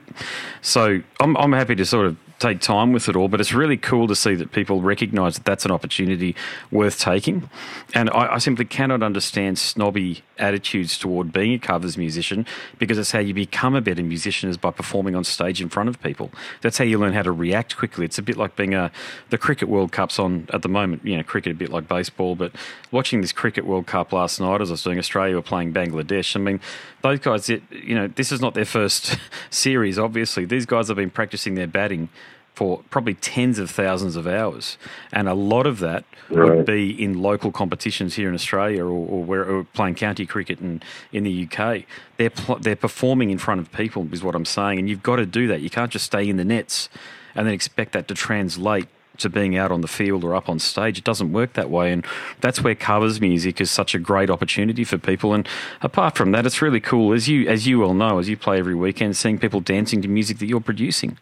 [0.62, 3.78] So I'm I'm happy to sort of take time with it all, but it's really
[3.78, 6.36] cool to see that people recognise that that's an opportunity
[6.72, 7.50] worth taking.
[7.94, 12.46] And I, I simply cannot understand snobby attitudes toward being a covers musician
[12.78, 15.90] because it's how you become a better musician is by performing on stage in front
[15.90, 16.32] of people.
[16.62, 18.06] That's how you learn how to react quickly.
[18.06, 18.92] It's a bit like being a
[19.30, 21.06] the cricket World Cup's on at the moment.
[21.06, 22.52] You know, cricket a bit like baseball, but
[22.92, 26.36] watching this cricket World Cup last night as I was doing Australia were playing Bangladesh.
[26.36, 26.60] I mean,
[27.02, 29.18] those guys, it, you know, this is not their first
[29.50, 30.00] series.
[30.00, 32.10] Obviously, these guys have been practicing their batting
[32.58, 34.80] for probably tens of thousands of hours,
[35.12, 39.24] and a lot of that would be in local competitions here in Australia or, or
[39.24, 40.82] where or playing county cricket in,
[41.12, 41.84] in the UK.
[42.18, 45.18] They're pl- they're performing in front of people, is what I'm saying, and you've got
[45.18, 45.62] to do that.
[45.62, 46.90] You can't just stay in the nets
[47.36, 48.88] and then expect that to translate
[49.20, 50.98] to being out on the field or up on stage.
[50.98, 52.04] It doesn't work that way, and
[52.42, 55.36] that's where covers music is such a great opportunity for people.
[55.36, 55.48] And
[55.82, 58.58] apart from that, it's really cool, as you as you well know, as you play
[58.58, 61.20] every weekend, seeing people dancing to music that you're producing,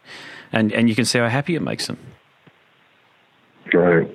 [0.52, 1.98] and and you can see how happy it makes them.
[3.72, 4.08] Right.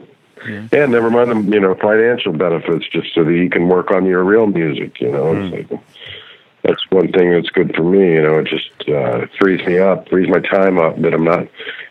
[0.48, 0.86] Yeah.
[0.88, 4.24] never mind the you know financial benefits, just so that you can work on your
[4.24, 5.00] real music.
[5.00, 5.80] You know, it's like,
[6.64, 8.14] that's one thing that's good for me.
[8.14, 11.00] You know, it just uh, frees me up, frees my time up.
[11.02, 11.48] That I'm not,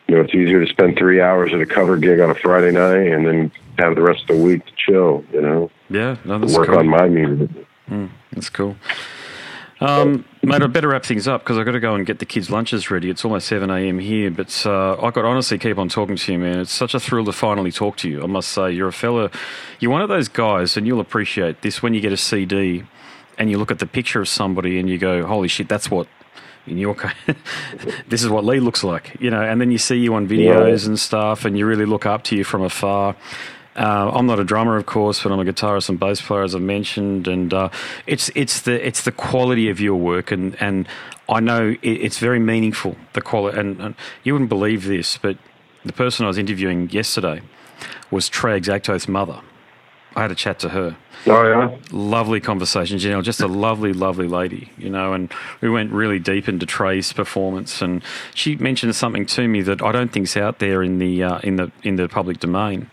[0.09, 2.73] you know, it's easier to spend three hours at a cover gig on a Friday
[2.73, 5.25] night and then have the rest of the week to chill.
[5.33, 6.79] You know, Yeah, no, that's work cool.
[6.79, 7.51] on my music.
[8.33, 8.77] That's cool.
[9.81, 12.27] Um, mate, I better wrap things up because I've got to go and get the
[12.27, 13.09] kids' lunches ready.
[13.09, 13.99] It's almost 7 a.m.
[13.99, 16.61] here, but uh, I could honestly keep on talking to you, man.
[16.61, 18.23] It's such a thrill to finally talk to you.
[18.23, 19.31] I must say, you're a fella,
[19.79, 22.85] you're one of those guys, and you'll appreciate this when you get a CD
[23.39, 26.07] and you look at the picture of somebody and you go, holy shit, that's what.
[26.67, 27.15] In your case,
[28.09, 30.87] this is what Lee looks like, you know, and then you see you on videos
[30.87, 33.17] and stuff, and you really look up to you from afar.
[33.77, 36.55] Uh, I'm not a drummer, of course, but I'm a guitarist and bass player, as
[36.55, 37.69] I mentioned, and uh,
[38.07, 40.89] it's it's the it's the quality of your work, and, and
[41.29, 42.97] I know it, it's very meaningful.
[43.13, 43.95] The quality, and, and
[44.25, 45.39] you wouldn't believe this, but
[45.85, 47.43] the person I was interviewing yesterday
[48.11, 49.41] was Trey Azagthoth's mother.
[50.17, 51.77] I had a chat to her Oh yeah.
[51.93, 53.23] lovely conversation, Janelle.
[53.23, 55.13] Just a lovely, lovely lady, you know.
[55.13, 58.03] And we went really deep into Trey's performance, and
[58.35, 61.57] she mentioned something to me that I don't think's out there in the uh, in
[61.57, 62.91] the in the public domain.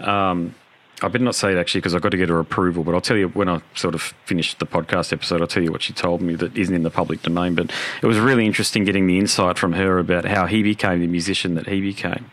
[0.00, 0.54] Um,
[1.02, 2.84] I better not say it actually because I've got to get her approval.
[2.84, 5.40] But I'll tell you when I sort of finish the podcast episode.
[5.40, 7.54] I'll tell you what she told me that isn't in the public domain.
[7.54, 11.06] But it was really interesting getting the insight from her about how he became the
[11.06, 12.30] musician that he became.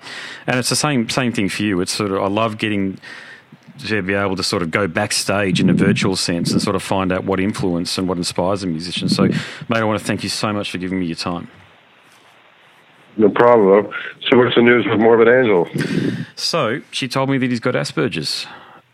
[0.47, 1.81] And it's the same same thing for you.
[1.81, 2.99] It's sort of I love getting
[3.87, 6.83] to be able to sort of go backstage in a virtual sense and sort of
[6.83, 9.09] find out what influence and what inspires a musician.
[9.09, 9.37] So, mate,
[9.71, 11.49] I want to thank you so much for giving me your time.
[13.17, 13.93] No problem.
[14.29, 15.67] So what's the news with Morbid Angel?
[16.35, 18.47] So, she told me that he's got Asperger's.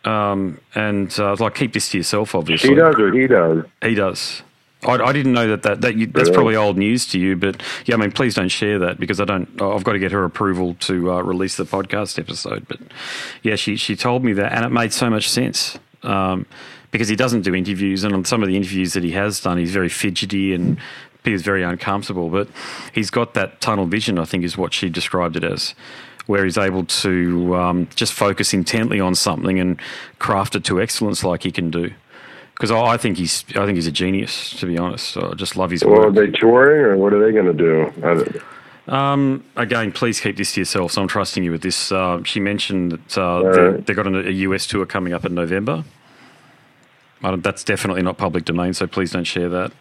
[0.03, 2.69] Um, and uh, I was like, keep this to yourself, obviously.
[2.69, 3.65] She does or he does?
[3.81, 4.41] He does.
[4.83, 7.61] I, I didn't know that, that, that you, that's probably old news to you, but
[7.85, 9.61] yeah, I mean, please don't share that because I don't.
[9.61, 12.67] I've got to get her approval to uh, release the podcast episode.
[12.67, 12.79] But
[13.41, 16.45] yeah, she she told me that, and it made so much sense um,
[16.91, 19.57] because he doesn't do interviews, and on some of the interviews that he has done,
[19.57, 20.77] he's very fidgety and
[21.31, 22.29] he's very uncomfortable.
[22.29, 22.47] But
[22.93, 24.19] he's got that tunnel vision.
[24.19, 25.75] I think is what she described it as.
[26.25, 29.79] Where he's able to um, just focus intently on something and
[30.19, 31.91] craft it to excellence, like he can do
[32.57, 35.15] because I, think he's I think he's a genius to be honest.
[35.15, 35.99] I just love his work.
[35.99, 38.41] Well, are they touring or what are they going to do?
[38.87, 40.93] Um, again, please keep this to yourself.
[40.93, 41.91] So I'm trusting you with this.
[41.91, 43.77] Uh, she mentioned that uh, right.
[43.77, 45.83] they, they got a, a US tour coming up in November.
[47.21, 49.71] That's definitely not public domain, so please don't share that.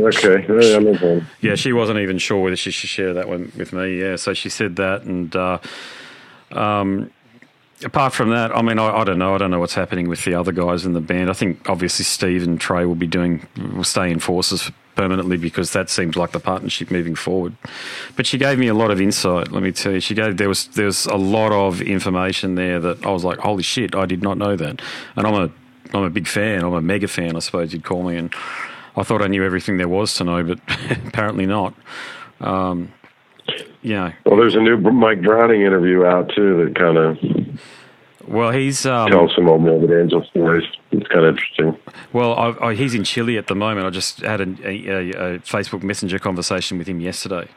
[0.00, 1.26] Okay, yeah, I'm in.
[1.40, 4.00] Yeah, she wasn't even sure whether she should share that one with me.
[4.00, 5.58] Yeah, so she said that, and uh,
[6.52, 7.10] um,
[7.84, 9.34] apart from that, I mean, I, I don't know.
[9.34, 11.30] I don't know what's happening with the other guys in the band.
[11.30, 15.72] I think obviously Steve and Trey will be doing will stay in forces permanently because
[15.72, 17.54] that seems like the partnership moving forward.
[18.16, 19.50] But she gave me a lot of insight.
[19.50, 22.80] Let me tell you, she gave there was there was a lot of information there
[22.80, 24.82] that I was like, holy shit, I did not know that.
[25.16, 25.50] And I'm a
[25.92, 26.62] I'm a big fan.
[26.62, 28.16] I'm a mega fan, I suppose you'd call me.
[28.16, 28.32] And
[28.96, 30.60] I thought I knew everything there was to know, but
[31.06, 31.74] apparently not.
[32.40, 32.92] Um,
[33.82, 34.12] yeah.
[34.26, 37.18] Well, there's a new Mike Browning interview out too that kind of
[38.30, 40.64] well, he's um, tells some old Morbid Angel stories.
[40.92, 41.76] It's kind of interesting.
[42.12, 43.86] Well, I, I, he's in Chile at the moment.
[43.86, 47.48] I just had a, a, a, Facebook Messenger conversation with him yesterday,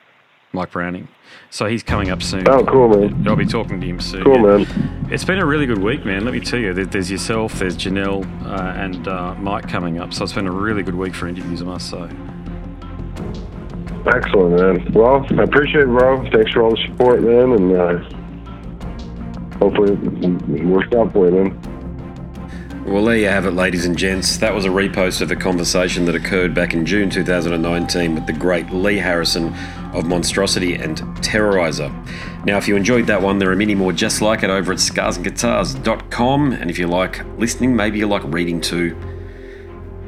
[0.52, 1.10] Mike Browning.
[1.52, 2.48] So he's coming up soon.
[2.48, 3.28] Oh, cool, man.
[3.28, 4.24] I'll be talking to him soon.
[4.24, 4.66] Cool, yeah.
[4.66, 5.03] man.
[5.14, 6.26] It's been a really good week, man.
[6.26, 6.74] Let me tell you.
[6.74, 10.12] There's yourself, there's Janelle, uh, and uh, Mike coming up.
[10.12, 12.10] So it's been a really good week for interviews, I must say.
[14.08, 14.92] Excellent, man.
[14.92, 16.28] Well, I appreciate it, bro.
[16.32, 18.00] Thanks for all the support, man, and uh,
[19.60, 22.84] hopefully it works out for you, man.
[22.88, 24.38] Well, there you have it, ladies and gents.
[24.38, 28.34] That was a repost of the conversation that occurred back in June 2019 with the
[28.34, 29.54] great Lee Harrison
[29.94, 31.92] of Monstrosity and Terrorizer.
[32.46, 34.80] Now, if you enjoyed that one, there are many more just like it over at
[34.80, 36.54] scarsandguitars.com.
[36.54, 38.98] And if you like listening, maybe you like reading too.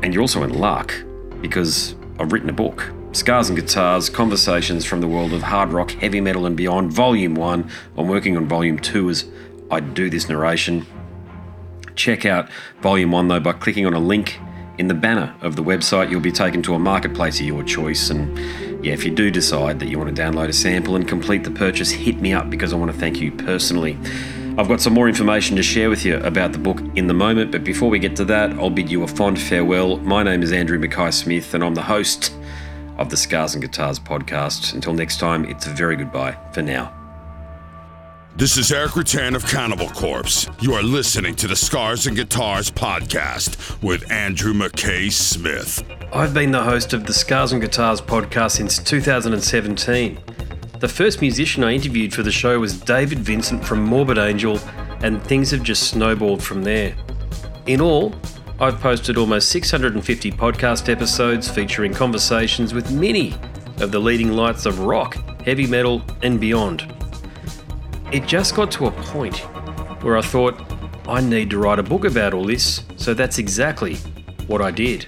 [0.04, 0.94] And you're also in luck
[1.42, 2.92] because I've written a book.
[3.12, 7.36] Scars and Guitars Conversations from the World of Hard Rock, Heavy Metal and Beyond, Volume
[7.36, 7.70] 1.
[7.98, 9.26] I'm working on Volume 2 as
[9.72, 10.86] I do this narration.
[11.96, 12.50] Check out
[12.82, 14.38] Volume 1 though by clicking on a link
[14.78, 16.12] in the banner of the website.
[16.12, 18.10] You'll be taken to a marketplace of your choice.
[18.10, 18.38] And
[18.86, 21.50] yeah, if you do decide that you want to download a sample and complete the
[21.50, 23.98] purchase, hit me up because I want to thank you personally.
[24.60, 27.52] I've got some more information to share with you about the book in the moment,
[27.52, 29.98] but before we get to that, I'll bid you a fond farewell.
[29.98, 32.32] My name is Andrew Mackay Smith, and I'm the host
[33.00, 34.76] of the Scars and Guitars podcast.
[34.76, 37.05] Until next time, it's a very goodbye for now.
[38.38, 40.50] This is Erik Rutan of Cannibal Corpse.
[40.60, 45.82] You are listening to the Scars and Guitars podcast with Andrew McKay Smith.
[46.12, 50.20] I've been the host of the Scars and Guitars podcast since 2017.
[50.82, 54.60] The first musician I interviewed for the show was David Vincent from Morbid Angel,
[55.02, 56.94] and things have just snowballed from there.
[57.68, 58.14] In all,
[58.60, 63.34] I've posted almost 650 podcast episodes featuring conversations with many
[63.80, 66.95] of the leading lights of rock, heavy metal, and beyond.
[68.16, 69.40] It just got to a point
[70.02, 70.56] where I thought,
[71.06, 73.98] I need to write a book about all this, so that's exactly
[74.48, 75.06] what I did.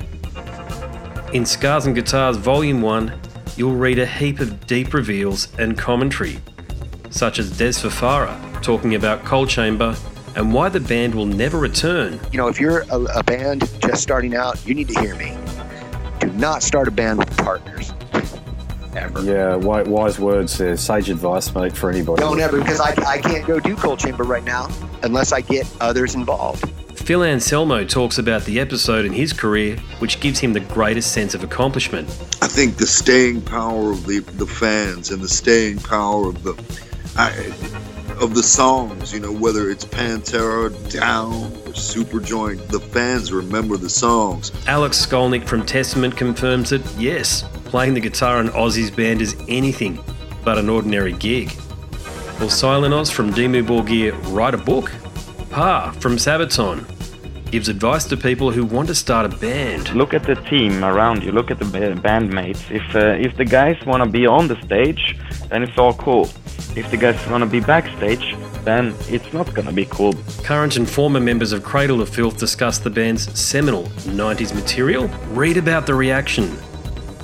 [1.32, 3.18] In Scars and Guitars Volume 1,
[3.56, 6.38] you'll read a heap of deep reveals and commentary,
[7.10, 9.96] such as Des Fafara talking about Coal Chamber
[10.36, 12.20] and why the band will never return.
[12.34, 15.34] You know, if you're a, a band just starting out, you need to hear me.
[16.20, 17.94] Do not start a band with partners.
[18.96, 19.24] Ever.
[19.24, 20.78] Yeah, wise words there.
[20.78, 22.22] Sage advice, mate, for anybody.
[22.22, 24.68] Don't ever, because I, I can't go do Coal Chamber right now
[25.04, 26.70] unless I get others involved.
[26.96, 31.34] Phil Anselmo talks about the episode in his career which gives him the greatest sense
[31.34, 32.10] of accomplishment.
[32.42, 36.54] I think the staying power of the, the fans and the staying power of the.
[37.16, 37.32] I,
[38.22, 43.90] of the songs, you know, whether it's Pantera, Down, or Superjoint, the fans remember the
[43.90, 44.52] songs.
[44.68, 50.00] Alex Skolnick from Testament confirms that, yes, playing the guitar in Ozzy's band is anything
[50.44, 51.50] but an ordinary gig.
[52.40, 54.92] Will Silenoz from Dimmu Borgir write a book?
[55.50, 56.86] Pär from Sabaton
[57.52, 59.94] gives advice to people who want to start a band.
[59.94, 61.32] Look at the team around you.
[61.32, 62.70] Look at the bandmates.
[62.72, 65.18] If uh, if the guys want to be on the stage,
[65.50, 66.30] then it's all cool.
[66.76, 70.14] If the guys want to be backstage, then it's not gonna be cool.
[70.44, 73.84] Current and former members of Cradle of Filth discuss the band's seminal
[74.20, 75.08] 90s material.
[75.32, 76.58] Read about the reaction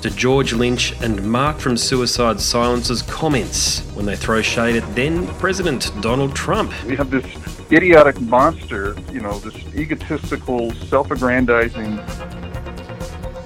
[0.04, 5.26] to George Lynch and Mark from Suicide Silence's comments when they throw shade at then
[5.38, 6.74] President Donald Trump.
[6.84, 7.24] We have this
[7.72, 11.98] idiotic monster, you know, this egotistical, self aggrandizing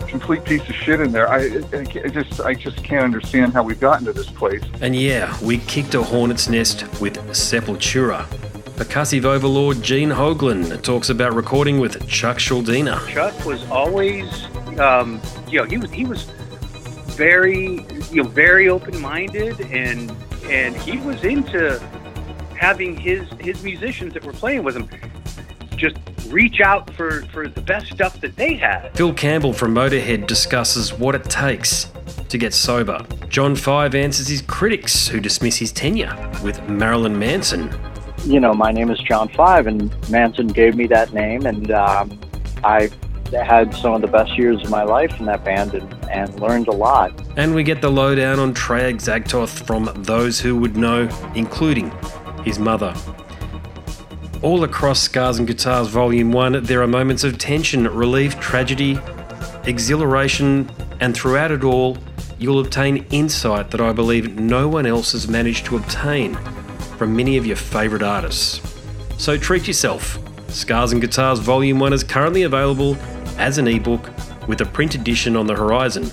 [0.08, 1.28] complete piece of shit in there.
[1.30, 4.64] I, I, just I just can't understand how we've gotten to this place.
[4.80, 8.24] And yeah, we kicked a hornet's nest with Sepultura.
[8.74, 13.06] Percussive overlord Gene Hoglan talks about recording with Chuck Schuldiner.
[13.08, 14.46] Chuck was always,
[14.80, 16.26] um, you know, he was he was
[17.18, 20.10] very, you know, very open-minded, and
[20.44, 21.78] and he was into
[22.56, 24.88] having his his musicians that were playing with him
[25.76, 25.96] just
[26.28, 28.90] reach out for, for the best stuff that they had.
[28.96, 31.90] Phil Campbell from Motorhead discusses what it takes
[32.28, 33.04] to get sober.
[33.28, 37.72] John Five answers his critics who dismiss his tenure with Marilyn Manson.
[38.24, 42.18] You know, my name is John Five, and Manson gave me that name, and um,
[42.64, 42.90] I
[43.32, 46.68] had some of the best years of my life in that band and, and learned
[46.68, 47.12] a lot.
[47.36, 51.92] And we get the lowdown on Trey Azagthoth from those who would know, including
[52.44, 52.94] his mother.
[54.40, 58.98] All across Scars and Guitars Volume 1, there are moments of tension, relief, tragedy,
[59.64, 61.98] exhilaration, And throughout it all,
[62.38, 66.34] you'll obtain insight that I believe no one else has managed to obtain
[66.96, 68.60] from many of your favourite artists.
[69.16, 70.18] So treat yourself.
[70.48, 72.96] Scars and Guitars Volume 1 is currently available
[73.38, 74.10] as an ebook
[74.46, 76.04] with a print edition on the horizon.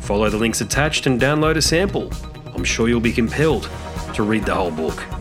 [0.00, 2.10] Follow the links attached and download a sample.
[2.54, 3.68] I'm sure you'll be compelled
[4.14, 5.19] to read the whole book.